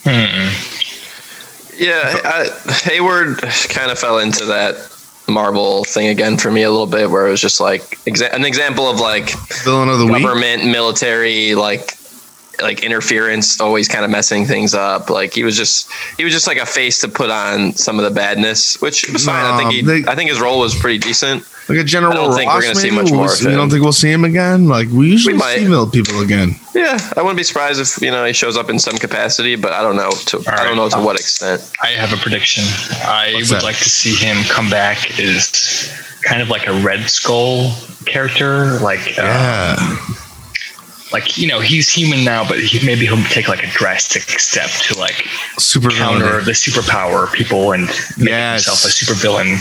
Hmm. 0.03 0.49
Yeah, 1.77 2.19
I, 2.23 2.49
Hayward 2.83 3.37
kind 3.69 3.91
of 3.91 3.99
fell 3.99 4.19
into 4.19 4.45
that 4.45 4.75
Marvel 5.27 5.83
thing 5.83 6.07
again 6.07 6.37
for 6.37 6.49
me 6.49 6.63
a 6.63 6.71
little 6.71 6.87
bit, 6.87 7.09
where 7.09 7.27
it 7.27 7.31
was 7.31 7.41
just 7.41 7.59
like 7.59 7.81
exa- 8.05 8.33
an 8.33 8.45
example 8.45 8.89
of 8.89 8.99
like 8.99 9.31
Villain 9.63 9.89
of 9.89 9.99
the 9.99 10.05
week. 10.07 10.23
government, 10.23 10.65
military, 10.65 11.53
like 11.53 11.96
like 12.61 12.83
interference, 12.83 13.59
always 13.61 13.87
kind 13.87 14.03
of 14.05 14.11
messing 14.11 14.45
things 14.45 14.73
up. 14.73 15.09
Like 15.09 15.33
he 15.33 15.43
was 15.43 15.55
just 15.57 15.89
he 16.17 16.23
was 16.23 16.33
just 16.33 16.47
like 16.47 16.57
a 16.57 16.65
face 16.65 16.99
to 17.01 17.07
put 17.07 17.29
on 17.29 17.73
some 17.73 17.99
of 17.99 18.05
the 18.05 18.11
badness, 18.11 18.81
which 18.81 19.09
was 19.11 19.25
fine. 19.25 19.45
I 19.45 19.57
think 19.57 19.71
he, 19.71 19.81
they- 19.81 20.09
I 20.09 20.15
think 20.15 20.29
his 20.29 20.39
role 20.41 20.59
was 20.59 20.75
pretty 20.75 20.97
decent. 20.99 21.43
Like 21.69 21.79
a 21.79 21.83
General 21.83 22.13
I 22.13 22.15
don't 22.15 22.33
think 22.33 22.49
we're 22.49 22.55
Ross, 22.55 22.63
gonna 22.63 22.75
see 22.75 22.91
much 22.91 23.11
more 23.11 23.23
We'll- 23.25 23.33
of 23.33 23.41
You 23.41 23.51
don't 23.51 23.69
think 23.69 23.83
we'll 23.83 23.91
see 23.91 24.09
him 24.09 24.23
again? 24.23 24.69
Like 24.69 24.87
we 24.89 25.09
usually 25.09 25.33
We 25.33 25.39
might. 25.39 25.57
see 25.57 25.67
mill 25.67 25.85
people 25.89 26.21
again. 26.21 26.55
Yeah, 26.73 26.97
I 27.17 27.21
wouldn't 27.21 27.35
be 27.37 27.43
surprised 27.43 27.81
if 27.81 28.01
you 28.01 28.09
know 28.09 28.23
he 28.23 28.31
shows 28.33 28.55
up 28.55 28.69
in 28.69 28.79
some 28.79 28.97
capacity, 28.97 29.55
but 29.57 29.73
I 29.73 29.81
don't 29.81 29.97
know 29.97 30.11
to 30.11 30.43
I 30.47 30.63
don't 30.63 30.77
know 30.77 30.87
to 30.89 30.99
what 31.01 31.19
extent. 31.19 31.61
I 31.83 31.87
have 31.87 32.13
a 32.13 32.17
prediction. 32.17 32.63
I 33.03 33.31
What's 33.33 33.49
would 33.49 33.57
that? 33.59 33.63
like 33.65 33.77
to 33.77 33.89
see 33.89 34.15
him 34.15 34.43
come 34.45 34.69
back 34.69 35.19
as 35.19 35.91
kind 36.23 36.41
of 36.41 36.49
like 36.49 36.67
a 36.67 36.73
Red 36.81 37.09
Skull 37.09 37.73
character, 38.05 38.79
like 38.79 39.01
uh, 39.17 39.23
Yeah. 39.23 39.97
Like 41.11 41.37
you 41.37 41.47
know 41.47 41.59
he's 41.59 41.89
human 41.89 42.23
now, 42.23 42.47
but 42.47 42.59
he, 42.59 42.85
maybe 42.85 43.05
he'll 43.05 43.23
take 43.25 43.47
like 43.47 43.63
a 43.63 43.67
drastic 43.67 44.23
step 44.39 44.69
to 44.87 44.99
like 44.99 45.25
Super 45.57 45.89
counter 45.89 46.25
villain. 46.25 46.45
the 46.45 46.51
superpower 46.51 47.31
people 47.33 47.71
and 47.71 47.87
make 48.17 48.29
Yes. 48.29 48.65
himself 48.65 48.85
a 48.85 48.89
super 48.93 49.13
villain 49.19 49.57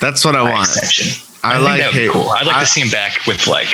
That's 0.00 0.24
what 0.24 0.36
I 0.36 0.42
want. 0.42 0.68
extension. 0.68 1.22
I 1.42 1.54
think 1.54 1.64
like 1.84 1.92
be 1.94 2.08
cool. 2.10 2.28
I'd 2.30 2.46
like 2.46 2.56
I- 2.56 2.60
to 2.60 2.66
see 2.66 2.80
him 2.82 2.90
back 2.90 3.26
with 3.26 3.46
like 3.46 3.68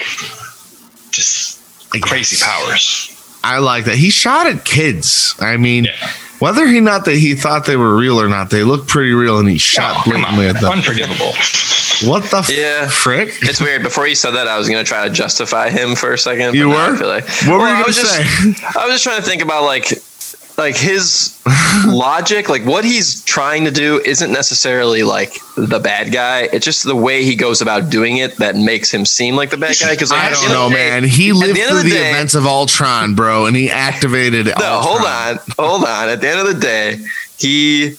just 1.10 1.58
crazy 2.02 2.42
powers. 2.44 3.12
I 3.42 3.58
like 3.58 3.84
that. 3.84 3.96
He 3.96 4.10
shot 4.10 4.46
at 4.46 4.64
kids. 4.64 5.34
I 5.40 5.56
mean, 5.56 5.84
Yeah. 5.84 6.10
Whether 6.38 6.66
he 6.66 6.80
not 6.80 7.04
that 7.06 7.16
he 7.16 7.34
thought 7.34 7.66
they 7.66 7.76
were 7.76 7.96
real 7.96 8.20
or 8.20 8.28
not, 8.28 8.50
they 8.50 8.62
look 8.64 8.86
pretty 8.86 9.12
real, 9.12 9.38
and 9.38 9.48
he 9.48 9.58
shot 9.58 9.96
Oh, 10.06 10.10
blatantly 10.10 10.48
on. 10.48 10.56
at 10.56 10.60
them. 10.62 10.72
Unforgivable. 10.72 11.32
What 12.04 12.24
the 12.30 12.44
Yeah. 12.54 12.88
frick? 12.88 13.38
It's 13.42 13.60
weird. 13.60 13.82
Before 13.82 14.06
you 14.06 14.14
said 14.14 14.32
that, 14.32 14.46
I 14.48 14.58
was 14.58 14.68
gonna 14.68 14.84
try 14.84 15.04
to 15.04 15.10
justify 15.10 15.70
him 15.70 15.94
for 15.94 16.12
a 16.12 16.18
second. 16.18 16.54
You 16.54 16.68
but 16.68 16.74
now 16.74 16.78
I 16.86 16.90
were? 16.90 16.96
feel 16.98 17.08
like- 17.08 17.28
What 17.28 17.52
were 17.52 17.58
Well, 17.58 17.60
you 17.60 17.66
I 17.66 17.70
gonna 17.72 17.86
was 17.86 17.96
just- 17.96 18.14
say? 18.14 18.22
I 18.78 18.84
was 18.84 18.94
just 18.94 19.04
trying 19.04 19.16
to 19.16 19.22
think 19.26 19.40
about 19.42 19.64
like 19.64 19.98
like 20.58 20.76
his 20.76 21.40
logic, 21.86 22.48
like 22.48 22.64
what 22.64 22.84
he's 22.84 23.22
trying 23.24 23.64
to 23.66 23.70
do 23.70 24.00
isn't 24.04 24.32
necessarily 24.32 25.02
like 25.02 25.34
the 25.56 25.78
bad 25.78 26.12
guy. 26.12 26.48
It's 26.52 26.64
just 26.64 26.84
the 26.84 26.96
way 26.96 27.24
he 27.24 27.34
goes 27.36 27.60
about 27.60 27.90
doing 27.90 28.16
it 28.18 28.36
that 28.36 28.56
makes 28.56 28.92
him 28.92 29.04
seem 29.04 29.36
like 29.36 29.50
the 29.50 29.56
bad 29.58 29.76
guy. 29.80 29.92
Because 29.92 30.12
I 30.12 30.30
don't 30.30 30.48
know, 30.48 30.70
man. 30.70 31.04
He 31.04 31.32
lived 31.32 31.56
the 31.56 31.62
through 31.62 31.78
the, 31.78 31.82
the 31.84 31.90
day- 31.90 32.10
events 32.10 32.34
of 32.34 32.46
Ultron, 32.46 33.14
bro, 33.14 33.46
and 33.46 33.54
he 33.56 33.70
activated. 33.70 34.46
No, 34.46 34.80
hold 34.80 35.02
on, 35.02 35.38
hold 35.58 35.84
on. 35.84 36.08
At 36.08 36.20
the 36.20 36.28
end 36.28 36.40
of 36.40 36.46
the 36.46 36.60
day, 36.60 36.98
he 37.38 37.96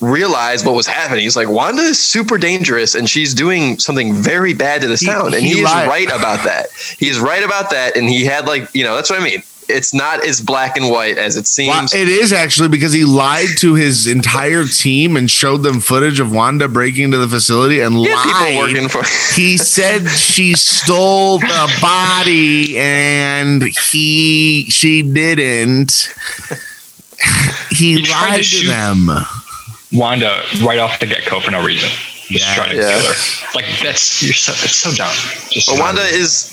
realized 0.00 0.66
what 0.66 0.74
was 0.74 0.86
happening. 0.86 1.22
He's 1.22 1.36
like, 1.36 1.48
Wanda 1.48 1.80
is 1.82 1.98
super 1.98 2.36
dangerous 2.36 2.94
and 2.94 3.08
she's 3.08 3.32
doing 3.32 3.78
something 3.78 4.12
very 4.12 4.52
bad 4.52 4.82
to 4.82 4.88
this 4.88 5.00
He- 5.00 5.06
town. 5.06 5.32
And 5.32 5.42
he 5.42 5.54
he, 5.54 5.58
is 5.60 5.64
right 5.64 6.08
about 6.08 6.44
that. 6.44 6.66
He's 6.98 7.18
right 7.18 7.42
about 7.42 7.70
that. 7.70 7.96
And 7.96 8.06
he 8.08 8.24
had 8.24 8.46
like, 8.46 8.68
you 8.74 8.84
know, 8.84 8.94
that's 8.94 9.08
what 9.08 9.20
I 9.20 9.24
mean. 9.24 9.42
It's 9.68 9.92
not 9.92 10.24
as 10.24 10.40
black 10.40 10.76
and 10.76 10.90
white 10.90 11.18
as 11.18 11.36
it 11.36 11.40
Well, 11.66 11.88
seems. 11.88 11.94
it 11.94 12.08
is 12.08 12.32
actually 12.32 12.68
because 12.68 12.92
he 12.92 13.04
lied 13.04 13.48
to 13.58 13.74
his 13.74 14.06
entire 14.06 14.64
team 14.64 15.16
and 15.16 15.28
showed 15.30 15.58
them 15.64 15.80
footage 15.80 16.20
of 16.20 16.30
Wanda 16.32 16.68
breaking 16.68 17.04
into 17.04 17.18
the 17.18 17.26
facility 17.28 17.80
and 17.80 18.00
Yeah, 18.00 18.22
people 18.22 18.40
lied. 18.40 18.58
working 18.58 18.88
for 18.88 19.02
he 19.34 19.56
said 19.58 20.06
she 20.08 20.54
stole 20.54 21.38
the 21.40 21.78
body 21.82 22.78
and 22.78 23.62
he 23.92 24.66
she 24.70 25.02
didn't. 25.02 26.14
He 27.70 27.96
He 27.96 28.02
tried 28.02 28.26
to 28.26 28.32
lied 28.32 28.44
to 28.44 28.66
them. 28.66 29.10
Wanda 29.92 30.42
right 30.62 30.78
off 30.78 30.98
the 31.00 31.06
get 31.06 31.28
go 31.28 31.40
for 31.40 31.50
no 31.50 31.64
reason. 31.64 31.88
Just 32.28 32.44
Yeah. 32.46 32.54
trying 32.54 32.70
to 32.70 32.76
Yeah. 32.76 33.00
kill 33.00 33.12
her. 33.12 33.14
Like 33.54 33.64
that's 33.82 34.22
you're 34.22 34.32
so 34.34 34.52
it's 34.52 34.76
so 34.76 34.92
dumb. 34.92 35.14
Just 35.50 35.68
But 35.68 35.78
Wanda 35.78 36.02
is 36.02 36.52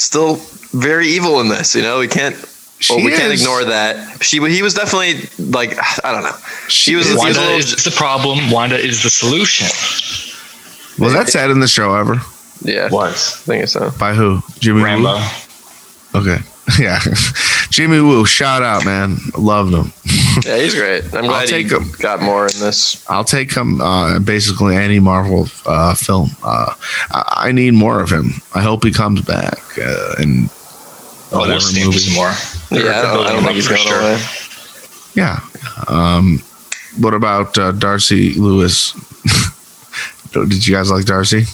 still 0.00 0.36
very 0.72 1.08
evil 1.08 1.40
in 1.40 1.48
this. 1.48 1.74
You 1.74 1.82
know, 1.82 1.98
we 1.98 2.08
can't. 2.08 2.34
Well, 2.34 2.98
She 3.00 3.04
we 3.04 3.10
can't 3.10 3.32
ignore 3.32 3.64
that. 3.64 4.22
She 4.22 4.38
he 4.48 4.62
was 4.62 4.74
definitely 4.74 5.28
like 5.44 5.76
I 6.04 6.12
don't 6.12 6.22
know. 6.22 6.36
She 6.68 6.94
was, 6.94 7.06
is. 7.06 7.14
was 7.14 7.18
Wanda 7.24 7.40
little, 7.40 7.58
is 7.58 7.84
the 7.84 7.90
problem. 7.90 8.50
Wanda 8.50 8.76
is 8.78 9.02
the 9.02 9.10
solution. 9.10 9.66
Was 11.02 11.12
that 11.12 11.28
said 11.28 11.50
in 11.50 11.60
the 11.60 11.68
show 11.68 11.94
ever? 11.94 12.20
yeah. 12.62 12.88
Was 12.90 13.34
I 13.34 13.36
think 13.46 13.68
so. 13.68 13.90
By 13.98 14.14
who? 14.14 14.40
Jimmy 14.60 14.82
Rambeau. 14.82 15.18
Woo? 16.14 16.20
Okay. 16.20 16.38
Yeah. 16.78 17.00
Jimmy 17.70 18.00
Woo, 18.00 18.24
shout 18.24 18.62
out, 18.62 18.84
man. 18.84 19.16
Loved 19.36 19.72
him. 19.74 19.92
Yeah, 20.44 20.56
he's 20.58 20.74
great. 20.74 21.04
I'm 21.14 21.24
I'll 21.24 21.30
glad 21.30 21.48
he 21.48 21.62
take 21.64 21.70
him. 21.70 21.90
got 22.00 22.20
more 22.22 22.46
in 22.46 22.58
this. 22.60 23.04
I'll 23.10 23.24
take 23.24 23.52
him 23.54 23.80
uh, 23.80 24.18
basically 24.20 24.76
any 24.76 25.00
Marvel 25.00 25.46
uh, 25.66 25.94
film. 25.94 26.30
Uh, 26.42 26.74
I, 27.10 27.44
I 27.48 27.52
need 27.52 27.74
more 27.74 28.00
of 28.00 28.10
him. 28.10 28.30
I 28.54 28.60
hope 28.62 28.84
he 28.84 28.92
comes 28.92 29.22
back 29.22 29.58
uh, 29.78 30.14
and 30.18 30.48
Oh, 31.30 31.40
whatever 31.40 31.62
we'll 31.74 31.86
movie. 31.86 31.98
some 31.98 32.14
more. 32.14 32.32
Yeah, 32.70 33.00
I 33.00 33.02
don't, 33.02 33.26
I 33.26 33.32
don't 33.32 33.42
think 33.42 33.54
he's 33.56 33.66
For 33.66 33.74
going 33.74 33.86
sure. 33.86 34.00
away. 34.00 34.18
Yeah. 35.14 35.40
Um, 35.88 36.38
what 36.98 37.12
about 37.12 37.58
uh, 37.58 37.72
Darcy 37.72 38.32
Lewis? 38.34 38.92
Did 40.32 40.66
you 40.66 40.74
guys 40.74 40.90
like 40.90 41.04
Darcy? 41.04 41.44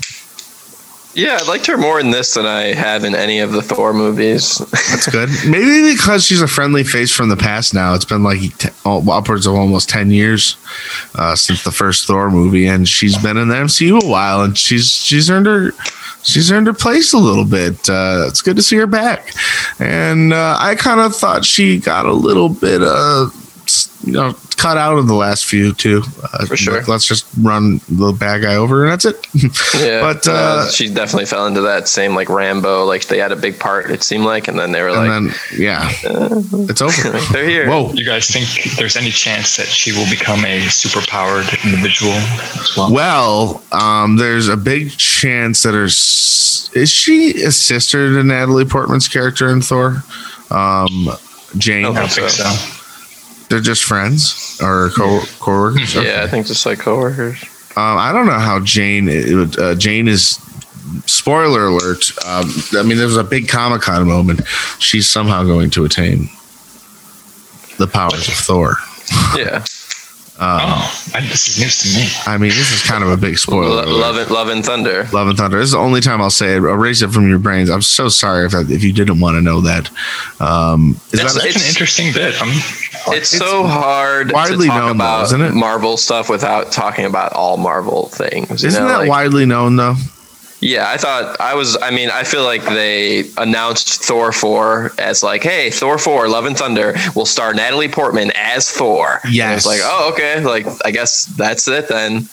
Yeah, 1.15 1.39
I 1.41 1.47
liked 1.49 1.67
her 1.67 1.77
more 1.79 2.01
in 2.01 2.11
this 2.11 2.35
than 2.35 2.45
I 2.45 2.75
have 2.75 3.05
in 3.05 3.15
any 3.15 3.39
of 3.39 3.53
the 3.53 3.63
Thor 3.63 3.93
movies. 3.93 4.59
That's 4.91 5.09
good. 5.09 5.29
Maybe 5.47 5.93
because 5.95 6.25
she's 6.27 6.43
a 6.43 6.49
friendly 6.49 6.83
face 6.83 7.15
from 7.15 7.29
the 7.29 7.37
past 7.37 7.73
now. 7.73 7.95
It's 7.95 8.05
been 8.05 8.25
like 8.25 8.41
t- 8.59 8.69
upwards 8.85 9.47
of 9.47 9.55
almost 9.55 9.89
10 9.89 10.11
years 10.11 10.57
uh, 11.15 11.37
since 11.37 11.63
the 11.63 11.71
first 11.71 12.07
Thor 12.07 12.31
movie. 12.31 12.67
And 12.67 12.89
she's 12.89 13.17
been 13.17 13.37
in 13.37 13.49
the 13.49 13.55
MCU 13.55 14.03
a 14.03 14.07
while 14.07 14.43
and 14.43 14.59
she's 14.59 14.91
she's 14.93 15.31
earned 15.31 15.47
her. 15.47 15.71
She's 16.25 16.51
earned 16.51 16.67
her 16.69 16.73
place 16.73 17.13
a 17.13 17.19
little 17.19 17.45
bit. 17.45 17.89
Uh, 17.89 18.25
it's 18.29 18.41
good 18.41 18.57
to 18.57 18.63
see 18.63 18.77
her 18.77 18.87
back, 18.87 19.35
and 19.79 20.33
uh, 20.33 20.57
I 20.59 20.75
kind 20.75 20.99
of 21.01 21.15
thought 21.15 21.45
she 21.45 21.79
got 21.79 22.07
a 22.07 22.15
little 22.15 22.49
bit, 22.49 22.81
uh, 22.83 23.29
you 24.05 24.13
know, 24.13 24.35
cut 24.57 24.77
out 24.77 24.97
of 24.99 25.07
the 25.07 25.15
last 25.15 25.45
few 25.45 25.73
too. 25.73 26.03
Uh, 26.23 26.47
For 26.47 26.57
sure. 26.57 26.77
like, 26.79 26.89
let's 26.89 27.07
just 27.07 27.27
run 27.41 27.81
the 27.89 28.13
bad 28.13 28.43
guy 28.43 28.55
over, 28.55 28.85
and 28.85 28.93
that's 28.93 29.05
it. 29.05 29.27
yeah, 29.81 30.01
But, 30.01 30.27
no, 30.27 30.33
uh, 30.33 30.71
she 30.71 30.89
definitely 30.93 31.27
fell 31.27 31.47
into 31.47 31.61
that 31.63 31.89
same 31.89 32.15
like 32.15 32.29
Rambeau. 32.29 32.87
Like 32.87 33.07
they 33.07 33.19
had 33.19 33.33
a 33.33 33.37
big 33.37 33.59
part, 33.59 33.91
it 33.91 34.03
seemed 34.03 34.25
like, 34.25 34.49
and 34.49 34.59
then 34.59 34.73
they 34.73 34.83
were 34.83 34.93
like, 34.93 35.09
then 35.09 35.31
yeah, 35.59 35.91
it's 36.03 36.83
over. 36.83 37.11
"They're 37.33 37.49
here." 37.49 37.69
Whoa. 37.69 37.93
You 37.93 38.05
guys 38.05 38.29
think 38.29 38.77
there's 38.77 38.97
any 38.97 39.11
chance 39.11 39.57
that 39.57 39.67
she 39.67 39.93
will 39.93 40.09
become 40.09 40.45
a 40.45 40.61
superpowered 40.67 41.65
individual 41.65 42.13
as 42.13 42.77
well? 42.77 42.93
Well, 42.93 43.63
um, 43.73 44.17
there's 44.17 44.49
a 44.49 44.57
big 44.57 44.91
chance 44.97 45.63
that 45.63 45.75
her 45.75 45.89
is 46.75 46.91
she 46.91 47.43
a 47.43 47.53
sister 47.53 48.15
to 48.15 48.25
Natalie 48.25 48.65
Portman's 48.65 49.09
character 49.09 49.49
in 49.49 49.63
Thor? 49.63 50.03
Um, 50.51 51.09
Jane. 51.57 51.85
I 51.85 51.93
don't 51.93 52.11
think 52.11 52.31
so. 52.31 52.74
They're 53.55 53.61
just 53.63 53.85
friends 53.85 54.59
or 54.61 54.91
co 54.97 55.21
coworkers. 55.39 55.95
Yeah, 55.95 56.25
I 56.25 56.27
think 56.27 56.47
just 56.49 56.67
like 56.67 56.81
coworkers. 56.81 57.41
Um, 57.77 57.99
I 57.99 58.11
don't 58.13 58.27
know 58.27 58.33
how 58.33 58.59
Jane. 58.59 59.09
Uh, 59.09 59.77
Jane 59.77 60.09
is. 60.09 60.41
Spoiler 61.07 61.67
alert. 61.67 62.11
Um, 62.27 62.51
I 62.77 62.83
mean, 62.83 62.97
there 62.99 63.07
was 63.07 63.17
a 63.17 63.23
big 63.23 63.47
Comic 63.49 63.83
Con 63.83 64.09
moment. 64.09 64.45
She's 64.81 65.07
somehow 65.09 65.45
going 65.45 65.71
to 65.71 65.85
attain 65.85 66.29
the 67.79 67.87
powers 67.87 68.27
of 68.27 68.35
Thor. 68.35 68.75
Yeah, 69.37 69.65
Oh, 70.41 71.11
I, 71.15 71.21
this 71.21 71.47
is 71.47 71.61
news 71.61 71.79
to 71.83 71.89
me. 71.97 72.09
I 72.27 72.39
mean, 72.39 72.51
this 72.51 72.73
is 72.73 72.83
kind 72.83 73.05
of 73.05 73.11
a 73.11 73.17
big 73.17 73.39
spoiler. 73.39 73.87
Love 73.87 74.17
it, 74.17 74.31
love 74.33 74.49
and 74.49 74.65
thunder. 74.65 75.07
Love 75.13 75.29
and 75.29 75.39
Thunder. 75.39 75.59
This 75.59 75.67
is 75.67 75.73
the 75.73 75.79
only 75.79 76.01
time 76.01 76.21
I'll 76.21 76.29
say 76.31 76.55
it. 76.55 76.59
Erase 76.59 77.03
it 77.03 77.11
from 77.11 77.29
your 77.29 77.39
brains. 77.39 77.71
I'm 77.71 77.83
so 77.83 78.09
sorry 78.09 78.47
if 78.47 78.55
I, 78.55 78.63
if 78.63 78.83
you 78.83 78.93
didn't 78.93 79.21
want 79.21 79.37
to 79.37 79.41
know 79.41 79.61
that. 79.61 79.91
Um, 80.41 80.97
is 81.13 81.21
That's- 81.21 81.35
that 81.35 81.43
That's 81.45 81.63
an 81.63 81.69
interesting 81.69 82.13
bit. 82.13 82.35
I'm, 82.43 82.49
It's, 83.09 83.31
so 83.31 83.65
hard 83.65 84.33
widely 84.33 84.67
to 84.67 84.73
talk 84.73 84.79
known, 84.79 84.87
though, 84.99 85.05
about 85.05 85.23
isn't 85.25 85.41
it? 85.41 85.55
Marvel 85.55 85.97
stuff 85.97 86.29
without 86.31 86.73
talking 86.73 87.05
about 87.05 87.33
all 87.33 87.57
Marvel 87.57 88.09
things. 88.09 88.63
you 88.63 88.69
isn't 88.69 88.83
know, 88.83 88.89
that 88.89 88.99
like- 89.01 89.09
widely 89.09 89.47
known 89.47 89.77
though? 89.77 89.95
Yeah, 90.61 90.89
I 90.89 90.97
thought 90.97 91.39
I 91.41 91.55
was. 91.57 91.77
I 91.83 91.91
mean, 91.91 92.09
I 92.11 92.23
feel 92.25 92.43
like 92.43 92.65
they 92.65 93.25
announced 93.37 94.03
Thor 94.03 94.33
four 94.33 94.93
as 94.99 95.23
like, 95.23 95.43
hey, 95.43 95.69
Thor 95.71 95.99
four, 95.99 96.27
Love 96.27 96.47
and 96.47 96.57
Thunder 96.57 96.95
will 97.15 97.27
star 97.27 97.53
Natalie 97.53 97.89
Portman 97.89 98.33
as 98.35 98.71
Thor. 98.71 99.21
And 99.25 99.35
Yes. 99.35 99.59
it's 99.59 99.67
like, 99.67 99.81
oh, 99.83 100.11
okay. 100.15 100.43
Like, 100.43 100.67
I 100.87 100.91
guess 100.91 101.27
that's 101.27 101.69
it 101.69 101.89
then. 101.89 102.31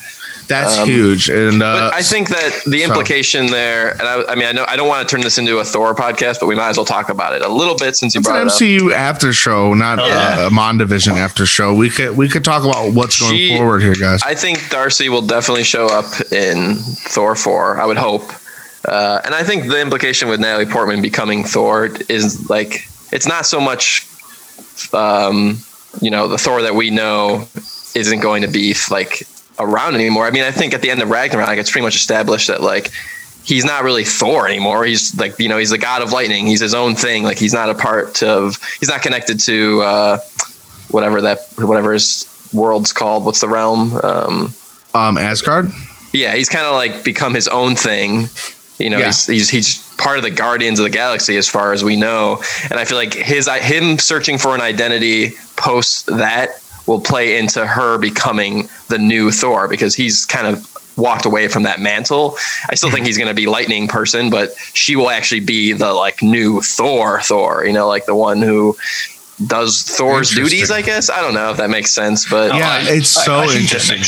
That's 0.51 0.77
Um, 0.79 0.87
huge. 0.87 1.29
And 1.29 1.63
uh, 1.63 1.89
But 1.89 1.93
I 1.95 2.01
think 2.01 2.27
that 2.29 2.51
the 2.65 2.79
so- 2.79 2.87
implication 2.87 3.47
there, 3.47 3.91
and 3.91 4.01
I, 4.01 4.23
I 4.31 4.35
mean, 4.35 4.45
I 4.47 4.51
know 4.51 4.65
I 4.67 4.75
don't 4.75 4.87
want 4.89 5.07
to 5.07 5.15
turn 5.15 5.21
this 5.23 5.37
into 5.37 5.59
a 5.59 5.63
Thor 5.65 5.95
podcast, 5.95 6.39
but 6.41 6.47
we 6.47 6.55
might 6.55 6.69
as 6.69 6.77
well 6.77 6.85
talk 6.85 7.09
about 7.09 7.33
it 7.33 7.41
a 7.41 7.47
little 7.47 7.75
bit 7.75 7.95
since 7.95 8.13
you 8.13 8.19
it's 8.19 8.27
an 8.27 8.33
brought 8.33 8.41
it 8.41 8.47
up. 8.47 8.53
MCU 8.59 8.93
after 8.93 9.31
show, 9.33 9.73
not 9.73 9.99
Yeah. 9.99 10.35
uh, 10.43 10.47
a 10.47 10.49
WandaVision 10.49 11.15
after 11.17 11.45
show. 11.45 11.73
We 11.73 11.89
could 11.89 12.17
we 12.17 12.27
could 12.27 12.43
talk 12.43 12.63
about 12.65 12.91
what's 12.93 13.19
going 13.19 13.35
She- 13.37 13.57
forward 13.57 13.81
here, 13.81 13.95
guys. 13.95 14.21
I 14.23 14.35
think 14.35 14.69
Darcy 14.69 15.07
will 15.09 15.21
definitely 15.21 15.63
show 15.63 15.87
up 15.87 16.05
in 16.31 16.75
Thor 17.13 17.35
4. 17.35 17.79
I 17.81 17.85
would 17.85 17.97
hope. 17.97 18.29
Uh, 18.83 19.21
and 19.23 19.33
I 19.35 19.43
think 19.43 19.69
the 19.69 19.79
implication 19.79 20.27
with 20.27 20.39
Natalie 20.39 20.65
Portman 20.65 21.01
becoming 21.01 21.43
Thor 21.45 21.89
is 22.09 22.49
like, 22.49 22.87
it's 23.11 23.27
not 23.27 23.45
so 23.45 23.59
much, 23.61 24.05
um, 24.93 25.59
you 26.01 26.09
know, 26.09 26.27
the 26.27 26.37
Thor 26.37 26.61
that 26.63 26.75
we 26.75 26.89
know 26.89 27.47
isn't 27.95 28.21
going 28.21 28.41
to 28.41 28.47
be 28.47 28.73
like 28.89 29.23
around 29.61 29.95
anymore. 29.95 30.25
I 30.25 30.31
mean, 30.31 30.43
I 30.43 30.51
think 30.51 30.73
at 30.73 30.81
the 30.81 30.89
end 30.89 31.01
of 31.01 31.09
Ragnarok, 31.09 31.57
it's 31.57 31.71
pretty 31.71 31.85
much 31.85 31.95
established 31.95 32.47
that 32.47 32.61
like 32.61 32.91
he's 33.43 33.65
not 33.65 33.83
really 33.83 34.03
Thor 34.03 34.47
anymore. 34.47 34.85
He's 34.85 35.17
like 35.17 35.37
you 35.39 35.49
know 35.49 35.57
he's 35.57 35.69
the 35.69 35.77
god 35.77 36.01
of 36.01 36.11
lightning. 36.11 36.47
He's 36.47 36.61
his 36.61 36.73
own 36.73 36.95
thing. 36.95 37.23
Like 37.23 37.37
he's 37.37 37.53
not 37.53 37.69
a 37.69 37.75
part 37.75 38.23
of. 38.23 38.57
He's 38.79 38.89
not 38.89 39.01
connected 39.01 39.39
to 39.41 39.81
uh, 39.81 40.17
whatever 40.89 41.21
that 41.21 41.39
whatever 41.57 41.93
his 41.93 42.27
world's 42.53 42.93
called. 42.93 43.25
What's 43.25 43.41
the 43.41 43.47
realm? 43.47 43.99
Um, 44.03 44.53
um, 44.93 45.17
Asgard. 45.17 45.71
Yeah, 46.13 46.35
he's 46.35 46.49
kind 46.49 46.65
of 46.65 46.73
like 46.73 47.03
become 47.03 47.33
his 47.33 47.47
own 47.47 47.75
thing. 47.75 48.27
You 48.77 48.89
know, 48.89 48.97
yeah. 48.97 49.05
he's, 49.07 49.27
he's 49.27 49.49
he's 49.49 49.95
part 49.97 50.17
of 50.17 50.23
the 50.23 50.31
Guardians 50.31 50.79
of 50.79 50.83
the 50.83 50.89
Galaxy 50.89 51.37
as 51.37 51.47
far 51.47 51.73
as 51.73 51.83
we 51.83 51.95
know. 51.95 52.41
And 52.69 52.79
I 52.79 52.85
feel 52.85 52.97
like 52.97 53.13
his 53.13 53.47
him 53.47 53.99
searching 53.99 54.37
for 54.37 54.55
an 54.55 54.61
identity 54.61 55.35
post 55.55 56.07
that 56.07 56.61
will 56.91 57.01
play 57.01 57.37
into 57.37 57.65
her 57.65 57.97
becoming 57.97 58.67
the 58.89 58.97
new 58.97 59.31
Thor 59.31 59.67
because 59.67 59.95
he's 59.95 60.25
kind 60.25 60.45
of 60.45 60.67
walked 60.97 61.25
away 61.25 61.47
from 61.47 61.63
that 61.63 61.79
mantle. 61.79 62.37
I 62.69 62.75
still 62.75 62.91
think 62.91 63.05
he's 63.07 63.17
going 63.17 63.29
to 63.29 63.33
be 63.33 63.47
lightning 63.47 63.87
person, 63.87 64.29
but 64.29 64.53
she 64.73 64.95
will 64.95 65.09
actually 65.09 65.39
be 65.39 65.73
the 65.73 65.93
like 65.93 66.21
new 66.21 66.61
Thor 66.61 67.21
Thor, 67.21 67.65
you 67.65 67.73
know, 67.73 67.87
like 67.87 68.05
the 68.05 68.15
one 68.15 68.41
who 68.41 68.75
does 69.47 69.83
Thor's 69.83 70.31
duties, 70.31 70.69
I 70.69 70.81
guess. 70.81 71.09
I 71.09 71.21
don't 71.21 71.33
know 71.33 71.49
if 71.49 71.57
that 71.57 71.69
makes 71.69 71.91
sense, 71.91 72.29
but 72.29 72.53
yeah, 72.53 72.81
it's 72.83 73.09
so 73.09 73.35
I, 73.35 73.45
I 73.45 73.55
interesting. 73.55 74.03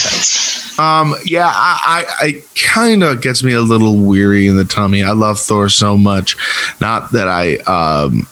Um, 0.77 1.15
yeah, 1.25 1.47
I, 1.47 2.05
I, 2.21 2.25
I 2.25 2.43
kind 2.55 3.03
of 3.03 3.21
gets 3.21 3.43
me 3.43 3.53
a 3.53 3.61
little 3.61 3.97
weary 3.97 4.47
in 4.47 4.57
the 4.57 4.65
tummy. 4.65 5.03
I 5.03 5.11
love 5.11 5.39
Thor 5.39 5.69
so 5.69 5.97
much. 5.97 6.35
Not 6.81 7.13
that 7.13 7.27
I 7.27 7.55
um 7.65 8.27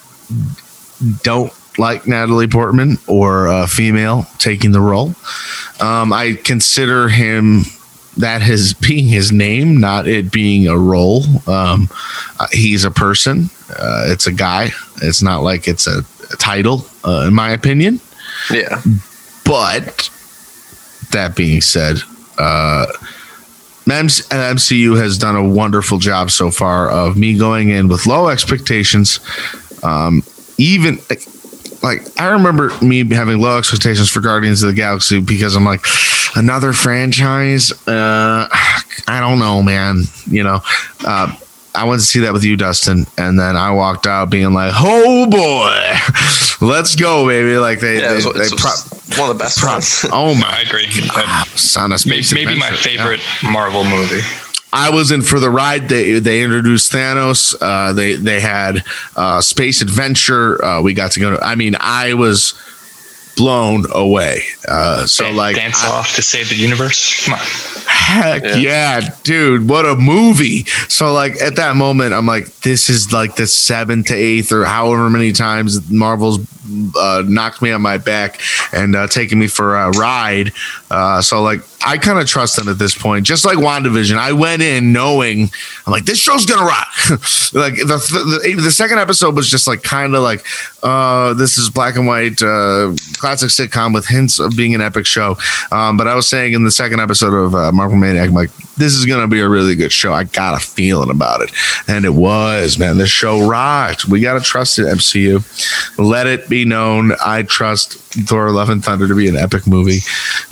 don't 1.24 1.52
like 1.82 2.08
Natalie 2.08 2.48
Portman 2.48 2.98
or 3.08 3.48
a 3.48 3.68
female 3.68 4.28
taking 4.38 4.72
the 4.72 4.80
role. 4.80 5.14
Um, 5.82 6.14
I 6.14 6.40
consider 6.42 7.10
him 7.10 7.64
that 8.18 8.42
his 8.42 8.74
being 8.88 9.08
his 9.08 9.32
name, 9.34 9.82
not 9.82 10.08
it 10.08 10.32
being 10.32 10.68
a 10.68 10.78
role. 10.78 11.24
Um, 11.48 11.90
uh, 12.40 12.48
he's 12.54 12.86
a 12.86 12.92
person. 12.92 13.50
Uh, 13.70 14.06
it's 14.06 14.28
a 14.28 14.32
guy. 14.32 14.70
It's 15.02 15.22
not 15.22 15.44
like 15.44 15.68
it's 15.68 15.88
a, 15.88 16.06
a 16.32 16.38
title, 16.38 16.86
uh, 17.04 17.26
in 17.28 17.34
my 17.34 17.52
opinion. 17.52 18.00
Yeah. 18.50 18.82
But 19.44 20.10
that 21.12 21.36
being 21.36 21.62
said, 21.62 21.98
uh, 22.38 22.86
MCU 23.86 24.98
has 24.98 25.18
done 25.18 25.36
a 25.36 25.48
wonderful 25.48 25.98
job 25.98 26.32
so 26.32 26.52
far 26.52 26.90
of 26.90 27.18
me 27.18 27.38
going 27.38 27.70
in 27.70 27.88
with 27.88 28.06
low 28.06 28.30
expectations. 28.30 29.20
Um, 29.84 30.24
even 30.58 31.00
like 31.84 32.02
I 32.20 32.30
remember 32.32 32.72
me 32.82 33.08
having 33.14 33.40
low 33.40 33.58
expectations 33.58 34.10
for 34.10 34.20
Guardians 34.20 34.64
of 34.64 34.70
the 34.70 34.76
Galaxy 34.76 35.20
because 35.22 35.56
I'm 35.56 35.66
like 35.66 35.86
another 36.36 36.74
franchise. 36.74 37.72
Uh, 37.88 38.48
I 39.08 39.20
don't 39.20 39.40
know, 39.40 39.64
man. 39.64 40.04
You 40.28 40.44
know, 40.44 40.62
uh, 41.06 41.36
I 41.74 41.86
went 41.86 42.02
to 42.02 42.06
see 42.06 42.20
that 42.20 42.34
with 42.34 42.44
you, 42.44 42.58
Dustin, 42.58 43.06
and 43.18 43.40
then 43.40 43.56
I 43.56 43.72
walked 43.72 44.06
out 44.06 44.30
being 44.30 44.54
like, 44.54 44.74
"Oh 44.76 45.28
boy, 45.28 46.66
let's 46.66 46.96
go, 46.96 47.28
baby!" 47.28 47.58
Like 47.58 47.80
they, 47.80 48.02
yeah, 48.02 48.14
they, 48.14 48.20
they 48.20 48.56
pro- 48.56 49.18
one 49.18 49.32
of 49.32 49.38
the 49.38 49.44
best. 49.44 49.60
Pro- 49.60 49.80
oh 50.12 50.36
my, 50.36 50.48
I 50.48 50.62
agree. 50.62 50.88
God, 51.08 51.48
son 51.48 51.94
of 51.94 52.06
maybe, 52.06 52.26
maybe 52.34 52.60
my 52.60 52.72
favorite 52.72 53.22
yeah. 53.42 53.52
Marvel 53.52 53.84
movie. 53.84 54.22
I 54.74 54.90
was 54.90 55.12
in 55.12 55.22
for 55.22 55.40
the 55.40 55.50
ride. 55.50 55.90
They 55.90 56.20
they 56.20 56.44
introduced 56.44 56.92
Thanos. 56.92 57.56
Uh, 57.60 57.94
they 57.94 58.16
they 58.16 58.40
had 58.40 58.84
uh, 59.16 59.42
space 59.42 59.82
adventure. 59.82 60.64
Uh, 60.64 60.82
we 60.82 60.94
got 60.94 61.12
to 61.14 61.20
go. 61.20 61.36
To, 61.36 61.44
I 61.44 61.56
mean, 61.56 61.76
I 61.80 62.14
was 62.14 62.54
blown 63.36 63.86
away. 63.92 64.44
Uh, 64.68 65.06
so 65.06 65.26
dance, 65.26 65.38
like 65.38 65.56
dance 65.56 65.84
I, 65.84 65.88
off 65.90 66.16
to 66.16 66.22
save 66.22 66.50
the 66.50 66.56
universe. 66.56 67.26
Come 67.26 67.34
on. 67.34 67.40
Heck 67.86 68.44
yeah. 68.44 68.56
yeah. 68.56 69.16
dude! 69.24 69.68
What 69.70 69.86
a 69.86 69.96
movie! 69.96 70.66
So 70.88 71.14
like 71.14 71.42
at 71.42 71.56
that 71.58 71.76
moment, 71.76 72.14
I'm 72.14 72.26
like, 72.26 72.48
this 72.62 72.90
is 72.90 73.12
like 73.12 73.36
the 73.36 73.48
seventh 73.48 74.08
to 74.08 74.16
eighth 74.16 74.52
or 74.52 74.64
however 74.66 75.10
many 75.10 75.32
times 75.32 75.90
Marvel's 75.90 76.40
uh, 76.96 77.24
knocked 77.26 77.62
me 77.62 77.72
on 77.72 77.82
my 77.82 77.98
back 77.98 78.42
and 78.74 78.96
uh, 78.96 79.08
taken 79.08 79.40
me 79.40 79.48
for 79.48 79.76
a 79.76 79.90
ride. 79.92 80.52
Uh, 80.92 81.22
so 81.22 81.42
like 81.42 81.62
I 81.86 81.98
kind 81.98 82.20
of 82.20 82.28
trust 82.28 82.58
them 82.58 82.68
at 82.68 82.78
this 82.78 82.96
point. 82.96 83.26
Just 83.26 83.46
like 83.46 83.58
WandaVision, 83.58 84.18
I 84.18 84.34
went 84.34 84.62
in 84.62 84.92
knowing 84.92 85.50
I'm 85.88 85.92
like 85.92 86.04
this 86.04 86.20
show's 86.20 86.46
gonna 86.46 86.66
rock. 86.66 86.90
like 87.54 87.76
the, 87.76 88.42
the, 88.44 88.62
the 88.62 88.72
second 88.72 89.00
episode 89.00 89.36
was 89.36 89.50
just 89.50 89.68
like 89.68 89.84
kind 89.84 90.14
of 90.14 90.22
like 90.22 90.46
uh, 90.84 91.34
this 91.34 91.58
is 91.58 91.70
black 91.70 91.96
and 91.96 92.08
white 92.08 92.42
uh, 92.42 92.94
classic 93.14 93.50
sitcom 93.50 93.94
with 93.94 94.06
hints 94.06 94.38
of 94.38 94.58
being 94.58 94.76
an 94.76 94.82
epic 94.82 95.06
show. 95.06 95.38
Um, 95.72 95.96
but 95.96 96.08
I 96.08 96.16
was 96.16 96.28
saying 96.28 96.54
in 96.54 96.66
the 96.66 96.72
second 96.72 97.00
episode 97.00 97.34
of 97.34 97.56
uh, 97.56 97.72
Marvel 97.72 97.98
Maniac, 97.98 98.28
I'm 98.28 98.36
like 98.36 98.52
this 98.76 98.94
is 98.94 99.06
gonna 99.06 99.30
be 99.30 99.40
a 99.40 99.48
really 99.48 99.76
good 99.76 99.94
show. 99.94 100.14
I 100.14 100.26
got 100.26 100.62
a 100.62 100.66
feeling 100.66 101.10
about 101.10 101.42
it, 101.42 101.52
and 101.88 102.04
it 102.04 102.14
was 102.14 102.78
man. 102.78 102.98
This 102.98 103.10
show 103.10 103.48
rocked. 103.48 104.10
We 104.10 104.20
gotta 104.20 104.42
trust 104.42 104.78
it, 104.78 104.88
MCU. 104.88 105.98
Let 105.98 106.28
it 106.28 106.50
be 106.50 106.66
known. 106.66 107.14
I 107.24 107.44
trust 107.44 107.94
Thor: 107.94 108.52
Love 108.52 108.70
and 108.70 108.84
Thunder 108.84 109.08
to 109.08 109.16
be 109.16 109.30
an 109.30 109.38
epic 109.38 109.68
movie. 109.68 110.00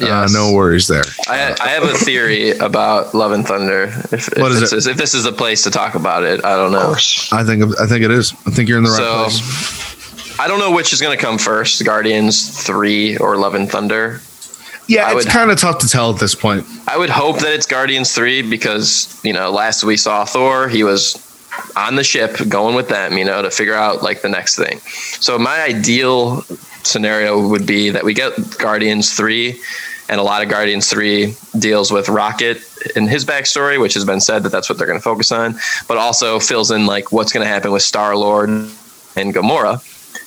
Uh, 0.02 0.28
no 0.32 0.53
worries 0.53 0.88
there. 0.88 1.03
I, 1.27 1.55
I, 1.59 1.69
have 1.69 1.84
a 1.84 1.93
theory 1.93 2.51
about 2.51 3.13
Love 3.13 3.32
and 3.32 3.45
Thunder. 3.45 3.84
If, 4.11 4.30
what 4.38 4.51
if 4.51 4.63
is 4.63 4.73
it? 4.73 4.91
if 4.91 4.97
this 4.97 5.13
is 5.13 5.25
a 5.25 5.32
place 5.32 5.63
to 5.63 5.71
talk 5.71 5.95
about 5.95 6.23
it, 6.23 6.43
I 6.43 6.55
don't 6.55 6.71
know. 6.71 6.93
I 7.32 7.43
think 7.43 7.80
I 7.80 7.86
think 7.86 8.03
it 8.03 8.11
is. 8.11 8.34
I 8.45 8.51
think 8.51 8.69
you're 8.69 8.77
in 8.77 8.84
the 8.84 8.89
right 8.89 8.97
so, 8.97 9.23
place. 9.23 10.39
I 10.39 10.47
don't 10.47 10.59
know 10.59 10.71
which 10.71 10.93
is 10.93 11.01
going 11.01 11.17
to 11.17 11.23
come 11.23 11.38
first: 11.38 11.84
Guardians 11.84 12.63
Three 12.63 13.17
or 13.17 13.38
Love 13.38 13.55
and 13.55 13.69
Thunder. 13.69 14.21
Yeah, 14.88 15.07
I 15.07 15.15
it's 15.15 15.25
kind 15.25 15.51
of 15.51 15.59
tough 15.59 15.77
to 15.80 15.88
tell 15.88 16.11
at 16.11 16.19
this 16.19 16.34
point. 16.34 16.65
I 16.88 16.97
would 16.97 17.11
hope 17.11 17.39
that 17.39 17.53
it's 17.53 17.67
Guardians 17.67 18.13
Three 18.13 18.41
because 18.41 19.19
you 19.23 19.34
know 19.34 19.51
last 19.51 19.84
we 19.84 19.97
saw 19.97 20.25
Thor, 20.25 20.67
he 20.67 20.84
was 20.84 21.25
on 21.75 21.95
the 21.95 22.03
ship 22.03 22.38
going 22.47 22.75
with 22.75 22.89
them, 22.89 23.17
you 23.17 23.25
know, 23.25 23.41
to 23.41 23.51
figure 23.51 23.73
out 23.73 24.03
like 24.03 24.21
the 24.21 24.30
next 24.30 24.55
thing. 24.55 24.80
So 25.19 25.38
my 25.38 25.61
ideal 25.61 26.41
scenario 26.84 27.47
would 27.47 27.65
be 27.65 27.89
that 27.89 28.03
we 28.03 28.13
get 28.13 28.34
Guardians 28.57 29.13
3 29.13 29.59
and 30.10 30.20
a 30.20 30.24
lot 30.24 30.41
of 30.41 30.49
Guardians 30.49 30.89
3 30.89 31.36
deals 31.60 31.91
with 31.91 32.10
Rocket 32.10 32.57
and 32.95 33.10
his 33.10 33.26
backstory, 33.26 33.80
which 33.80 33.93
has 33.93 34.05
been 34.05 34.20
said 34.20 34.43
that 34.43 34.49
that's 34.49 34.70
what 34.70 34.78
they're 34.78 34.88
going 34.88 34.99
to 34.99 35.03
focus 35.03 35.32
on, 35.32 35.55
but 35.88 35.97
also 35.97 36.39
fills 36.39 36.72
in 36.72 36.86
like 36.86 37.12
what's 37.12 37.32
going 37.32 37.45
to 37.45 37.47
happen 37.47 37.72
with 37.72 37.84
Star 37.84 38.16
Lord 38.16 38.49
and 38.49 39.34
Gamora. 39.34 39.86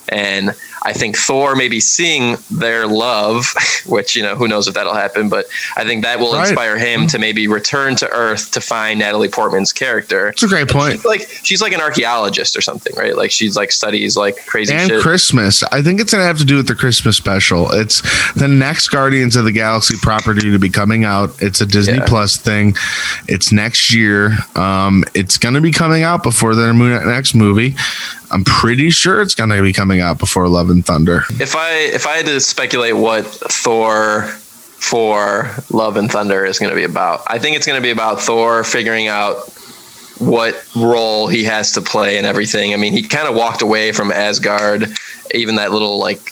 And 0.09 0.51
I 0.83 0.93
think 0.93 1.17
Thor 1.17 1.55
maybe 1.55 1.79
seeing 1.79 2.37
their 2.51 2.87
love, 2.87 3.53
which, 3.85 4.15
you 4.15 4.23
know, 4.23 4.35
who 4.35 4.47
knows 4.47 4.67
if 4.67 4.73
that'll 4.73 4.93
happen, 4.93 5.29
but 5.29 5.45
I 5.77 5.83
think 5.83 6.03
that 6.03 6.19
will 6.19 6.33
right. 6.33 6.47
inspire 6.47 6.77
him 6.77 7.07
to 7.07 7.19
maybe 7.19 7.47
return 7.47 7.95
to 7.97 8.09
Earth 8.09 8.51
to 8.51 8.61
find 8.61 8.99
Natalie 8.99 9.29
Portman's 9.29 9.71
character. 9.71 10.29
It's 10.29 10.43
a 10.43 10.47
great 10.47 10.69
point. 10.69 10.93
She's 10.93 11.05
like 11.05 11.21
she's 11.43 11.61
like 11.61 11.73
an 11.73 11.81
archaeologist 11.81 12.57
or 12.57 12.61
something, 12.61 12.93
right? 12.95 13.15
Like 13.15 13.31
she's 13.31 13.55
like 13.55 13.71
studies 13.71 14.17
like 14.17 14.45
crazy 14.45 14.73
and 14.73 14.89
shit. 14.89 15.01
Christmas. 15.01 15.63
I 15.63 15.81
think 15.81 15.99
it's 15.99 16.11
gonna 16.11 16.25
have 16.25 16.37
to 16.39 16.45
do 16.45 16.57
with 16.57 16.67
the 16.67 16.75
Christmas 16.75 17.15
special. 17.15 17.71
It's 17.71 18.01
the 18.33 18.47
next 18.47 18.89
Guardians 18.89 19.35
of 19.35 19.45
the 19.45 19.51
Galaxy 19.51 19.95
property 20.01 20.51
to 20.51 20.59
be 20.59 20.69
coming 20.69 21.05
out. 21.05 21.41
It's 21.41 21.61
a 21.61 21.65
Disney 21.65 21.95
yeah. 21.95 22.05
Plus 22.07 22.37
thing. 22.37 22.75
It's 23.27 23.51
next 23.51 23.93
year. 23.93 24.37
Um, 24.55 25.03
it's 25.13 25.37
gonna 25.37 25.61
be 25.61 25.71
coming 25.71 26.03
out 26.03 26.23
before 26.23 26.55
their 26.55 26.73
next 26.73 27.35
movie. 27.35 27.75
I'm 28.33 28.43
pretty 28.43 28.89
sure 28.89 29.21
it's 29.21 29.35
going 29.35 29.51
to 29.51 29.61
be 29.61 29.71
coming 29.71 29.92
out 30.01 30.17
before 30.17 30.47
Love 30.47 30.69
and 30.69 30.85
Thunder. 30.85 31.23
If 31.39 31.55
I 31.55 31.71
if 31.71 32.07
I 32.07 32.17
had 32.17 32.25
to 32.27 32.39
speculate 32.39 32.95
what 32.95 33.25
Thor 33.25 34.23
for 34.23 35.49
Love 35.69 35.97
and 35.97 36.11
Thunder 36.11 36.45
is 36.45 36.59
going 36.59 36.69
to 36.69 36.75
be 36.75 36.83
about, 36.83 37.21
I 37.27 37.39
think 37.39 37.55
it's 37.55 37.65
going 37.65 37.77
to 37.79 37.83
be 37.83 37.91
about 37.91 38.21
Thor 38.21 38.63
figuring 38.63 39.07
out 39.07 39.49
what 40.19 40.63
role 40.75 41.27
he 41.27 41.43
has 41.45 41.71
to 41.73 41.81
play 41.81 42.17
and 42.17 42.25
everything. 42.27 42.73
I 42.73 42.77
mean, 42.77 42.93
he 42.93 43.03
kind 43.03 43.27
of 43.27 43.35
walked 43.35 43.61
away 43.61 43.91
from 43.91 44.11
Asgard, 44.11 44.87
even 45.33 45.55
that 45.55 45.71
little 45.71 45.97
like 45.97 46.31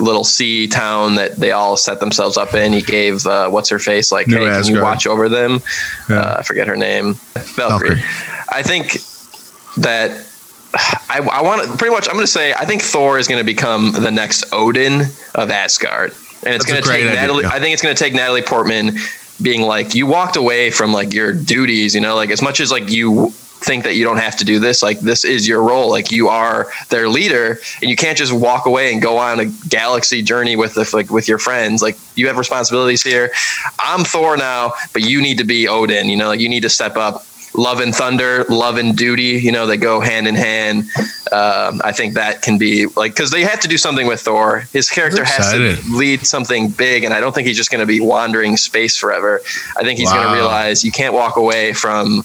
little 0.00 0.24
sea 0.24 0.66
town 0.66 1.14
that 1.14 1.36
they 1.36 1.52
all 1.52 1.76
set 1.76 2.00
themselves 2.00 2.36
up 2.36 2.54
in. 2.54 2.72
He 2.72 2.82
gave 2.82 3.26
uh, 3.26 3.48
what's 3.48 3.68
her 3.68 3.78
face 3.78 4.12
like, 4.12 4.26
New 4.26 4.36
hey, 4.36 4.46
Asgard. 4.46 4.64
can 4.64 4.74
you 4.74 4.82
watch 4.82 5.06
over 5.06 5.28
them? 5.28 5.60
Yeah. 6.08 6.20
Uh, 6.20 6.36
I 6.38 6.42
forget 6.42 6.66
her 6.66 6.76
name, 6.76 7.14
Valkyrie. 7.34 7.96
Valkyrie. 7.96 8.02
I 8.50 8.62
think 8.62 8.98
that 9.76 10.26
I, 10.74 11.20
I 11.30 11.42
want 11.42 11.62
to 11.62 11.76
pretty 11.76 11.94
much. 11.94 12.08
I'm 12.08 12.14
going 12.14 12.24
to 12.24 12.30
say 12.32 12.52
I 12.54 12.64
think 12.64 12.82
Thor 12.82 13.18
is 13.18 13.28
going 13.28 13.40
to 13.40 13.44
become 13.44 13.92
the 13.92 14.10
next 14.10 14.52
Odin 14.52 15.02
of 15.34 15.50
Asgard, 15.50 16.12
and 16.44 16.54
it's 16.54 16.64
going 16.64 16.82
to 16.82 16.88
take 16.88 17.04
idea, 17.04 17.14
Natalie. 17.14 17.44
Yeah. 17.44 17.50
I 17.50 17.60
think 17.60 17.74
it's 17.74 17.82
going 17.82 17.94
to 17.94 18.02
take 18.02 18.14
Natalie 18.14 18.42
Portman 18.42 18.96
being 19.40 19.62
like, 19.62 19.94
you 19.94 20.06
walked 20.06 20.36
away 20.36 20.70
from 20.70 20.92
like 20.92 21.12
your 21.12 21.32
duties. 21.32 21.94
You 21.94 22.00
know, 22.00 22.14
like 22.14 22.30
as 22.30 22.40
much 22.40 22.60
as 22.60 22.70
like 22.70 22.90
you 22.90 23.32
think 23.62 23.84
that 23.84 23.94
you 23.94 24.04
don't 24.04 24.18
have 24.18 24.36
to 24.36 24.44
do 24.44 24.58
this 24.58 24.82
like 24.82 24.98
this 25.00 25.24
is 25.24 25.46
your 25.46 25.62
role 25.62 25.88
like 25.88 26.10
you 26.10 26.28
are 26.28 26.70
their 26.88 27.08
leader 27.08 27.60
and 27.80 27.88
you 27.88 27.96
can't 27.96 28.18
just 28.18 28.32
walk 28.32 28.66
away 28.66 28.92
and 28.92 29.00
go 29.00 29.16
on 29.18 29.38
a 29.38 29.44
galaxy 29.68 30.20
journey 30.20 30.56
with 30.56 30.74
the, 30.74 30.88
like 30.92 31.10
with 31.10 31.28
your 31.28 31.38
friends 31.38 31.80
like 31.80 31.96
you 32.16 32.26
have 32.26 32.38
responsibilities 32.38 33.02
here 33.02 33.30
i'm 33.78 34.04
thor 34.04 34.36
now 34.36 34.72
but 34.92 35.02
you 35.02 35.22
need 35.22 35.38
to 35.38 35.44
be 35.44 35.68
odin 35.68 36.08
you 36.08 36.16
know 36.16 36.26
like 36.26 36.40
you 36.40 36.48
need 36.48 36.62
to 36.62 36.68
step 36.68 36.96
up 36.96 37.24
love 37.54 37.80
and 37.80 37.94
thunder, 37.94 38.44
love 38.48 38.76
and 38.76 38.96
duty. 38.96 39.40
You 39.40 39.52
know, 39.52 39.66
they 39.66 39.76
go 39.76 40.00
hand 40.00 40.26
in 40.26 40.34
hand. 40.34 40.84
Um, 41.30 41.80
I 41.84 41.92
think 41.92 42.14
that 42.14 42.42
can 42.42 42.58
be 42.58 42.86
like 42.86 43.14
because 43.14 43.30
they 43.30 43.42
have 43.42 43.60
to 43.60 43.68
do 43.68 43.78
something 43.78 44.06
with 44.06 44.20
Thor. 44.20 44.60
His 44.72 44.88
character 44.88 45.24
has 45.24 45.52
to 45.52 45.78
lead 45.94 46.26
something 46.26 46.70
big, 46.70 47.04
and 47.04 47.14
I 47.14 47.20
don't 47.20 47.34
think 47.34 47.46
he's 47.46 47.56
just 47.56 47.70
going 47.70 47.80
to 47.80 47.86
be 47.86 48.00
wandering 48.00 48.56
space 48.56 48.96
forever. 48.96 49.40
I 49.76 49.82
think 49.82 49.98
he's 49.98 50.08
wow. 50.08 50.22
going 50.22 50.28
to 50.28 50.34
realize 50.34 50.84
you 50.84 50.92
can't 50.92 51.14
walk 51.14 51.36
away 51.36 51.72
from. 51.72 52.24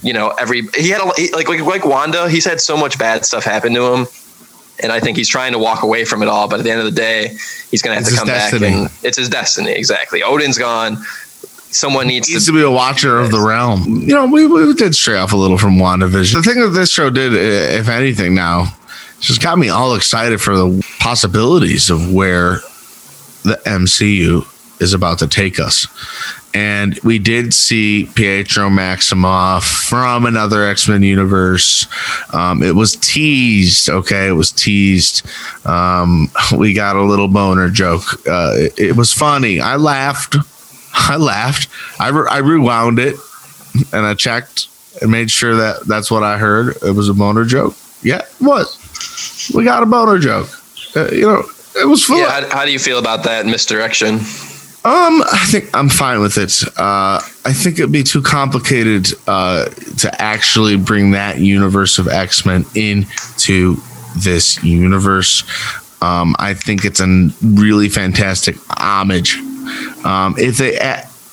You 0.00 0.12
know, 0.12 0.28
every 0.38 0.62
he 0.76 0.90
had 0.90 1.00
a, 1.00 1.12
he, 1.16 1.32
like 1.32 1.48
like 1.48 1.60
like 1.62 1.84
Wanda. 1.84 2.28
He's 2.28 2.44
had 2.44 2.60
so 2.60 2.76
much 2.76 2.98
bad 2.98 3.24
stuff 3.24 3.44
happen 3.44 3.74
to 3.74 3.94
him 3.94 4.06
and 4.80 4.92
I 4.92 5.00
think 5.00 5.16
he's 5.16 5.28
trying 5.28 5.52
to 5.52 5.58
walk 5.58 5.82
away 5.82 6.04
from 6.04 6.22
it 6.22 6.28
all. 6.28 6.48
But 6.48 6.60
at 6.60 6.62
the 6.62 6.70
end 6.70 6.78
of 6.78 6.84
the 6.86 6.92
day, 6.92 7.36
he's 7.70 7.82
going 7.82 7.98
to 7.98 8.02
have 8.02 8.08
to 8.08 8.16
come 8.16 8.28
back, 8.28 8.52
and 8.52 8.88
it's 9.02 9.18
his 9.18 9.28
destiny. 9.28 9.72
Exactly. 9.72 10.22
Odin's 10.22 10.56
gone 10.56 10.98
someone 11.70 12.06
needs, 12.06 12.28
needs 12.28 12.46
to, 12.46 12.52
to, 12.52 12.56
be 12.56 12.62
a 12.62 12.70
watcher 12.70 13.18
of 13.18 13.30
the 13.30 13.40
realm. 13.40 14.02
You 14.02 14.14
know, 14.14 14.26
we, 14.26 14.46
we 14.46 14.72
did 14.74 14.94
stray 14.94 15.18
off 15.18 15.32
a 15.32 15.36
little 15.36 15.58
from 15.58 15.76
WandaVision. 15.76 16.34
The 16.34 16.42
thing 16.42 16.60
that 16.60 16.70
this 16.70 16.90
show 16.90 17.10
did, 17.10 17.34
if 17.34 17.88
anything, 17.88 18.34
now 18.34 18.74
just 19.20 19.42
got 19.42 19.58
me 19.58 19.68
all 19.68 19.94
excited 19.94 20.40
for 20.40 20.56
the 20.56 20.84
possibilities 21.00 21.90
of 21.90 22.12
where 22.12 22.60
the 23.42 23.60
MCU 23.66 24.46
is 24.80 24.94
about 24.94 25.18
to 25.18 25.26
take 25.26 25.58
us. 25.58 25.86
And 26.54 26.98
we 27.04 27.18
did 27.18 27.52
see 27.52 28.08
Pietro 28.14 28.68
Maximoff 28.70 29.88
from 29.88 30.24
another 30.24 30.64
X 30.64 30.88
Men 30.88 31.02
universe. 31.02 31.86
Um, 32.32 32.62
it 32.62 32.74
was 32.74 32.96
teased, 32.96 33.90
okay? 33.90 34.28
It 34.28 34.32
was 34.32 34.50
teased. 34.50 35.26
Um, 35.66 36.30
we 36.56 36.72
got 36.72 36.96
a 36.96 37.02
little 37.02 37.28
boner 37.28 37.68
joke. 37.68 38.26
Uh, 38.26 38.54
it, 38.56 38.78
it 38.78 38.96
was 38.96 39.12
funny. 39.12 39.60
I 39.60 39.76
laughed 39.76 40.36
I 40.98 41.16
laughed. 41.16 41.68
I, 42.00 42.08
re- 42.08 42.28
I 42.30 42.38
rewound 42.38 42.98
it 42.98 43.16
and 43.92 44.04
I 44.06 44.14
checked 44.14 44.68
and 45.00 45.10
made 45.10 45.30
sure 45.30 45.56
that 45.56 45.86
that's 45.86 46.10
what 46.10 46.22
I 46.22 46.38
heard. 46.38 46.76
It 46.82 46.94
was 46.94 47.08
a 47.08 47.14
boner 47.14 47.44
joke. 47.44 47.74
Yeah, 48.02 48.18
it 48.18 48.40
was. 48.40 49.50
We 49.54 49.64
got 49.64 49.82
a 49.82 49.86
boner 49.86 50.18
joke. 50.18 50.48
Uh, 50.94 51.08
you 51.10 51.26
know, 51.26 51.42
it 51.76 51.86
was 51.86 52.04
fun. 52.04 52.18
Yeah, 52.18 52.42
how, 52.42 52.58
how, 52.58 52.64
do 52.64 52.72
you 52.72 52.78
feel 52.78 52.98
about 52.98 53.24
that 53.24 53.46
misdirection? 53.46 54.16
Um, 54.84 55.22
I 55.32 55.46
think 55.50 55.76
I'm 55.76 55.88
fine 55.88 56.20
with 56.20 56.38
it. 56.38 56.62
Uh, 56.78 57.20
I 57.44 57.52
think 57.52 57.78
it'd 57.78 57.92
be 57.92 58.04
too 58.04 58.22
complicated 58.22 59.12
uh, 59.26 59.66
to 59.98 60.22
actually 60.22 60.76
bring 60.76 61.10
that 61.12 61.38
universe 61.38 61.98
of 61.98 62.08
X 62.08 62.46
Men 62.46 62.64
into 62.74 63.76
this 64.16 64.62
universe. 64.62 65.42
Um, 66.00 66.36
I 66.38 66.54
think 66.54 66.84
it's 66.84 67.00
a 67.00 67.30
really 67.42 67.88
fantastic 67.88 68.56
homage 68.70 69.36
um, 70.04 70.34
if 70.38 70.58
they 70.58 70.78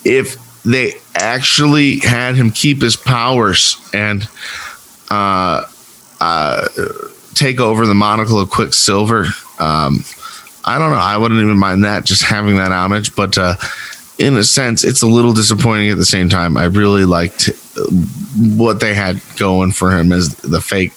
if 0.03 0.37
they 0.63 0.93
actually 1.15 1.99
had 1.99 2.35
him 2.35 2.51
keep 2.51 2.81
his 2.81 2.95
powers 2.95 3.77
and 3.93 4.27
uh, 5.09 5.63
uh, 6.19 6.67
take 7.33 7.59
over 7.59 7.85
the 7.85 7.93
monocle 7.93 8.39
of 8.39 8.49
Quicksilver, 8.49 9.25
um, 9.59 10.03
I 10.65 10.79
don't 10.79 10.89
know. 10.91 10.97
I 10.97 11.17
wouldn't 11.17 11.41
even 11.41 11.57
mind 11.57 11.83
that, 11.83 12.05
just 12.05 12.23
having 12.23 12.57
that 12.57 12.71
homage. 12.71 13.15
But 13.15 13.37
uh, 13.37 13.55
in 14.17 14.35
a 14.37 14.43
sense, 14.43 14.83
it's 14.83 15.01
a 15.03 15.07
little 15.07 15.33
disappointing 15.33 15.89
at 15.89 15.97
the 15.97 16.05
same 16.05 16.29
time. 16.29 16.57
I 16.57 16.65
really 16.65 17.05
liked 17.05 17.51
what 18.35 18.79
they 18.79 18.93
had 18.93 19.21
going 19.37 19.71
for 19.71 19.91
him 19.91 20.11
as 20.11 20.35
the 20.37 20.61
fake 20.61 20.93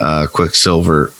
uh, 0.00 0.26
Quicksilver 0.32 1.12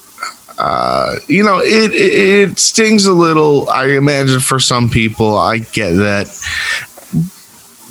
uh, 0.60 1.16
you 1.26 1.42
know, 1.42 1.58
it, 1.58 1.90
it, 1.92 2.50
it 2.50 2.58
stings 2.58 3.06
a 3.06 3.14
little. 3.14 3.66
I 3.70 3.86
imagine 3.92 4.40
for 4.40 4.60
some 4.60 4.90
people, 4.90 5.38
I 5.38 5.60
get 5.60 5.92
that, 5.92 6.26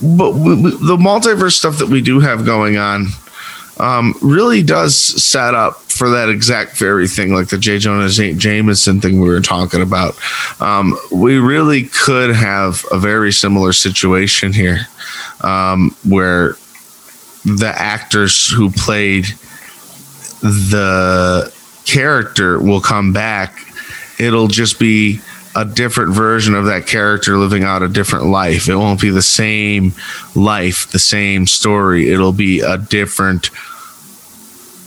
but 0.04 0.36
we, 0.36 0.54
we, 0.54 0.70
the 0.70 0.98
multiverse 0.98 1.54
stuff 1.54 1.80
that 1.80 1.90
we 1.90 2.00
do 2.00 2.20
have 2.20 2.46
going 2.46 2.78
on 2.78 3.08
um, 3.80 4.14
really 4.22 4.62
does 4.62 4.96
set 4.96 5.56
up 5.56 5.78
for 5.82 6.12
that 6.12 6.30
exact 6.30 6.78
very 6.78 7.08
thing, 7.08 7.34
like 7.34 7.48
the 7.48 7.58
J. 7.58 7.80
Jonah 7.80 8.08
St. 8.08 8.38
Jameson 8.38 9.02
thing 9.02 9.20
we 9.20 9.30
were 9.30 9.42
talking 9.42 9.82
about. 9.82 10.16
Um, 10.62 10.96
we 11.12 11.40
really 11.40 11.86
could 11.86 12.36
have 12.36 12.86
a 12.92 13.00
very 13.00 13.32
similar 13.32 13.74
situation 13.74 14.54
here, 14.54 14.82
um, 15.42 15.96
where 16.08 16.56
the 17.46 17.74
actors 17.76 18.48
who 18.48 18.70
played 18.70 19.26
the 20.42 21.52
character 21.90 22.60
will 22.60 22.82
come 22.82 23.12
back. 23.14 23.66
It'll 24.20 24.48
just 24.48 24.80
be 24.80 25.20
a 25.56 25.66
different 25.66 26.14
version 26.14 26.54
of 26.54 26.66
that 26.66 26.86
character 26.86 27.38
living 27.38 27.64
out 27.64 27.82
a 27.82 27.88
different 27.88 28.26
life. 28.26 28.70
It 28.70 28.76
won't 28.76 29.02
be 29.02 29.10
the 29.10 29.22
same 29.22 29.94
life, 30.36 30.92
the 30.92 31.00
same 31.00 31.48
story. 31.48 32.12
It'll 32.12 32.32
be 32.34 32.60
a 32.60 32.78
different, 32.78 33.50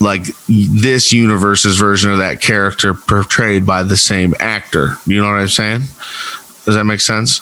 like 0.00 0.26
this 0.46 1.12
universe's 1.12 1.76
version 1.76 2.12
of 2.12 2.18
that 2.18 2.40
character 2.40 2.94
portrayed 2.94 3.66
by 3.66 3.82
the 3.82 3.96
same 3.96 4.34
actor. 4.38 4.96
You 5.04 5.20
know 5.20 5.28
what 5.28 5.40
I'm 5.40 5.48
saying? 5.48 5.80
Does 6.64 6.76
that 6.76 6.84
make 6.84 7.00
sense? 7.00 7.40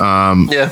Um, 0.00 0.48
yeah. 0.50 0.70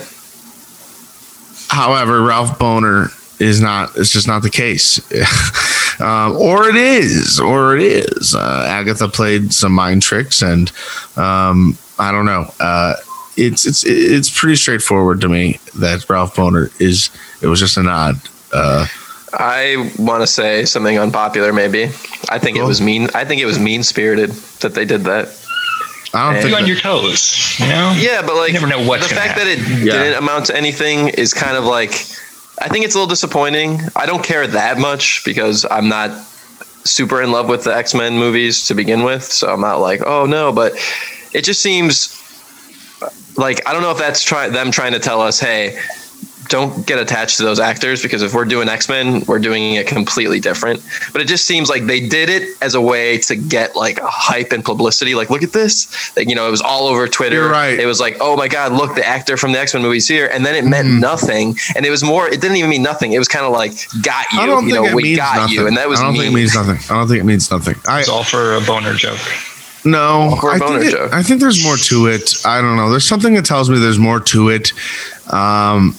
However, 1.68 2.22
Ralph 2.22 2.58
Bohner 2.58 3.12
is 3.40 3.60
not, 3.60 3.96
it's 3.96 4.10
just 4.10 4.26
not 4.26 4.42
the 4.42 4.50
case. 4.50 4.98
um, 6.00 6.36
or 6.36 6.68
it 6.68 6.76
is, 6.76 7.40
or 7.40 7.76
it 7.76 7.82
is. 7.82 8.34
Uh, 8.34 8.66
Agatha 8.68 9.08
played 9.08 9.52
some 9.52 9.72
mind 9.72 10.02
tricks, 10.02 10.42
and 10.42 10.70
um, 11.16 11.76
I 11.98 12.12
don't 12.12 12.26
know. 12.26 12.52
Uh, 12.60 12.94
it's 13.36 13.66
it's 13.66 13.84
it's 13.84 14.38
pretty 14.38 14.56
straightforward 14.56 15.20
to 15.20 15.28
me 15.28 15.58
that 15.74 16.08
Ralph 16.08 16.36
Bohner 16.36 16.78
is. 16.80 17.10
It 17.42 17.46
was 17.46 17.60
just 17.60 17.76
a 17.76 17.82
nod. 17.82 18.16
Uh, 18.52 18.86
I 19.32 19.92
want 19.98 20.22
to 20.22 20.26
say 20.26 20.64
something 20.64 20.98
unpopular. 20.98 21.52
Maybe 21.52 21.84
I 22.28 22.38
think 22.38 22.56
cool. 22.56 22.64
it 22.64 22.68
was 22.68 22.80
mean. 22.80 23.08
I 23.14 23.24
think 23.24 23.40
it 23.40 23.46
was 23.46 23.58
mean 23.58 23.82
spirited 23.82 24.30
that 24.60 24.74
they 24.74 24.84
did 24.84 25.02
that. 25.02 25.28
I 26.14 26.26
don't 26.26 26.36
and 26.36 26.44
think 26.44 26.56
on 26.56 26.66
your 26.66 26.76
toes. 26.76 27.58
You 27.58 27.66
know. 27.66 27.94
Yeah, 27.96 28.22
but 28.22 28.36
like 28.36 28.52
you 28.52 28.60
never 28.60 28.68
know 28.68 28.86
what 28.86 29.02
the 29.02 29.08
fact 29.08 29.38
happen. 29.38 29.46
that 29.46 29.58
it 29.58 29.84
yeah. 29.84 29.92
didn't 29.92 30.18
amount 30.18 30.46
to 30.46 30.56
anything 30.56 31.08
is 31.08 31.34
kind 31.34 31.56
of 31.56 31.64
like 31.64 32.06
I 32.60 32.68
think 32.68 32.84
it's 32.84 32.94
a 32.94 32.98
little 32.98 33.08
disappointing. 33.08 33.80
I 33.94 34.06
don't 34.06 34.24
care 34.24 34.46
that 34.46 34.78
much 34.78 35.24
because 35.24 35.66
I'm 35.70 35.88
not 35.88 36.10
super 36.84 37.20
in 37.20 37.32
love 37.32 37.48
with 37.48 37.64
the 37.64 37.74
X 37.74 37.94
Men 37.94 38.14
movies 38.18 38.66
to 38.68 38.74
begin 38.74 39.02
with. 39.02 39.24
So 39.24 39.52
I'm 39.52 39.60
not 39.60 39.76
like, 39.76 40.02
oh 40.06 40.26
no, 40.26 40.52
but 40.52 40.72
it 41.32 41.42
just 41.44 41.60
seems 41.60 42.12
like 43.36 43.66
I 43.68 43.72
don't 43.72 43.82
know 43.82 43.90
if 43.90 43.98
that's 43.98 44.22
try 44.22 44.48
them 44.48 44.70
trying 44.70 44.92
to 44.92 44.98
tell 44.98 45.20
us, 45.20 45.38
hey, 45.38 45.78
don't 46.48 46.86
get 46.86 46.98
attached 46.98 47.36
to 47.38 47.42
those 47.42 47.60
actors 47.60 48.02
because 48.02 48.22
if 48.22 48.34
we're 48.34 48.44
doing 48.44 48.68
X 48.68 48.88
Men, 48.88 49.22
we're 49.26 49.38
doing 49.38 49.74
it 49.74 49.86
completely 49.86 50.40
different. 50.40 50.82
But 51.12 51.20
it 51.20 51.28
just 51.28 51.46
seems 51.46 51.68
like 51.68 51.86
they 51.86 52.06
did 52.06 52.28
it 52.28 52.56
as 52.62 52.74
a 52.74 52.80
way 52.80 53.18
to 53.18 53.36
get 53.36 53.76
like 53.76 53.98
hype 54.02 54.52
and 54.52 54.64
publicity. 54.64 55.14
Like, 55.14 55.30
look 55.30 55.42
at 55.42 55.52
this. 55.52 56.16
Like, 56.16 56.28
you 56.28 56.34
know, 56.34 56.46
it 56.48 56.50
was 56.50 56.60
all 56.60 56.86
over 56.86 57.08
Twitter. 57.08 57.36
You're 57.36 57.50
right. 57.50 57.78
It 57.78 57.86
was 57.86 58.00
like, 58.00 58.16
oh 58.20 58.36
my 58.36 58.48
God, 58.48 58.72
look, 58.72 58.94
the 58.94 59.06
actor 59.06 59.36
from 59.36 59.52
the 59.52 59.58
X 59.58 59.74
Men 59.74 59.82
movies 59.82 60.08
here. 60.08 60.28
And 60.32 60.44
then 60.44 60.54
it 60.54 60.68
meant 60.68 60.88
mm. 60.88 61.00
nothing. 61.00 61.56
And 61.74 61.84
it 61.84 61.90
was 61.90 62.02
more, 62.02 62.28
it 62.28 62.40
didn't 62.40 62.56
even 62.56 62.70
mean 62.70 62.82
nothing. 62.82 63.12
It 63.12 63.18
was 63.18 63.28
kind 63.28 63.44
of 63.44 63.52
like, 63.52 63.72
got 64.02 64.30
you. 64.32 64.40
I 64.40 64.46
don't 64.46 64.64
you 64.66 64.74
think 64.74 64.84
know, 64.84 64.90
it 64.90 64.94
we 64.94 65.02
means 65.02 65.18
got 65.18 65.36
nothing. 65.36 65.54
you. 65.54 65.66
And 65.66 65.76
that 65.76 65.88
was 65.88 66.00
I 66.00 66.04
don't 66.04 66.12
mean. 66.12 66.22
think 66.22 66.32
it 66.32 66.36
means 66.36 66.54
nothing. 66.54 66.78
I 66.90 66.98
don't 66.98 67.08
think 67.08 67.20
it 67.20 67.24
means 67.24 67.50
nothing. 67.50 67.76
I, 67.86 68.00
it's 68.00 68.08
all 68.08 68.24
for 68.24 68.54
a 68.54 68.60
boner 68.60 68.94
joke. 68.94 69.20
No, 69.84 70.40
I 70.42 70.58
think, 70.58 70.84
it, 70.84 71.12
I 71.12 71.22
think, 71.22 71.40
there's 71.40 71.62
more 71.62 71.76
to 71.76 72.08
it. 72.08 72.44
I 72.44 72.60
don't 72.60 72.74
know. 72.74 72.90
There's 72.90 73.06
something 73.06 73.34
that 73.34 73.44
tells 73.44 73.70
me 73.70 73.78
there's 73.78 74.00
more 74.00 74.18
to 74.18 74.48
it. 74.48 74.72
Um, 75.32 75.94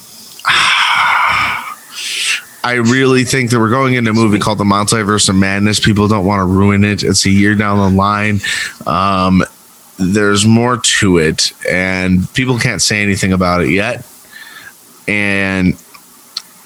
I 2.64 2.74
really 2.74 3.24
think 3.24 3.50
that 3.50 3.58
we're 3.58 3.70
going 3.70 3.94
into 3.94 4.10
a 4.10 4.14
movie 4.14 4.38
called 4.38 4.58
The 4.58 4.64
Multiverse 4.64 5.28
of 5.28 5.36
Madness. 5.36 5.80
People 5.80 6.08
don't 6.08 6.26
want 6.26 6.40
to 6.40 6.44
ruin 6.44 6.84
it. 6.84 7.02
It's 7.02 7.24
a 7.24 7.30
year 7.30 7.54
down 7.54 7.78
the 7.78 7.96
line. 7.96 8.40
Um, 8.86 9.42
there's 9.98 10.46
more 10.46 10.76
to 10.76 11.18
it, 11.18 11.52
and 11.68 12.32
people 12.34 12.58
can't 12.58 12.82
say 12.82 13.02
anything 13.02 13.32
about 13.32 13.62
it 13.62 13.70
yet. 13.70 14.06
And 15.06 15.82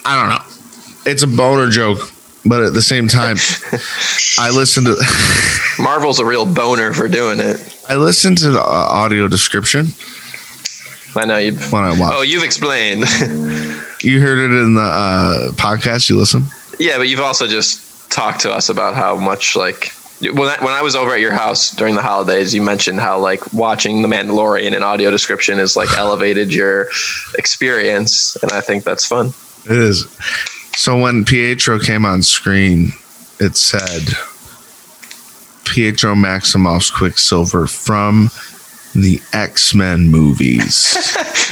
I 0.05 0.19
don't 0.19 0.29
know. 0.29 1.09
It's 1.09 1.23
a 1.23 1.27
boner 1.27 1.69
joke, 1.69 1.99
but 2.45 2.63
at 2.63 2.73
the 2.73 2.81
same 2.81 3.07
time, 3.07 3.37
I 4.37 4.49
listened 4.51 4.87
to. 4.87 5.01
Marvel's 5.81 6.19
a 6.19 6.25
real 6.25 6.45
boner 6.45 6.93
for 6.93 7.07
doing 7.07 7.39
it. 7.39 7.85
I 7.87 7.95
listened 7.95 8.39
to 8.39 8.51
the 8.51 8.61
uh, 8.61 8.65
audio 8.65 9.27
description. 9.27 9.87
I 11.15 11.25
know 11.25 11.37
you. 11.37 11.53
When 11.53 11.83
I 11.83 11.97
watched. 11.99 12.17
Oh, 12.17 12.21
you've 12.21 12.43
explained. 12.43 13.03
You 14.03 14.19
heard 14.19 14.39
it 14.39 14.51
in 14.51 14.73
the 14.73 14.81
uh, 14.81 15.51
podcast. 15.53 16.09
You 16.09 16.17
listen. 16.17 16.43
Yeah, 16.77 16.97
but 16.97 17.07
you've 17.07 17.21
also 17.21 17.47
just 17.47 18.11
talked 18.11 18.41
to 18.41 18.51
us 18.51 18.67
about 18.67 18.95
how 18.95 19.15
much 19.15 19.55
like 19.55 19.93
when 20.19 20.49
I, 20.49 20.57
when 20.63 20.73
I 20.73 20.81
was 20.81 20.95
over 20.95 21.13
at 21.13 21.21
your 21.21 21.31
house 21.31 21.71
during 21.71 21.95
the 21.95 22.01
holidays, 22.01 22.53
you 22.53 22.61
mentioned 22.61 22.99
how 22.99 23.19
like 23.19 23.53
watching 23.53 24.01
The 24.01 24.09
Mandalorian 24.09 24.73
in 24.73 24.83
audio 24.83 25.09
description 25.09 25.57
is 25.57 25.77
like 25.77 25.91
elevated 25.97 26.53
your 26.53 26.89
experience, 27.37 28.35
and 28.41 28.51
I 28.51 28.59
think 28.59 28.83
that's 28.83 29.05
fun. 29.05 29.27
It 29.65 29.77
is. 29.77 30.05
So 30.75 30.99
when 30.99 31.23
Pietro 31.23 31.79
came 31.79 32.05
on 32.05 32.23
screen, 32.23 32.91
it 33.39 33.55
said 33.55 34.01
Pietro 35.65 36.13
Maximoff's 36.13 36.91
Quicksilver 36.91 37.67
from 37.67 38.31
the 38.93 39.21
X 39.33 39.73
Men 39.73 40.09
movies. 40.09 40.97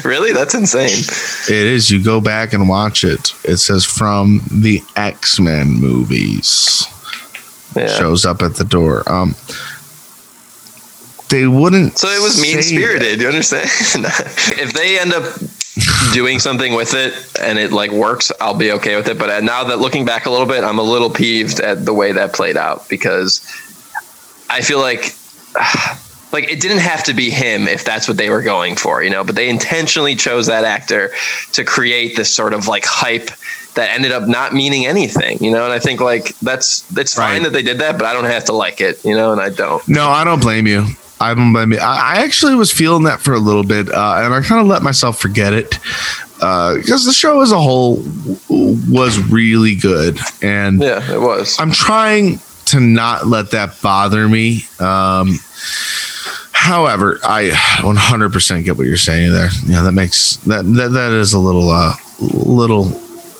really? 0.05 0.31
That's 0.33 0.53
insane. 0.53 1.03
It 1.49 1.67
is. 1.67 1.89
You 1.89 2.03
go 2.03 2.21
back 2.21 2.53
and 2.53 2.69
watch 2.69 3.03
it. 3.03 3.33
It 3.43 3.57
says 3.57 3.85
from 3.85 4.41
the 4.51 4.81
X 4.95 5.39
Men 5.39 5.67
movies. 5.67 6.85
Yeah. 7.75 7.87
Shows 7.87 8.25
up 8.25 8.41
at 8.41 8.55
the 8.55 8.65
door. 8.65 9.09
Um, 9.11 9.35
they 11.29 11.47
wouldn't. 11.47 11.97
So 11.97 12.09
it 12.09 12.21
was 12.21 12.41
mean 12.41 12.61
spirited. 12.61 13.21
You 13.21 13.27
understand? 13.27 13.65
if 14.05 14.73
they 14.73 14.99
end 14.99 15.13
up 15.13 15.23
doing 16.13 16.39
something 16.39 16.75
with 16.75 16.93
it 16.93 17.13
and 17.41 17.57
it 17.57 17.71
like 17.71 17.91
works, 17.91 18.31
I'll 18.41 18.57
be 18.57 18.73
okay 18.73 18.97
with 18.97 19.07
it. 19.07 19.17
But 19.17 19.29
uh, 19.29 19.39
now 19.39 19.63
that 19.63 19.79
looking 19.79 20.03
back 20.03 20.25
a 20.25 20.29
little 20.29 20.45
bit, 20.45 20.63
I'm 20.63 20.77
a 20.77 20.83
little 20.83 21.09
peeved 21.09 21.61
at 21.61 21.85
the 21.85 21.93
way 21.93 22.11
that 22.11 22.33
played 22.33 22.57
out 22.57 22.87
because 22.89 23.41
I 24.49 24.61
feel 24.61 24.79
like. 24.79 25.15
Like 26.31 26.49
it 26.49 26.61
didn't 26.61 26.79
have 26.79 27.03
to 27.05 27.13
be 27.13 27.29
him 27.29 27.67
if 27.67 27.83
that's 27.83 28.07
what 28.07 28.17
they 28.17 28.29
were 28.29 28.41
going 28.41 28.75
for, 28.75 29.03
you 29.03 29.09
know, 29.09 29.23
but 29.23 29.35
they 29.35 29.49
intentionally 29.49 30.15
chose 30.15 30.47
that 30.47 30.63
actor 30.63 31.11
to 31.53 31.63
create 31.63 32.15
this 32.15 32.33
sort 32.33 32.53
of 32.53 32.67
like 32.67 32.85
hype 32.85 33.29
that 33.75 33.89
ended 33.93 34.11
up 34.11 34.27
not 34.27 34.53
meaning 34.53 34.85
anything, 34.85 35.37
you 35.43 35.51
know. 35.51 35.63
And 35.65 35.73
I 35.73 35.79
think 35.79 35.99
like 36.01 36.37
that's 36.39 36.85
it's 36.97 37.15
fine 37.15 37.33
Right. 37.33 37.43
that 37.43 37.53
they 37.53 37.63
did 37.63 37.79
that, 37.79 37.97
but 37.97 38.05
I 38.05 38.13
don't 38.13 38.25
have 38.25 38.45
to 38.45 38.53
like 38.53 38.79
it, 38.81 39.03
you 39.05 39.15
know, 39.15 39.31
and 39.31 39.41
I 39.41 39.49
don't. 39.49 39.85
No, 39.87 40.07
I 40.09 40.23
don't 40.23 40.41
blame 40.41 40.67
you. 40.67 40.85
I 41.19 41.33
don't 41.35 41.53
blame 41.53 41.71
you. 41.73 41.77
I, 41.79 42.15
I 42.15 42.21
actually 42.23 42.55
was 42.55 42.71
feeling 42.71 43.03
that 43.03 43.19
for 43.21 43.33
a 43.33 43.39
little 43.39 43.63
bit, 43.63 43.89
uh, 43.89 44.21
and 44.23 44.33
I 44.33 44.41
kind 44.41 44.59
of 44.61 44.67
let 44.67 44.81
myself 44.81 45.19
forget 45.19 45.53
it 45.53 45.77
because 46.39 47.05
the 47.05 47.13
show 47.13 47.41
as 47.41 47.51
a 47.51 47.59
whole 47.59 48.03
was 48.49 49.19
really 49.29 49.75
good, 49.75 50.17
and 50.41 50.81
Yeah, 50.81 51.11
it 51.13 51.19
was. 51.21 51.59
I'm 51.59 51.71
trying 51.71 52.39
to 52.65 52.79
not 52.79 53.27
let 53.27 53.51
that 53.51 53.79
bother 53.81 54.27
me. 54.27 54.65
Um, 54.79 55.37
however, 56.61 57.19
I 57.23 57.49
100% 57.81 58.63
get 58.63 58.77
what 58.77 58.85
you're 58.87 58.97
saying 58.97 59.33
there. 59.33 59.49
Yeah, 59.65 59.81
that 59.81 59.91
makes 59.93 60.37
that 60.37 60.63
that, 60.75 60.89
that 60.89 61.11
is 61.11 61.33
a 61.33 61.39
little 61.39 61.69
uh 61.69 61.93
little 62.19 62.91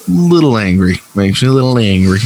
little 0.08 0.58
angry. 0.58 0.96
Makes 1.16 1.42
me 1.44 1.50
a 1.50 1.52
little 1.52 1.78
angry. 1.78 2.20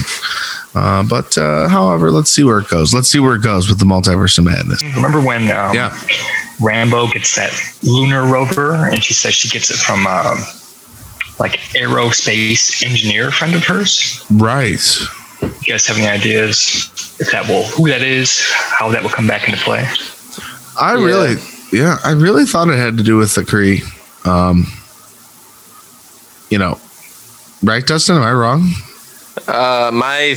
Uh, 0.73 1.03
but 1.03 1.37
uh, 1.37 1.67
however, 1.69 2.11
let's 2.11 2.29
see 2.29 2.43
where 2.43 2.59
it 2.59 2.67
goes. 2.67 2.93
Let's 2.93 3.07
see 3.07 3.19
where 3.19 3.35
it 3.35 3.41
goes 3.41 3.69
with 3.69 3.79
the 3.79 3.85
multiverse 3.85 4.37
of 4.37 4.43
madness. 4.45 4.83
Remember 4.95 5.21
when 5.21 5.43
um, 5.43 5.73
Yeah. 5.73 5.89
Rambeau 6.59 7.11
gets 7.11 7.35
that 7.35 7.51
lunar 7.83 8.25
rover, 8.25 8.73
and 8.87 9.03
she 9.03 9.13
says 9.13 9.33
she 9.33 9.49
gets 9.49 9.69
it 9.71 9.75
from 9.77 10.07
um, 10.07 10.37
like 11.39 11.59
aerospace 11.75 12.83
engineer 12.85 13.29
friend 13.31 13.53
of 13.55 13.63
hers. 13.65 14.25
Right. 14.31 14.79
You 15.41 15.73
guys 15.73 15.85
have 15.87 15.97
any 15.97 16.07
ideas 16.07 16.89
if 17.19 17.31
that 17.31 17.47
will 17.47 17.63
who 17.63 17.87
that 17.89 18.01
is, 18.01 18.41
how 18.51 18.89
that 18.91 19.01
will 19.03 19.09
come 19.09 19.27
back 19.27 19.47
into 19.49 19.59
play? 19.63 19.85
I 20.79 20.95
Yeah. 20.95 21.05
really, 21.05 21.35
yeah, 21.71 21.97
I 22.03 22.11
really 22.11 22.45
thought 22.45 22.69
it 22.69 22.77
had 22.77 22.97
to 22.97 23.03
do 23.03 23.17
with 23.17 23.35
the 23.35 23.41
Kree. 23.41 23.83
Um, 24.25 24.67
you 26.49 26.57
know, 26.57 26.79
right, 27.63 27.85
Dustin? 27.85 28.17
Am 28.17 28.23
I 28.23 28.31
wrong? 28.33 28.71
Uh, 29.47 29.91
my, 29.93 30.35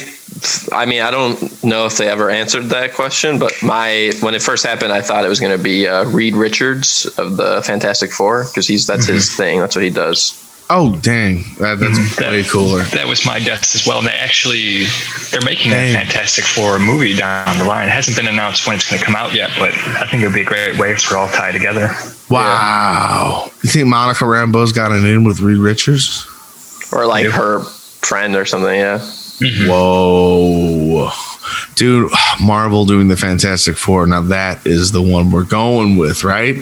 I 0.73 0.85
mean, 0.85 1.03
I 1.03 1.11
don't 1.11 1.65
know 1.65 1.87
if 1.87 1.97
they 1.97 2.09
ever 2.09 2.31
answered 2.31 2.65
that 2.65 2.95
question, 2.95 3.39
but 3.39 3.53
my 3.63 4.13
when 4.21 4.35
it 4.35 4.43
first 4.43 4.67
happened, 4.67 4.93
I 4.93 5.01
thought 5.01 5.25
it 5.25 5.29
was 5.29 5.41
going 5.41 5.57
to 5.57 5.63
be 5.63 5.87
uh, 5.87 6.05
Reed 6.07 6.35
Richards 6.35 7.07
of 7.17 7.37
the 7.37 7.63
Fantastic 7.65 8.11
Four 8.11 8.45
because 8.45 8.67
he's 8.67 8.87
that's 8.87 9.07
his 9.07 9.35
thing. 9.35 9.61
That's 9.61 9.77
what 9.77 9.85
he 9.85 9.91
does. 9.91 10.45
Oh, 10.71 10.97
dang, 10.97 11.45
that, 11.59 11.79
that's 11.81 12.17
That- 12.17 12.31
way 12.33 12.45
cooler. 12.45 12.83
That 12.83 13.07
was 13.09 13.25
my 13.25 13.41
guess 13.41 13.75
as 13.75 13.87
well. 13.87 13.99
And 14.01 14.07
they 14.09 14.13
actually 14.13 14.85
they're 15.31 15.41
making 15.43 15.71
Dang. 15.73 15.95
a 15.95 15.99
Fantastic 15.99 16.45
Four 16.45 16.79
movie 16.79 17.15
down 17.17 17.57
the 17.57 17.65
line. 17.65 17.89
It 17.89 17.93
hasn't 17.93 18.17
been 18.19 18.27
announced 18.29 18.67
when 18.67 18.77
it's 18.77 18.89
going 18.89 19.01
to 19.01 19.05
come 19.07 19.17
out 19.17 19.33
yet, 19.33 19.51
but 19.59 19.73
I 19.73 20.07
think 20.11 20.23
it 20.23 20.27
would 20.27 20.35
be 20.35 20.43
a 20.43 20.45
great 20.45 20.79
way 20.79 20.95
for 20.95 21.15
it 21.15 21.19
all 21.19 21.29
tied 21.29 21.53
together. 21.53 21.91
Wow. 22.29 23.51
You 23.63 23.71
think 23.71 23.87
Monica 23.89 24.25
Rambeau's 24.25 24.73
got 24.73 24.93
an 24.93 25.07
in 25.07 25.25
with 25.25 25.41
Reed 25.41 25.57
Richards? 25.57 26.27
Or 26.93 27.07
like 27.07 27.25
Yeah. 27.25 27.31
her 27.31 27.61
friend 27.63 28.37
or 28.37 28.45
something. 28.45 28.79
Yeah. 28.79 28.99
Mm-hmm. 28.99 29.69
Whoa. 29.71 31.11
Dude, 31.77 32.11
Marvel 32.43 32.85
doing 32.85 33.09
the 33.09 33.17
Fantastic 33.17 33.77
Four. 33.79 34.07
Now 34.07 34.21
that 34.23 34.67
is 34.67 34.93
the 34.93 35.01
one 35.01 35.31
we're 35.31 35.45
going 35.45 35.97
with, 35.97 36.25
right? 36.25 36.57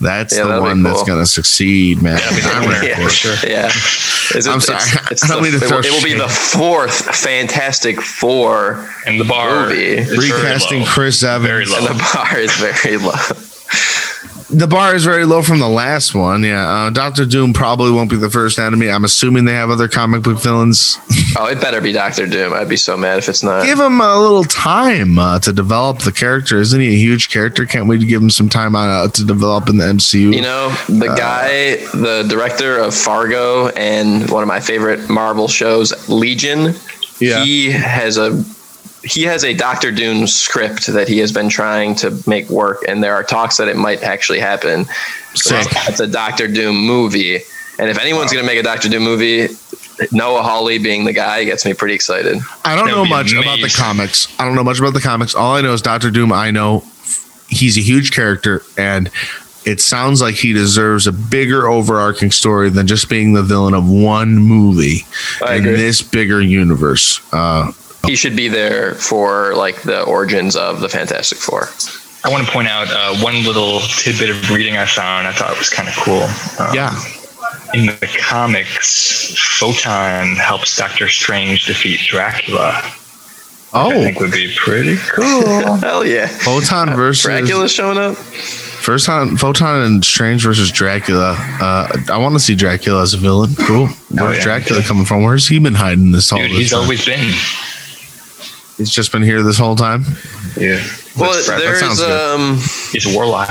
That's 0.00 0.36
Yeah, 0.36 0.42
the 0.44 0.48
that'd 0.48 0.62
be 0.62 0.68
one 0.68 0.82
that's 0.82 1.02
going 1.02 1.20
to 1.20 1.26
succeed, 1.26 2.02
man. 2.02 2.16
That'd 2.16 2.36
be 2.36 2.42
I'm 2.48 2.84
yeah, 2.84 3.02
for 3.02 3.10
sure. 3.10 3.34
Yeah. 3.48 3.66
Is 4.36 4.46
I'm 4.46 4.60
sorry. 4.60 4.78
I 4.80 5.14
don't 5.26 5.42
the- 5.42 5.50
mean 5.50 5.52
to 5.52 5.56
it, 5.58 5.60
will, 5.62 5.68
throw 5.68 5.78
it 5.80 5.90
will 5.90 6.02
be 6.04 6.14
the 6.14 6.28
fourth 6.28 7.14
Fantastic 7.16 8.00
Four, 8.00 8.88
And 9.06 9.18
the 9.18 9.24
bar 9.24 9.68
Movie. 9.68 9.96
Recasting. 10.16 10.84
Chris 10.84 11.22
Evans. 11.22 11.46
Very 11.48 11.64
low. 11.64 11.78
and 11.78 11.86
the 11.88 12.10
bar 12.14 12.38
is 12.38 12.52
very 12.56 12.96
low. 12.98 13.12
The 14.50 14.66
bar 14.66 14.94
is 14.94 15.04
very 15.04 15.26
low 15.26 15.42
from 15.42 15.58
the 15.58 15.68
last 15.68 16.14
one. 16.14 16.42
Yeah, 16.42 16.66
uh, 16.86 16.90
Doctor 16.90 17.26
Doom 17.26 17.52
probably 17.52 17.90
won't 17.92 18.08
be 18.08 18.16
the 18.16 18.30
first 18.30 18.58
enemy. 18.58 18.88
I'm 18.90 19.04
assuming 19.04 19.44
they 19.44 19.52
have 19.52 19.68
other 19.68 19.88
comic 19.88 20.22
book 20.22 20.38
villains. 20.40 20.96
Oh, 21.38 21.46
it 21.46 21.60
better 21.60 21.82
be 21.82 21.92
Doctor 21.92 22.26
Doom. 22.26 22.54
I'd 22.54 22.68
be 22.68 22.78
so 22.78 22.96
mad 22.96 23.18
if 23.18 23.28
it's 23.28 23.42
not. 23.42 23.66
give 23.66 23.78
him 23.78 24.00
a 24.00 24.18
little 24.18 24.44
time 24.44 25.18
uh, 25.18 25.38
to 25.40 25.52
develop 25.52 25.98
the 25.98 26.12
character. 26.12 26.58
Isn't 26.60 26.80
he 26.80 26.88
a 26.88 26.96
huge 26.98 27.28
character? 27.28 27.66
Can't 27.66 27.86
wait 27.88 28.00
to 28.00 28.06
give 28.06 28.22
him 28.22 28.30
some 28.30 28.48
time 28.48 28.74
uh, 28.74 29.08
to 29.08 29.24
develop 29.26 29.68
in 29.68 29.76
the 29.76 29.84
MCU. 29.84 30.34
You 30.34 30.40
know, 30.40 30.70
the 30.88 31.08
guy, 31.14 31.76
the 31.98 32.24
director 32.26 32.78
of 32.78 32.94
Fargo 32.94 33.68
and 33.68 34.30
one 34.30 34.42
of 34.42 34.48
my 34.48 34.60
favorite 34.60 35.10
Marvel 35.10 35.48
shows, 35.48 36.08
Legion, 36.08 36.74
Yeah. 37.20 37.44
he 37.44 37.70
has 37.70 38.16
a 38.16 38.42
he 39.04 39.22
has 39.22 39.44
a 39.44 39.54
Doctor 39.54 39.90
Doom 39.92 40.26
script 40.26 40.86
that 40.88 41.08
he 41.08 41.18
has 41.18 41.32
been 41.32 41.48
trying 41.48 41.94
to 41.96 42.22
make 42.26 42.48
work, 42.50 42.84
and 42.88 43.02
there 43.02 43.14
are 43.14 43.22
talks 43.22 43.56
that 43.58 43.68
it 43.68 43.76
might 43.76 44.02
actually 44.02 44.40
happen. 44.40 44.84
So 45.34 45.56
it's 45.60 46.00
a 46.00 46.06
Doctor 46.06 46.48
Doom 46.48 46.76
movie, 46.76 47.36
and 47.78 47.88
if 47.90 47.98
anyone's 47.98 48.32
going 48.32 48.44
to 48.44 48.46
make 48.46 48.58
a 48.58 48.62
Doctor 48.62 48.88
Doom 48.88 49.04
movie, 49.04 49.48
Noah 50.12 50.42
Hawley 50.42 50.78
being 50.78 51.04
the 51.04 51.12
guy 51.12 51.44
gets 51.44 51.64
me 51.64 51.74
pretty 51.74 51.94
excited. 51.94 52.38
I 52.64 52.74
don't 52.76 52.86
That 52.86 52.92
know 52.92 53.00
would 53.00 53.04
be 53.04 53.10
much 53.10 53.32
about 53.32 53.60
the 53.60 53.72
comics. 53.76 54.28
I 54.40 54.44
don't 54.44 54.54
know 54.54 54.64
much 54.64 54.78
about 54.78 54.94
the 54.94 55.00
comics. 55.00 55.34
All 55.34 55.54
I 55.54 55.60
know 55.60 55.72
is 55.72 55.82
Doctor 55.82 56.10
Doom. 56.10 56.32
I 56.32 56.50
know 56.50 56.84
he's 57.48 57.76
a 57.78 57.82
huge 57.82 58.12
character, 58.12 58.62
and 58.76 59.10
it 59.64 59.80
sounds 59.80 60.20
like 60.22 60.34
he 60.34 60.52
deserves 60.52 61.06
a 61.06 61.12
bigger 61.12 61.68
overarching 61.68 62.30
story 62.30 62.70
than 62.70 62.86
just 62.86 63.08
being 63.08 63.32
the 63.32 63.42
villain 63.42 63.74
of 63.74 63.88
one 63.88 64.36
movie 64.36 65.04
in 65.48 65.64
this 65.64 66.00
bigger 66.00 66.40
universe. 66.40 67.20
Uh, 67.32 67.72
He 68.08 68.16
should 68.16 68.34
be 68.34 68.48
there 68.48 68.94
for 68.94 69.54
like 69.54 69.82
the 69.82 70.02
origins 70.02 70.56
of 70.56 70.80
the 70.80 70.88
Fantastic 70.88 71.36
Four. 71.38 71.68
I 72.24 72.30
want 72.32 72.46
to 72.46 72.50
point 72.52 72.66
out 72.68 72.88
uh, 72.88 73.14
one 73.22 73.44
little 73.44 73.80
tidbit 73.80 74.30
of 74.30 74.50
reading 74.50 74.76
I 74.78 74.86
found. 74.86 75.26
I 75.26 75.32
thought 75.32 75.52
it 75.52 75.58
was 75.58 75.68
kind 75.68 75.88
of 75.88 75.94
cool. 75.96 76.22
Um, 76.58 76.74
yeah, 76.74 76.90
In 77.74 77.86
the 77.86 78.18
comics, 78.18 79.34
Photon 79.58 80.36
helps 80.36 80.74
Doctor 80.76 81.08
Strange 81.08 81.66
defeat 81.66 82.00
Dracula. 82.00 82.80
Oh, 83.74 83.90
I 83.90 83.94
think 84.04 84.18
would 84.20 84.32
be 84.32 84.52
pretty 84.56 84.96
cool. 84.96 85.76
Hell 85.76 86.06
yeah! 86.06 86.26
Photon 86.26 86.96
versus 86.96 87.22
Dracula's 87.22 87.70
showing 87.72 87.98
up. 87.98 88.16
first 88.16 89.04
time 89.04 89.36
Photon 89.36 89.82
and 89.82 90.02
Strange 90.04 90.42
versus 90.42 90.72
Dracula. 90.72 91.36
Uh, 91.60 91.88
I 92.10 92.16
want 92.16 92.34
to 92.34 92.40
see 92.40 92.54
Dracula 92.54 93.02
as 93.02 93.12
a 93.12 93.18
villain. 93.18 93.54
Cool. 93.56 93.88
Where's 93.88 94.20
Oh, 94.20 94.30
yeah. 94.30 94.42
Dracula 94.42 94.82
coming 94.82 95.04
from? 95.04 95.22
Where's 95.22 95.46
he 95.46 95.58
been 95.58 95.74
hiding 95.74 96.12
this 96.12 96.30
whole 96.30 96.38
Dude, 96.40 96.52
this 96.52 96.58
he's 96.58 96.70
time? 96.70 96.80
always 96.80 97.04
been. 97.04 97.34
He's 98.78 98.90
just 98.90 99.12
been 99.12 99.22
here 99.22 99.42
this 99.42 99.58
whole 99.58 99.76
time. 99.76 100.04
Yeah. 100.56 100.82
Well, 101.18 101.32
That's 101.32 101.46
that 101.48 101.58
there's 101.58 101.80
sounds 101.80 101.98
good. 102.00 102.10
um, 102.40 102.56
He's 102.92 103.06
a 103.06 103.14
warlock. 103.14 103.50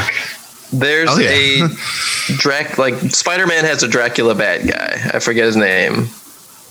there's 0.74 1.10
Oh, 1.12 1.20
yeah. 1.20 1.66
a 1.66 2.34
Drac 2.38 2.78
like 2.78 2.96
Spider-Man 2.96 3.66
has 3.66 3.84
a 3.84 3.88
Dracula 3.88 4.34
bad 4.36 4.68
guy. 4.68 5.12
I 5.14 5.20
forget 5.20 5.46
his 5.46 5.56
name. 5.58 6.08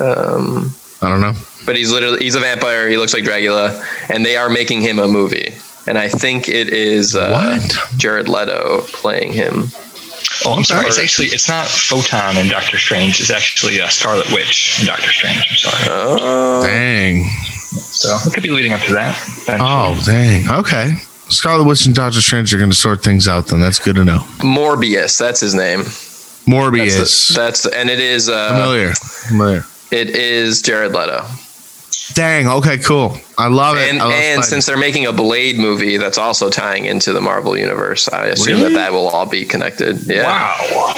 Um, 0.01 0.75
I 1.03 1.09
don't 1.09 1.21
know. 1.21 1.35
but 1.67 1.77
he's 1.77 1.93
literally 1.93 2.19
he's 2.25 2.35
a 2.35 2.41
vampire. 2.41 2.89
He 2.89 2.97
looks 2.97 3.13
like 3.15 3.25
Dracula, 3.25 3.83
and 4.09 4.25
they 4.25 4.37
are 4.37 4.49
making 4.49 4.81
him 4.81 4.99
a 4.99 5.07
movie. 5.09 5.55
And 5.87 5.99
I 5.99 6.09
think 6.09 6.49
it 6.49 6.69
is 6.71 7.15
uh, 7.15 7.31
What? 7.61 7.99
Jared 7.99 8.29
Leto 8.29 8.81
playing 8.89 9.33
him. 9.33 9.67
Oh, 10.45 10.55
I'm 10.55 10.65
sorry. 10.65 10.87
It's 10.87 10.99
actually 10.99 11.29
it's 11.29 11.49
not 11.49 11.67
Photon 11.69 12.37
in 12.39 12.49
Doctor 12.49 12.77
Strange. 12.79 13.21
It's 13.21 13.31
actually 13.31 13.81
uh, 13.81 13.89
Scarlet 13.89 14.31
Witch 14.33 14.79
in 14.81 14.87
Doctor 14.87 15.13
Strange. 15.13 15.47
I'm 15.51 15.57
sorry. 15.57 15.85
Oh, 15.89 16.63
Dang. 16.67 17.25
So 17.77 18.17
it 18.29 18.35
could 18.35 18.43
be 18.43 18.51
leading 18.51 18.73
up 18.73 18.81
to 18.83 18.93
that. 18.95 19.17
Oh, 19.61 20.01
dang. 20.05 20.49
Okay. 20.51 20.95
Scarlet 21.29 21.65
Witch 21.65 21.87
and 21.87 21.95
Doctor 21.95 22.21
Strange 22.21 22.53
are 22.55 22.59
going 22.59 22.71
to 22.71 22.77
sort 22.77 23.03
things 23.03 23.27
out. 23.27 23.47
Then 23.49 23.61
that's 23.61 23.79
good 23.79 23.97
to 23.97 24.05
know. 24.05 24.19
Morbius, 24.39 25.19
that's 25.19 25.41
his 25.41 25.55
name. 25.55 25.81
Morbius. 26.47 26.97
That's, 26.99 27.29
the, 27.29 27.35
that's 27.35 27.67
and 27.67 27.91
it 27.91 27.99
is 27.99 28.29
uh, 28.29 28.51
Familiar. 28.51 28.93
Familiar. 28.95 29.65
it 29.91 30.11
is 30.11 30.63
Jared 30.63 30.93
Leto. 30.93 31.25
Dang. 32.15 32.47
Okay. 32.47 32.79
Cool. 32.79 33.17
I 33.37 33.49
love 33.49 33.77
it. 33.77 33.89
And 33.91 34.01
I 34.01 34.05
love 34.05 34.13
and 34.13 34.43
Spidey. 34.43 34.45
since 34.47 34.67
they're 34.67 34.77
making 34.79 35.07
a 35.07 35.13
Blade 35.13 35.59
movie 35.59 35.97
that's 35.97 36.19
also 36.19 36.49
tying 36.51 36.85
into 36.85 37.13
the 37.13 37.21
Marvel 37.21 37.59
universe, 37.59 38.09
I 38.09 38.27
assume 38.27 38.59
Really? 38.61 38.75
that 38.75 38.79
that 38.79 38.93
will 38.93 39.09
all 39.09 39.27
be 39.27 39.45
connected. 39.45 40.07
Yeah. 40.07 40.23
Wow. 40.25 40.95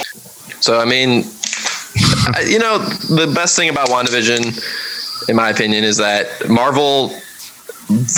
So 0.61 0.79
I 0.79 0.85
mean, 0.85 1.11
you 2.47 2.59
know, 2.59 2.79
the 2.79 3.33
best 3.35 3.57
thing 3.57 3.71
about 3.71 3.89
WandaVision, 3.89 4.61
in 5.29 5.37
my 5.37 5.51
opinion, 5.51 5.85
is 5.85 5.97
that 5.99 6.49
Marvel 6.49 7.13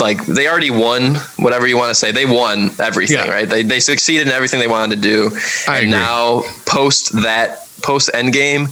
like 0.01 0.25
they 0.25 0.47
already 0.49 0.69
won 0.71 1.15
whatever 1.37 1.65
you 1.65 1.77
want 1.77 1.89
to 1.89 1.95
say. 1.95 2.11
They 2.11 2.25
won 2.25 2.71
everything, 2.79 3.17
Yeah. 3.17 3.29
right? 3.31 3.47
They 3.47 3.63
they 3.63 3.79
succeeded 3.79 4.27
in 4.27 4.33
everything 4.33 4.59
they 4.59 4.67
wanted 4.67 4.95
to 4.97 5.01
do. 5.01 5.31
I 5.67 5.77
and 5.79 5.87
agree. 5.87 5.91
now 5.91 6.43
post 6.65 7.13
that 7.23 7.67
post 7.81 8.09
Endgame, 8.13 8.67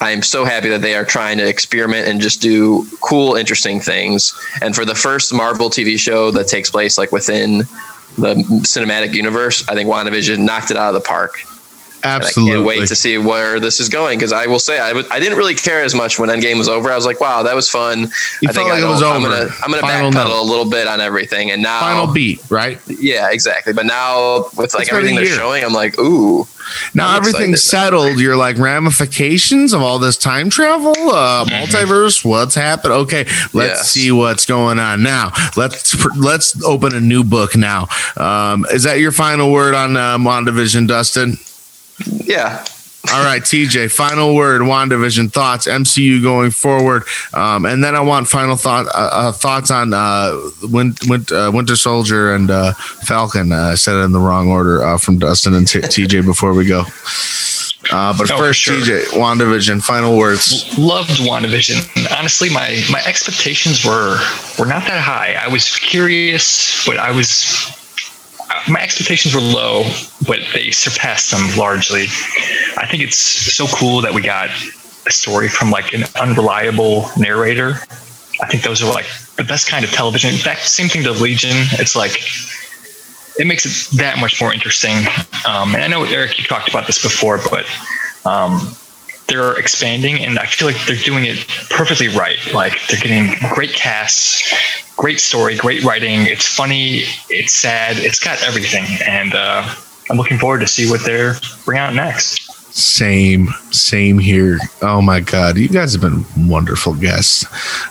I 0.00 0.10
am 0.10 0.22
so 0.22 0.44
happy 0.44 0.68
that 0.70 0.82
they 0.82 0.96
are 0.96 1.04
trying 1.04 1.38
to 1.38 1.46
experiment 1.48 2.08
and 2.08 2.20
just 2.20 2.40
do 2.42 2.84
cool, 3.00 3.36
interesting 3.36 3.78
things. 3.80 4.34
And 4.60 4.74
for 4.74 4.84
the 4.84 4.96
first 4.96 5.32
Marvel 5.32 5.70
TV 5.70 5.96
show 5.98 6.32
that 6.32 6.48
takes 6.48 6.70
place 6.70 6.98
like 6.98 7.12
within 7.12 7.58
the 8.18 8.34
cinematic 8.64 9.14
universe, 9.14 9.66
I 9.68 9.74
think 9.74 9.88
WandaVision 9.88 10.38
knocked 10.40 10.70
it 10.72 10.76
out 10.76 10.94
of 10.94 11.00
the 11.00 11.06
park. 11.08 11.38
And 12.04 12.22
Absolutely. 12.22 12.52
I 12.52 12.54
can't 12.56 12.66
wait 12.66 12.88
to 12.88 12.96
see 12.96 13.16
where 13.18 13.60
this 13.60 13.78
is 13.78 13.88
going 13.88 14.18
because 14.18 14.32
I 14.32 14.46
will 14.46 14.58
say 14.58 14.80
I 14.80 14.88
w- 14.88 15.06
I 15.10 15.20
didn't 15.20 15.38
really 15.38 15.54
care 15.54 15.82
as 15.82 15.94
much 15.94 16.18
when 16.18 16.28
Endgame 16.30 16.58
was 16.58 16.68
over. 16.68 16.90
I 16.90 16.96
was 16.96 17.06
like, 17.06 17.20
wow, 17.20 17.42
that 17.44 17.54
was 17.54 17.68
fun. 17.70 18.00
You 18.40 18.48
I 18.48 18.52
felt 18.52 18.54
think 18.54 18.70
like 18.70 18.82
I 18.82 18.86
it 18.86 18.90
was 18.90 19.02
I'm 19.02 19.22
over. 19.24 19.28
gonna 19.28 19.50
I'm 19.62 19.70
gonna 19.70 19.82
Final 19.82 20.10
backpedal 20.10 20.14
note. 20.28 20.40
a 20.40 20.42
little 20.42 20.68
bit 20.68 20.88
on 20.88 21.00
everything. 21.00 21.50
And 21.52 21.62
now 21.62 21.80
Final 21.80 22.12
beat, 22.12 22.40
right? 22.50 22.80
yeah, 22.88 23.30
exactly. 23.30 23.72
But 23.72 23.86
now 23.86 24.46
with 24.56 24.74
like 24.74 24.82
It's 24.84 24.92
everything 24.92 25.14
they're 25.14 25.26
showing, 25.26 25.62
I'm 25.64 25.72
like, 25.72 25.96
ooh, 25.98 26.46
Now 26.94 27.10
I'm 27.10 27.16
everything's 27.18 27.60
excited. 27.60 27.86
settled. 27.96 28.20
You're 28.20 28.36
like 28.36 28.58
ramifications 28.58 29.72
of 29.72 29.80
all 29.82 29.98
this 30.00 30.16
time 30.16 30.50
travel, 30.50 30.90
uh, 31.10 31.44
multiverse. 31.44 32.24
What's 32.24 32.54
happened? 32.54 32.94
Okay, 32.94 33.24
let's 33.52 33.80
Yes. 33.80 33.90
see 33.92 34.10
what's 34.12 34.44
going 34.46 34.78
on 34.80 35.02
now. 35.02 35.30
Let's 35.56 35.94
let's 36.16 36.60
open 36.64 36.94
a 36.94 37.00
new 37.00 37.22
book 37.24 37.56
now. 37.56 37.86
Um, 38.16 38.66
is 38.72 38.82
that 38.82 38.98
your 38.98 39.12
final 39.12 39.52
word 39.52 39.74
on 39.74 39.96
uh, 39.96 40.18
WandaVision, 40.18 40.88
Dustin? 40.88 41.38
Yeah. 42.06 42.64
All 43.12 43.24
right, 43.24 43.42
TJ. 43.42 43.90
Final 43.90 44.34
word. 44.36 44.62
WandaVision 44.62 45.32
thoughts. 45.32 45.66
MCU 45.66 46.22
going 46.22 46.52
forward, 46.52 47.02
um, 47.34 47.66
and 47.66 47.82
then 47.82 47.96
I 47.96 48.00
want 48.00 48.28
final 48.28 48.54
thought 48.56 48.86
uh, 48.86 49.10
uh, 49.12 49.32
thoughts 49.32 49.72
on 49.72 49.92
uh, 49.92 50.38
Win- 50.62 50.94
Win- 51.08 51.26
uh, 51.32 51.50
Winter 51.52 51.74
Soldier 51.74 52.32
and 52.34 52.48
uh, 52.50 52.72
Falcon. 52.74 53.50
Uh, 53.52 53.70
I 53.72 53.74
said 53.74 53.96
it 53.96 54.04
in 54.04 54.12
the 54.12 54.20
wrong 54.20 54.48
order 54.50 54.84
uh, 54.84 54.98
from 54.98 55.18
Dustin 55.18 55.52
and 55.54 55.66
T- 55.66 55.80
TJ 55.80 56.24
before 56.24 56.54
we 56.54 56.64
go. 56.64 56.84
Uh, 57.90 58.16
but 58.16 58.30
Oh, 58.30 58.36
for 58.36 58.44
first, 58.44 58.60
sure. 58.60 58.76
TJ, 58.78 59.06
WandaVision. 59.18 59.82
Final 59.82 60.16
words. 60.16 60.78
loved 60.78 61.10
WandaVision. 61.10 62.16
Honestly, 62.16 62.48
my 62.50 62.82
my 62.88 63.02
expectations 63.04 63.84
were 63.84 64.16
were 64.60 64.66
not 64.66 64.86
that 64.86 65.00
high. 65.02 65.34
I 65.38 65.48
was 65.48 65.76
curious, 65.76 66.86
but 66.86 66.98
I 66.98 67.10
was 67.10 67.76
my 68.68 68.80
expectations 68.80 69.34
were 69.34 69.40
low, 69.40 69.84
but 70.26 70.40
they 70.52 70.70
surpassed 70.70 71.30
them 71.30 71.56
largely. 71.56 72.04
I 72.76 72.86
think 72.88 73.02
it's 73.02 73.16
so 73.18 73.66
cool 73.66 74.00
that 74.02 74.12
we 74.12 74.22
got 74.22 74.50
a 75.06 75.10
story 75.10 75.48
from 75.48 75.70
like 75.70 75.92
an 75.92 76.04
unreliable 76.20 77.08
narrator. 77.16 77.74
I 78.40 78.46
think 78.48 78.62
those 78.62 78.82
are 78.82 78.92
like 78.92 79.06
the 79.36 79.44
best 79.44 79.68
kind 79.68 79.84
of 79.84 79.90
television. 79.90 80.30
In 80.30 80.38
fact, 80.38 80.66
same 80.66 80.88
thing 80.88 81.02
to 81.04 81.12
Legion. 81.12 81.56
It's 81.72 81.96
like 81.96 82.22
it 83.38 83.46
makes 83.46 83.66
it 83.66 83.96
that 83.98 84.18
much 84.18 84.40
more 84.40 84.52
interesting. 84.52 85.06
Um, 85.46 85.74
and 85.74 85.82
I 85.82 85.88
know 85.88 86.04
Eric, 86.04 86.38
you 86.38 86.44
talked 86.44 86.68
about 86.68 86.86
this 86.86 87.02
before, 87.02 87.40
but 87.50 87.66
um, 88.24 88.76
they're 89.26 89.58
expanding, 89.58 90.18
and 90.24 90.38
I 90.38 90.46
feel 90.46 90.68
like 90.68 90.76
they're 90.86 90.96
doing 90.96 91.24
it 91.24 91.46
perfectly 91.70 92.08
right. 92.08 92.38
Like 92.52 92.78
they're 92.88 93.00
getting 93.00 93.34
great 93.54 93.72
casts, 93.72 94.52
great 94.96 95.20
story, 95.20 95.56
great 95.56 95.84
writing. 95.84 96.26
It's 96.26 96.46
funny, 96.46 97.04
it's 97.28 97.52
sad, 97.52 97.96
it's 97.98 98.18
got 98.18 98.42
everything, 98.42 98.84
and 99.06 99.34
uh, 99.34 99.74
I'm 100.10 100.16
looking 100.16 100.38
forward 100.38 100.60
to 100.60 100.66
see 100.66 100.90
what 100.90 101.04
they're 101.04 101.36
bring 101.64 101.78
out 101.78 101.94
next. 101.94 102.41
Same, 102.74 103.48
same 103.70 104.18
here. 104.18 104.58
Oh 104.80 105.02
my 105.02 105.20
God, 105.20 105.58
you 105.58 105.68
guys 105.68 105.92
have 105.92 106.00
been 106.00 106.24
wonderful 106.48 106.94
guests. 106.94 107.44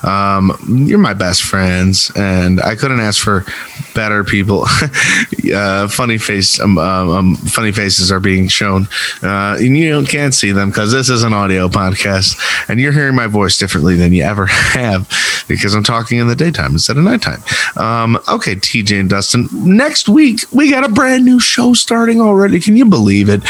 Um, 0.03 0.57
you're 0.88 0.97
my 0.97 1.13
best 1.13 1.43
friends, 1.43 2.11
and 2.15 2.59
I 2.59 2.75
couldn't 2.75 2.99
ask 2.99 3.23
for 3.23 3.45
better 3.93 4.23
people. 4.23 4.65
uh, 5.53 5.88
funny 5.88 6.17
face, 6.17 6.59
um, 6.59 6.79
um, 6.79 7.09
um, 7.11 7.36
funny 7.36 7.71
faces 7.71 8.11
are 8.11 8.19
being 8.19 8.47
shown, 8.47 8.88
uh, 9.21 9.55
and 9.59 9.77
you 9.77 10.03
can't 10.05 10.34
see 10.34 10.51
them 10.51 10.71
because 10.71 10.91
this 10.91 11.09
is 11.09 11.21
an 11.21 11.34
audio 11.34 11.67
podcast, 11.67 12.39
and 12.67 12.79
you're 12.79 12.91
hearing 12.91 13.15
my 13.15 13.27
voice 13.27 13.59
differently 13.59 13.95
than 13.95 14.13
you 14.13 14.23
ever 14.23 14.45
have 14.47 15.07
because 15.47 15.75
I'm 15.75 15.84
talking 15.84 16.17
in 16.17 16.27
the 16.27 16.36
daytime 16.36 16.71
instead 16.71 16.97
of 16.97 17.03
nighttime. 17.03 17.43
Um, 17.75 18.17
okay, 18.27 18.55
TJ 18.55 18.99
and 18.99 19.09
Dustin. 19.11 19.47
Next 19.53 20.09
week 20.09 20.41
we 20.51 20.71
got 20.71 20.84
a 20.84 20.89
brand 20.89 21.23
new 21.23 21.39
show 21.39 21.75
starting 21.75 22.19
already. 22.19 22.59
Can 22.59 22.75
you 22.75 22.86
believe 22.86 23.29
it? 23.29 23.43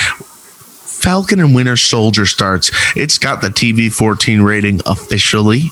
Falcon 1.02 1.40
and 1.40 1.56
Winter 1.56 1.76
Soldier 1.78 2.26
starts. 2.26 2.70
It's 2.96 3.18
got 3.18 3.42
the 3.42 3.48
TV 3.50 3.92
14 3.92 4.42
rating 4.42 4.82
officially. 4.86 5.70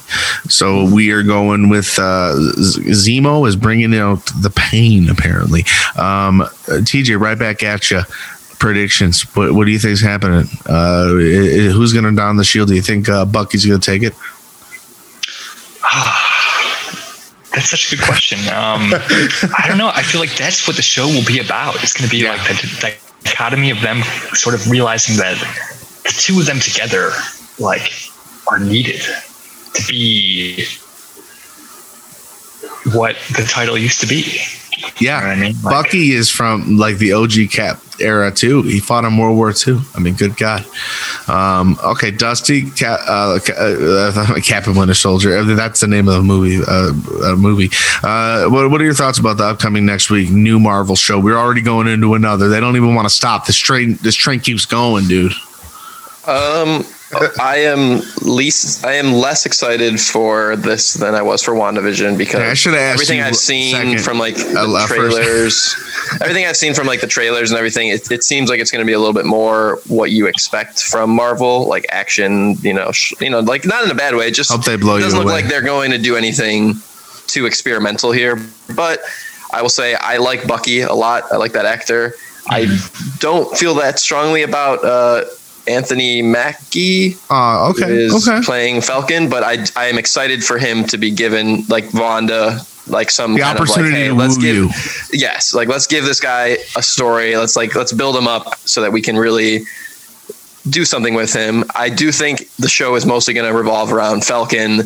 So 0.47 0.91
we 0.91 1.11
are 1.11 1.21
going 1.23 1.69
with 1.69 1.97
uh, 1.99 2.33
Zemo 2.57 3.47
is 3.47 3.55
bringing 3.55 3.93
out 3.95 4.25
the 4.41 4.49
pain, 4.49 5.09
apparently. 5.09 5.61
Um, 5.97 6.41
TJ, 6.65 7.19
right 7.19 7.37
back 7.37 7.61
at 7.63 7.91
you. 7.91 8.01
Predictions. 8.59 9.21
What, 9.35 9.53
what 9.53 9.65
do 9.65 9.71
you 9.71 9.79
think 9.79 9.93
is 9.93 10.01
happening? 10.01 10.45
Uh, 10.67 11.13
i- 11.15 11.67
i- 11.69 11.71
who's 11.71 11.93
going 11.93 12.03
to 12.05 12.11
don 12.13 12.35
the 12.35 12.43
shield? 12.43 12.67
Do 12.69 12.75
you 12.75 12.81
think 12.81 13.07
uh, 13.07 13.23
Bucky's 13.25 13.65
going 13.65 13.79
to 13.79 13.85
take 13.91 14.03
it? 14.03 14.13
That's 17.51 17.69
such 17.69 17.91
a 17.91 17.95
good 17.95 18.05
question. 18.05 18.39
Um, 18.49 18.93
I 19.57 19.65
don't 19.67 19.77
know. 19.77 19.89
I 19.93 20.03
feel 20.03 20.21
like 20.21 20.35
that's 20.35 20.67
what 20.67 20.75
the 20.75 20.81
show 20.83 21.07
will 21.07 21.25
be 21.25 21.39
about. 21.39 21.81
It's 21.83 21.93
going 21.93 22.07
to 22.07 22.15
be 22.15 22.27
like 22.27 22.39
the 22.47 22.95
dichotomy 23.23 23.71
of 23.71 23.81
them 23.81 24.01
sort 24.33 24.55
of 24.55 24.69
realizing 24.69 25.17
that 25.17 25.37
the 26.03 26.09
two 26.09 26.39
of 26.39 26.45
them 26.45 26.59
together, 26.59 27.11
like, 27.57 27.91
are 28.47 28.59
needed 28.59 29.01
to 29.73 29.87
be 29.87 30.65
what 32.93 33.15
the 33.35 33.43
title 33.43 33.77
used 33.77 34.01
to 34.01 34.07
be. 34.07 34.41
Yeah. 34.99 35.19
You 35.21 35.25
know 35.25 35.31
I 35.31 35.35
mean? 35.49 35.61
Like- 35.61 35.83
Bucky 35.85 36.11
is 36.13 36.29
from 36.29 36.77
like 36.77 36.97
the 36.97 37.13
OG 37.13 37.49
Cap 37.51 37.81
era 38.01 38.31
too. 38.31 38.61
He 38.61 38.79
fought 38.79 39.03
in 39.03 39.17
World 39.17 39.35
War 39.35 39.51
II. 39.51 39.79
I 39.95 39.99
mean, 39.99 40.15
good 40.15 40.37
God. 40.37 40.65
Um, 41.27 41.77
okay, 41.83 42.11
Dusty 42.11 42.69
Cap, 42.71 42.99
uh, 43.07 43.39
Ca- 43.45 43.53
uh, 43.53 44.39
Captain 44.43 44.73
Winter 44.75 44.93
Soldier. 44.93 45.37
Uh, 45.37 45.43
That's 45.55 45.81
the 45.81 45.87
name 45.87 46.07
of 46.07 46.15
the 46.15 46.21
movie. 46.23 46.63
Uh, 46.65 46.93
uh, 47.31 47.35
movie. 47.35 47.69
Uh, 48.03 48.47
what, 48.47 48.69
what 48.71 48.79
are 48.79 48.85
your 48.85 48.93
thoughts 48.93 49.19
about 49.19 49.37
the 49.37 49.43
upcoming 49.43 49.85
next 49.85 50.09
week 50.09 50.29
new 50.29 50.59
Marvel 50.59 50.95
show? 50.95 51.19
We're 51.19 51.37
already 51.37 51.61
going 51.61 51.87
into 51.87 52.13
another. 52.13 52.47
They 52.47 52.59
don't 52.61 52.77
even 52.77 52.95
want 52.95 53.05
to 53.07 53.13
stop. 53.13 53.45
This 53.45 53.57
train, 53.57 53.97
this 54.01 54.15
train 54.15 54.39
keeps 54.39 54.65
going, 54.65 55.07
dude. 55.09 55.33
Um, 56.27 56.85
I 57.39 57.57
am 57.57 58.01
least 58.21 58.85
I 58.85 58.93
am 58.93 59.13
less 59.13 59.45
excited 59.45 59.99
for 59.99 60.55
this 60.55 60.93
than 60.93 61.15
I 61.15 61.21
was 61.23 61.41
for 61.41 61.53
WandaVision 61.53 62.17
because 62.17 62.39
Yeah, 62.41 62.51
I 62.51 62.53
should've 62.53 62.79
everything 62.79 63.19
I've 63.21 63.35
seen 63.35 63.73
second. 63.73 64.01
from 64.01 64.19
like 64.19 64.35
Uh, 64.37 64.67
the 64.67 64.73
uh, 64.75 64.87
trailers, 64.87 65.75
everything 66.21 66.45
I've 66.45 66.55
seen 66.57 66.73
from 66.75 66.85
like 66.85 67.01
the 67.01 67.07
trailers 67.07 67.49
and 67.49 67.57
everything, 67.57 67.87
it, 67.89 68.11
it 68.11 68.23
seems 68.23 68.49
like 68.49 68.59
it's 68.59 68.69
going 68.69 68.83
to 68.83 68.85
be 68.85 68.93
a 68.93 68.99
little 68.99 69.13
bit 69.13 69.25
more 69.25 69.79
what 69.87 70.11
you 70.11 70.27
expect 70.27 70.83
from 70.83 71.09
Marvel, 71.09 71.67
like 71.67 71.85
action, 71.89 72.55
you 72.61 72.73
know, 72.73 72.91
sh- 72.91 73.13
you 73.19 73.29
know, 73.31 73.39
like 73.39 73.65
not 73.65 73.83
in 73.83 73.89
a 73.89 73.95
bad 73.95 74.15
way. 74.15 74.29
Just 74.29 74.51
Hope 74.51 74.63
they 74.65 74.75
blow 74.77 74.97
it 74.97 75.01
doesn't 75.01 75.17
look 75.17 75.25
away. 75.25 75.33
like 75.41 75.47
they're 75.47 75.61
going 75.63 75.89
to 75.91 75.97
do 75.97 76.15
anything 76.15 76.75
too 77.25 77.45
experimental 77.47 78.11
here, 78.11 78.39
but 78.75 78.99
I 79.51 79.63
will 79.63 79.69
say 79.69 79.95
I 79.95 80.17
like 80.17 80.45
Bucky 80.47 80.81
a 80.81 80.93
lot. 80.93 81.23
I 81.31 81.37
like 81.37 81.53
that 81.53 81.65
actor. 81.65 82.13
I 82.47 82.67
don't 83.19 83.55
feel 83.57 83.73
that 83.75 83.99
strongly 83.99 84.41
about 84.43 84.83
uh, 84.83 85.25
Anthony 85.69 86.21
Mackie 86.21 87.15
Uh, 87.29 87.69
okay, 87.69 87.89
is 87.91 88.27
okay. 88.27 88.41
playing 88.43 88.81
Falcon, 88.81 89.29
but 89.29 89.43
I 89.43 89.65
I 89.75 89.85
am 89.87 89.97
excited 89.97 90.43
for 90.43 90.57
him 90.57 90.83
to 90.85 90.97
be 90.97 91.11
given 91.11 91.63
like 91.69 91.85
Vonda 91.89 92.65
like 92.89 93.11
some 93.11 93.35
The 93.35 93.41
kind 93.41 93.59
of 93.59 93.61
like 93.61 93.69
opportunity 93.69 94.01
hey 94.03 94.07
to 94.09 94.13
let's 94.15 94.37
give 94.37 94.55
you. 94.55 94.69
yes 95.13 95.53
like 95.53 95.67
let's 95.67 95.85
give 95.85 96.05
this 96.05 96.19
guy 96.19 96.57
a 96.75 96.81
story 96.81 97.37
let's 97.37 97.55
like 97.55 97.75
let's 97.75 97.93
build 97.93 98.15
him 98.15 98.27
up 98.27 98.55
so 98.65 98.81
that 98.81 98.91
we 98.91 98.99
can 99.01 99.15
really 99.15 99.61
do 100.69 100.83
something 100.85 101.13
with 101.15 101.33
him. 101.33 101.63
I 101.75 101.89
do 101.89 102.11
think 102.11 102.49
the 102.57 102.67
show 102.69 102.95
is 102.95 103.05
mostly 103.05 103.33
going 103.33 103.49
to 103.49 103.57
revolve 103.57 103.93
around 103.93 104.23
Falcon 104.25 104.81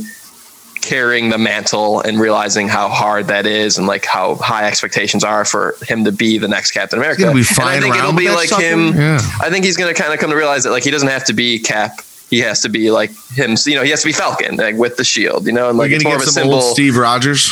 carrying 0.85 1.29
the 1.29 1.37
mantle 1.37 2.01
and 2.01 2.19
realizing 2.19 2.67
how 2.67 2.87
hard 2.89 3.27
that 3.27 3.45
is 3.45 3.77
and 3.77 3.87
like 3.87 4.05
how 4.05 4.35
high 4.35 4.65
expectations 4.67 5.23
are 5.23 5.45
for 5.45 5.75
him 5.87 6.03
to 6.05 6.11
be 6.11 6.37
the 6.37 6.47
next 6.47 6.71
Captain 6.71 6.99
America. 6.99 7.31
Be 7.33 7.39
and 7.39 7.59
I 7.61 7.79
think 7.79 7.95
it'll 7.95 8.13
be 8.13 8.29
like 8.29 8.49
sucker? 8.49 8.61
him. 8.63 8.93
Yeah. 8.95 9.19
I 9.41 9.49
think 9.49 9.65
he's 9.65 9.77
going 9.77 9.93
to 9.93 9.99
kind 9.99 10.13
of 10.13 10.19
come 10.19 10.29
to 10.29 10.35
realize 10.35 10.63
that 10.63 10.71
like 10.71 10.83
he 10.83 10.91
doesn't 10.91 11.07
have 11.09 11.25
to 11.25 11.33
be 11.33 11.59
Cap. 11.59 11.99
He 12.29 12.39
has 12.39 12.61
to 12.61 12.69
be 12.69 12.89
like 12.91 13.11
him. 13.31 13.55
You 13.65 13.75
know, 13.75 13.83
he 13.83 13.89
has 13.91 14.01
to 14.01 14.07
be 14.07 14.13
Falcon 14.13 14.55
like 14.57 14.75
with 14.75 14.97
the 14.97 15.03
shield. 15.03 15.45
You 15.45 15.51
know, 15.53 15.69
and 15.69 15.77
like 15.77 15.89
We're 15.91 15.95
it's 15.97 16.03
more 16.03 16.13
get 16.17 16.23
of 16.23 16.27
a 16.29 16.31
symbol. 16.31 16.61
Steve 16.61 16.97
Rogers. 16.97 17.51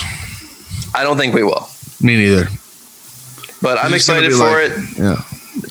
I 0.96 1.04
don't 1.04 1.18
think 1.18 1.34
we 1.36 1.44
will, 1.44 1.70
Me 2.02 2.16
neither. 2.18 2.48
but 3.62 3.78
I'm 3.78 3.94
excited 3.94 4.32
for 4.34 4.40
like- 4.40 4.72
it. 4.72 4.98
Yeah. 4.98 5.22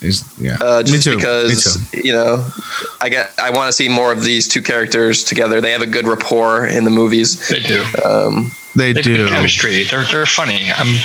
He's, 0.01 0.23
yeah. 0.39 0.57
Uh, 0.59 0.81
Me 0.83 0.91
just 0.91 1.03
too. 1.03 1.11
Me 1.11 1.15
because 1.17 1.89
too. 1.91 2.01
you 2.03 2.11
know, 2.11 2.45
I 2.99 3.07
get 3.09 3.31
I 3.39 3.51
want 3.51 3.67
to 3.69 3.73
see 3.73 3.87
more 3.87 4.11
of 4.11 4.23
these 4.23 4.47
two 4.47 4.61
characters 4.61 5.23
together. 5.23 5.61
They 5.61 5.71
have 5.71 5.81
a 5.83 5.87
good 5.87 6.07
rapport 6.07 6.65
in 6.65 6.83
the 6.83 6.89
movies. 6.89 7.47
They 7.47 7.59
do. 7.59 7.85
Um, 8.03 8.51
They, 8.75 8.93
They 8.93 9.01
do. 9.03 9.17
do 9.17 9.29
chemistry. 9.29 9.83
They're 9.83 10.03
they're 10.05 10.25
funny. 10.25 10.71
I'm 10.75 10.97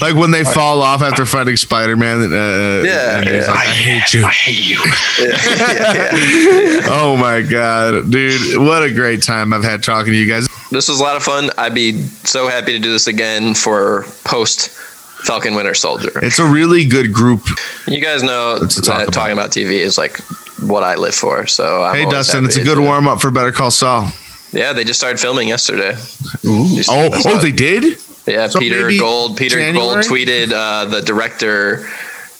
Like 0.00 0.14
when 0.14 0.30
they 0.30 0.44
fall 0.44 0.82
off 0.82 1.02
after 1.02 1.26
fighting 1.26 1.56
Spider 1.56 1.96
Man. 1.96 2.22
Uh, 2.32 2.82
Yeah, 2.84 3.22
yeah. 3.22 3.46
like, 3.46 3.48
I 3.58 3.64
hate 3.66 4.14
you. 4.14 4.24
I 4.24 4.30
hate 4.30 4.64
you. 4.64 4.78
yeah, 5.20 5.74
yeah, 5.74 6.14
yeah. 6.14 6.80
Oh 6.90 7.16
my 7.18 7.42
god, 7.42 8.10
dude! 8.10 8.58
What 8.58 8.82
a 8.84 8.92
great 8.92 9.22
time 9.22 9.52
I've 9.52 9.64
had 9.64 9.82
talking 9.82 10.12
to 10.12 10.18
you 10.18 10.28
guys. 10.28 10.46
this 10.70 10.88
was 10.88 11.00
a 11.00 11.02
lot 11.02 11.16
of 11.16 11.22
fun. 11.24 11.50
I'd 11.58 11.74
be 11.74 12.02
so 12.24 12.48
happy 12.48 12.72
to 12.72 12.78
do 12.78 12.92
this 12.92 13.06
again 13.08 13.54
for 13.54 14.04
post 14.24 14.70
Falcon 15.24 15.54
Winter 15.54 15.74
Soldier. 15.74 16.12
It's 16.22 16.38
a 16.38 16.46
really 16.46 16.84
good 16.84 17.12
group. 17.12 17.46
You 17.86 18.00
guys 18.00 18.22
know 18.22 18.58
talk 18.58 19.02
about. 19.02 19.12
talking 19.12 19.32
about 19.32 19.50
TV 19.50 19.72
is 19.78 19.96
like 19.96 20.18
what 20.60 20.82
I 20.82 20.94
live 20.96 21.14
for. 21.14 21.46
So 21.46 21.82
I'm 21.82 21.96
hey, 21.96 22.04
Dustin, 22.10 22.44
it's 22.44 22.56
a 22.56 22.64
good 22.64 22.78
warm 22.78 23.08
up 23.08 23.20
for 23.20 23.30
Better 23.30 23.52
Call 23.52 23.70
Saul. 23.70 24.10
Yeah, 24.52 24.72
they 24.72 24.84
just 24.84 25.00
started 25.00 25.18
filming 25.18 25.48
yesterday. 25.48 25.94
Oh, 26.46 26.78
oh, 26.88 27.38
they 27.38 27.50
did? 27.50 27.98
Yeah, 28.26 28.48
So 28.48 28.60
Peter 28.60 28.90
Gould. 28.98 29.36
Peter 29.36 29.56
January? 29.56 29.94
Gould 29.94 30.04
tweeted 30.04 30.52
uh, 30.52 30.84
the 30.86 31.02
director 31.02 31.86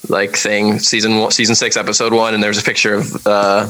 like 0.09 0.37
thing 0.37 0.79
season 0.79 1.19
one, 1.19 1.31
season 1.31 1.55
six 1.55 1.77
episode 1.77 2.13
one, 2.13 2.35
and 2.35 2.43
there 2.43 2.51
was 2.51 2.59
a 2.59 2.63
picture 2.63 2.95
of 2.95 3.27
uh, 3.27 3.67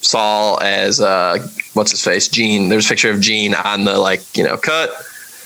Saul 0.00 0.60
as 0.60 1.00
uh, 1.00 1.46
what's 1.74 1.90
his 1.90 2.02
face 2.02 2.28
Gene. 2.28 2.68
There's 2.68 2.86
a 2.86 2.88
picture 2.88 3.10
of 3.10 3.20
Gene 3.20 3.54
on 3.54 3.84
the 3.84 3.98
like 3.98 4.22
you 4.36 4.44
know 4.44 4.56
cut. 4.56 4.90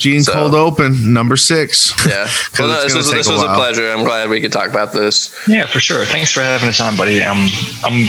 Gene 0.03 0.23
So- 0.25 0.33
Cold 0.33 0.55
Open, 0.55 1.13
number 1.13 1.37
six. 1.37 1.93
Yeah, 2.05 2.29
well, 2.59 2.69
no, 2.69 2.83
this 2.83 2.95
was 2.95 3.09
this 3.11 3.29
a 3.29 3.33
was 3.33 3.43
a 3.43 3.55
pleasure. 3.55 3.89
I'm 3.93 4.03
glad 4.05 4.29
we 4.29 4.41
could 4.41 4.51
talk 4.53 4.69
about 4.69 4.93
this. 4.93 5.33
Yeah, 5.47 5.67
for 5.67 5.79
sure. 5.79 6.05
Thanks 6.05 6.33
for 6.33 6.41
having 6.41 6.69
us 6.69 6.81
on, 6.81 6.97
buddy. 6.97 7.23
I'm 7.23 7.49
I'm 7.85 8.09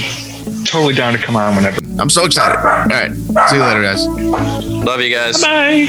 totally 0.65 0.95
down 0.95 1.13
to 1.13 1.19
come 1.19 1.35
on 1.35 1.55
whenever. 1.55 1.79
I'm 1.99 2.09
so 2.09 2.25
excited. 2.25 2.57
All 2.57 2.63
right. 2.87 3.11
See 3.49 3.57
you 3.57 3.61
later, 3.61 3.83
guys. 3.83 4.07
Love 4.07 5.01
you 5.01 5.13
guys. 5.15 5.39
Bye. 5.41 5.85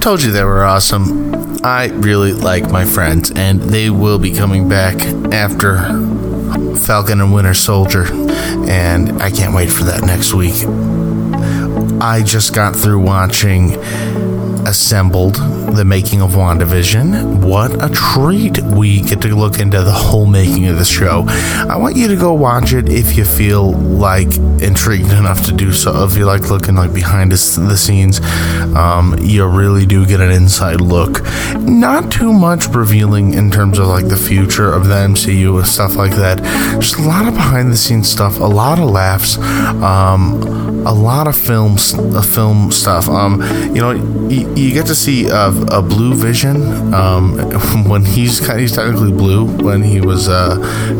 Told 0.00 0.22
you 0.22 0.30
they 0.30 0.44
were 0.44 0.62
awesome. 0.62 1.64
I 1.64 1.86
really 1.86 2.32
like 2.34 2.70
my 2.70 2.84
friends, 2.84 3.32
and 3.34 3.60
they 3.60 3.88
will 3.90 4.18
be 4.18 4.30
coming 4.30 4.68
back 4.68 4.94
after 5.32 5.78
Falcon 6.80 7.20
and 7.22 7.32
Winter 7.32 7.54
Soldier, 7.54 8.04
and 8.68 9.20
I 9.22 9.30
can't 9.30 9.54
wait 9.54 9.70
for 9.70 9.84
that 9.84 10.02
next 10.02 10.34
week. 10.34 10.54
I 12.00 12.22
just 12.22 12.54
got 12.54 12.76
through 12.76 13.00
watching 13.00 13.70
Assembled, 14.66 15.36
the 15.76 15.84
making 15.84 16.20
of 16.22 16.32
WandaVision. 16.32 17.44
What 17.44 17.72
a 17.80 17.88
treat! 17.88 18.60
We 18.62 19.00
get 19.00 19.20
to 19.22 19.28
look 19.28 19.60
into 19.60 19.80
the 19.84 19.92
whole 19.92 20.26
making 20.26 20.66
of 20.66 20.76
the 20.76 20.84
show. 20.84 21.24
I 21.28 21.76
want 21.76 21.94
you 21.94 22.08
to 22.08 22.16
go 22.16 22.34
watch 22.34 22.72
it 22.72 22.88
if 22.88 23.16
you 23.16 23.24
feel 23.24 23.70
like 23.70 24.26
intrigued 24.60 25.12
enough 25.12 25.44
to 25.46 25.52
do 25.52 25.72
so. 25.72 26.04
If 26.04 26.16
you 26.16 26.26
like 26.26 26.50
looking 26.50 26.74
like 26.74 26.92
behind 26.92 27.30
the 27.30 27.36
scenes, 27.36 28.20
um, 28.74 29.16
you 29.20 29.46
really 29.46 29.86
do 29.86 30.04
get 30.04 30.20
an 30.20 30.32
inside 30.32 30.80
look. 30.80 31.22
Not 31.60 32.10
too 32.10 32.32
much 32.32 32.66
revealing 32.66 33.34
in 33.34 33.52
terms 33.52 33.78
of 33.78 33.86
like 33.86 34.08
the 34.08 34.16
future 34.16 34.72
of 34.72 34.88
the 34.88 34.94
MCU 34.94 35.58
and 35.58 35.66
stuff 35.66 35.94
like 35.94 36.16
that. 36.16 36.42
Just 36.80 36.98
a 36.98 37.02
lot 37.02 37.28
of 37.28 37.34
behind 37.34 37.70
the 37.70 37.76
scenes 37.76 38.10
stuff, 38.10 38.40
a 38.40 38.44
lot 38.44 38.80
of 38.80 38.90
laughs. 38.90 39.38
Um, 39.38 40.66
a 40.86 40.92
lot 40.92 41.26
of 41.26 41.36
films, 41.36 41.94
uh, 41.94 42.22
film 42.22 42.70
stuff. 42.70 43.08
Um, 43.08 43.42
you 43.74 43.80
know, 43.80 43.92
you 44.56 44.72
get 44.72 44.86
to 44.86 44.94
see 44.94 45.30
uh, 45.30 45.52
a 45.70 45.82
blue 45.82 46.14
vision 46.14 46.94
um, 46.94 47.36
when 47.88 48.04
he's 48.04 48.40
kind 48.40 48.52
of, 48.52 48.60
he's 48.60 48.72
technically 48.72 49.12
blue 49.12 49.44
when 49.62 49.82
he 49.82 50.00
was 50.00 50.28
uh, 50.28 50.56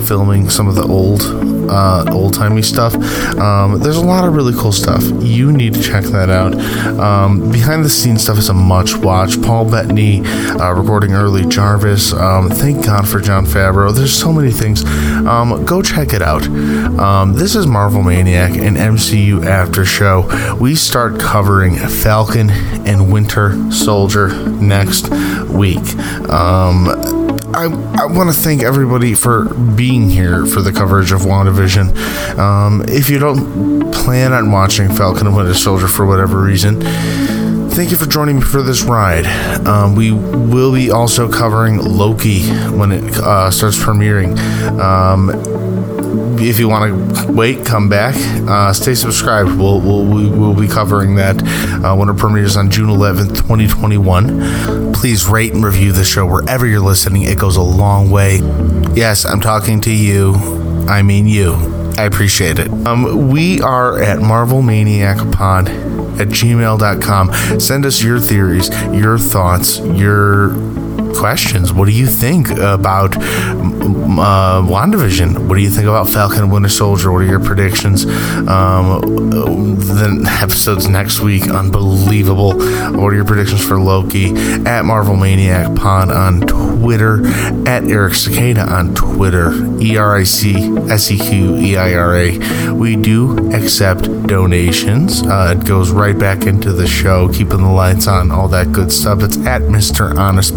filming 0.06 0.50
some 0.50 0.68
of 0.68 0.74
the 0.74 0.86
old 0.86 1.22
uh, 1.70 2.04
old 2.12 2.34
timey 2.34 2.62
stuff. 2.62 2.94
Um, 3.38 3.80
there's 3.80 3.96
a 3.96 4.04
lot 4.04 4.26
of 4.28 4.34
really 4.34 4.54
cool 4.54 4.72
stuff. 4.72 5.02
You 5.20 5.52
need 5.52 5.74
to 5.74 5.82
check 5.82 6.04
that 6.04 6.30
out. 6.30 6.54
Um, 7.00 7.50
behind 7.50 7.84
the 7.84 7.88
scenes 7.88 8.22
stuff 8.22 8.38
is 8.38 8.48
a 8.48 8.54
much 8.54 8.96
watch. 8.96 9.40
Paul 9.42 9.70
Bettany 9.70 10.20
uh, 10.24 10.72
recording 10.72 11.12
early 11.12 11.44
Jarvis. 11.46 12.12
Um, 12.12 12.48
thank 12.50 12.84
God 12.84 13.08
for 13.08 13.20
Jon 13.20 13.46
Favreau. 13.46 13.92
There's 13.92 14.12
so 14.12 14.32
many 14.32 14.50
things. 14.50 14.84
Um, 14.84 15.64
go 15.64 15.82
check 15.82 16.12
it 16.12 16.22
out. 16.22 16.46
Um, 16.98 17.32
this 17.32 17.54
is 17.56 17.66
Marvel 17.66 18.02
Maniac, 18.02 18.52
an 18.52 18.76
MCU 18.76 19.44
after 19.44 19.84
show. 19.84 20.56
We 20.60 20.74
start 20.74 21.18
covering 21.18 21.76
Falcon 21.76 22.50
and 22.50 23.12
Winter 23.12 23.45
Soldier 23.70 24.28
next 24.48 25.08
week. 25.48 25.86
Um, 26.28 26.88
I, 27.54 27.64
I 28.00 28.06
want 28.06 28.34
to 28.34 28.38
thank 28.38 28.62
everybody 28.62 29.14
for 29.14 29.54
being 29.54 30.10
here 30.10 30.44
for 30.46 30.60
the 30.60 30.72
coverage 30.72 31.12
of 31.12 31.20
WandaVision. 31.20 32.38
Um, 32.38 32.84
if 32.88 33.08
you 33.08 33.18
don't 33.18 33.92
plan 33.92 34.32
on 34.32 34.50
watching 34.50 34.94
Falcon 34.94 35.26
and 35.26 35.36
Winter 35.36 35.54
Soldier 35.54 35.88
for 35.88 36.04
whatever 36.06 36.40
reason, 36.42 36.80
thank 37.70 37.90
you 37.90 37.96
for 37.96 38.06
joining 38.06 38.36
me 38.36 38.42
for 38.42 38.62
this 38.62 38.82
ride. 38.82 39.26
Um, 39.66 39.94
we 39.94 40.12
will 40.12 40.72
be 40.72 40.90
also 40.90 41.30
covering 41.30 41.78
Loki 41.78 42.48
when 42.70 42.92
it 42.92 43.16
uh, 43.16 43.50
starts 43.50 43.78
premiering. 43.78 44.36
Um, 44.78 45.30
if 46.40 46.58
you 46.58 46.68
want 46.68 47.16
to 47.16 47.32
wait, 47.32 47.64
come 47.64 47.88
back. 47.88 48.14
Uh, 48.48 48.72
stay 48.72 48.94
subscribed. 48.94 49.56
We'll, 49.56 49.80
we'll, 49.80 50.04
we 50.04 50.28
will 50.28 50.54
be 50.54 50.68
covering 50.68 51.16
that 51.16 51.42
uh, 51.84 51.94
when 51.94 52.08
it 52.08 52.16
premieres 52.16 52.56
on 52.56 52.70
June 52.70 52.88
11th, 52.88 53.36
2021. 53.36 54.92
Please 54.92 55.26
rate 55.26 55.52
and 55.52 55.64
review 55.64 55.92
the 55.92 56.04
show 56.04 56.26
wherever 56.26 56.66
you're 56.66 56.80
listening. 56.80 57.22
It 57.22 57.38
goes 57.38 57.56
a 57.56 57.62
long 57.62 58.10
way. 58.10 58.38
Yes, 58.94 59.24
I'm 59.24 59.40
talking 59.40 59.80
to 59.82 59.92
you. 59.92 60.34
I 60.88 61.02
mean 61.02 61.26
you. 61.26 61.54
I 61.98 62.04
appreciate 62.04 62.58
it. 62.58 62.70
Um, 62.86 63.30
we 63.30 63.60
are 63.62 64.00
at 64.00 64.20
Marvel 64.20 64.62
Maniac 64.62 65.16
Pod 65.32 65.68
at 65.68 66.28
gmail.com. 66.28 67.60
Send 67.60 67.86
us 67.86 68.02
your 68.02 68.20
theories, 68.20 68.68
your 68.92 69.18
thoughts, 69.18 69.80
your 69.80 70.50
questions. 71.18 71.72
What 71.72 71.86
do 71.86 71.92
you 71.92 72.06
think 72.06 72.50
about 72.50 73.16
uh, 73.16 74.62
WandaVision? 74.62 75.48
What 75.48 75.56
do 75.56 75.62
you 75.62 75.70
think 75.70 75.86
about 75.86 76.08
Falcon 76.08 76.44
and 76.44 76.52
Winter 76.52 76.68
Soldier? 76.68 77.12
What 77.12 77.22
are 77.22 77.26
your 77.26 77.40
predictions? 77.40 78.04
Um, 78.04 79.00
the 79.76 80.38
episodes 80.42 80.88
next 80.88 81.20
week, 81.20 81.48
unbelievable. 81.48 82.54
What 82.54 83.12
are 83.12 83.14
your 83.14 83.24
predictions 83.24 83.64
for 83.64 83.80
Loki? 83.80 84.34
At 84.66 84.82
Marvel 84.84 85.16
Maniac 85.16 85.74
Pod 85.76 86.10
on 86.10 86.40
Twitter, 86.42 87.26
at 87.66 87.84
Eric 87.84 88.14
Sequeira 88.14 88.66
on 88.66 88.94
Twitter, 88.94 89.52
E 89.80 89.96
R 89.96 90.16
I 90.16 90.24
C 90.24 90.54
S 90.88 91.10
E 91.10 91.18
Q 91.18 91.56
E 91.56 91.76
I 91.76 91.94
R 91.94 92.16
A. 92.16 92.72
We 92.72 92.96
do 92.96 93.52
accept 93.52 94.04
donations. 94.26 95.22
Uh, 95.22 95.56
it 95.58 95.66
goes 95.66 95.90
right 95.90 96.18
back 96.18 96.46
into 96.46 96.72
the 96.72 96.86
show, 96.86 97.28
keeping 97.28 97.58
the 97.58 97.70
lights 97.70 98.06
on, 98.06 98.30
all 98.30 98.48
that 98.48 98.72
good 98.72 98.92
stuff. 98.92 99.22
It's 99.22 99.36
at 99.38 99.62
Mr. 99.62 100.16
Honest 100.16 100.54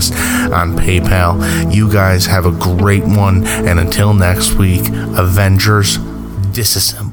Podcast 0.00 0.52
on 0.52 0.72
PayPal. 0.76 1.74
You 1.74 1.90
guys 1.90 2.26
have 2.26 2.46
a 2.46 2.52
great 2.52 3.04
one, 3.04 3.46
and 3.46 3.78
until 3.78 4.14
next 4.14 4.54
week, 4.54 4.88
Avengers 4.88 5.98
disassemble. 5.98 7.09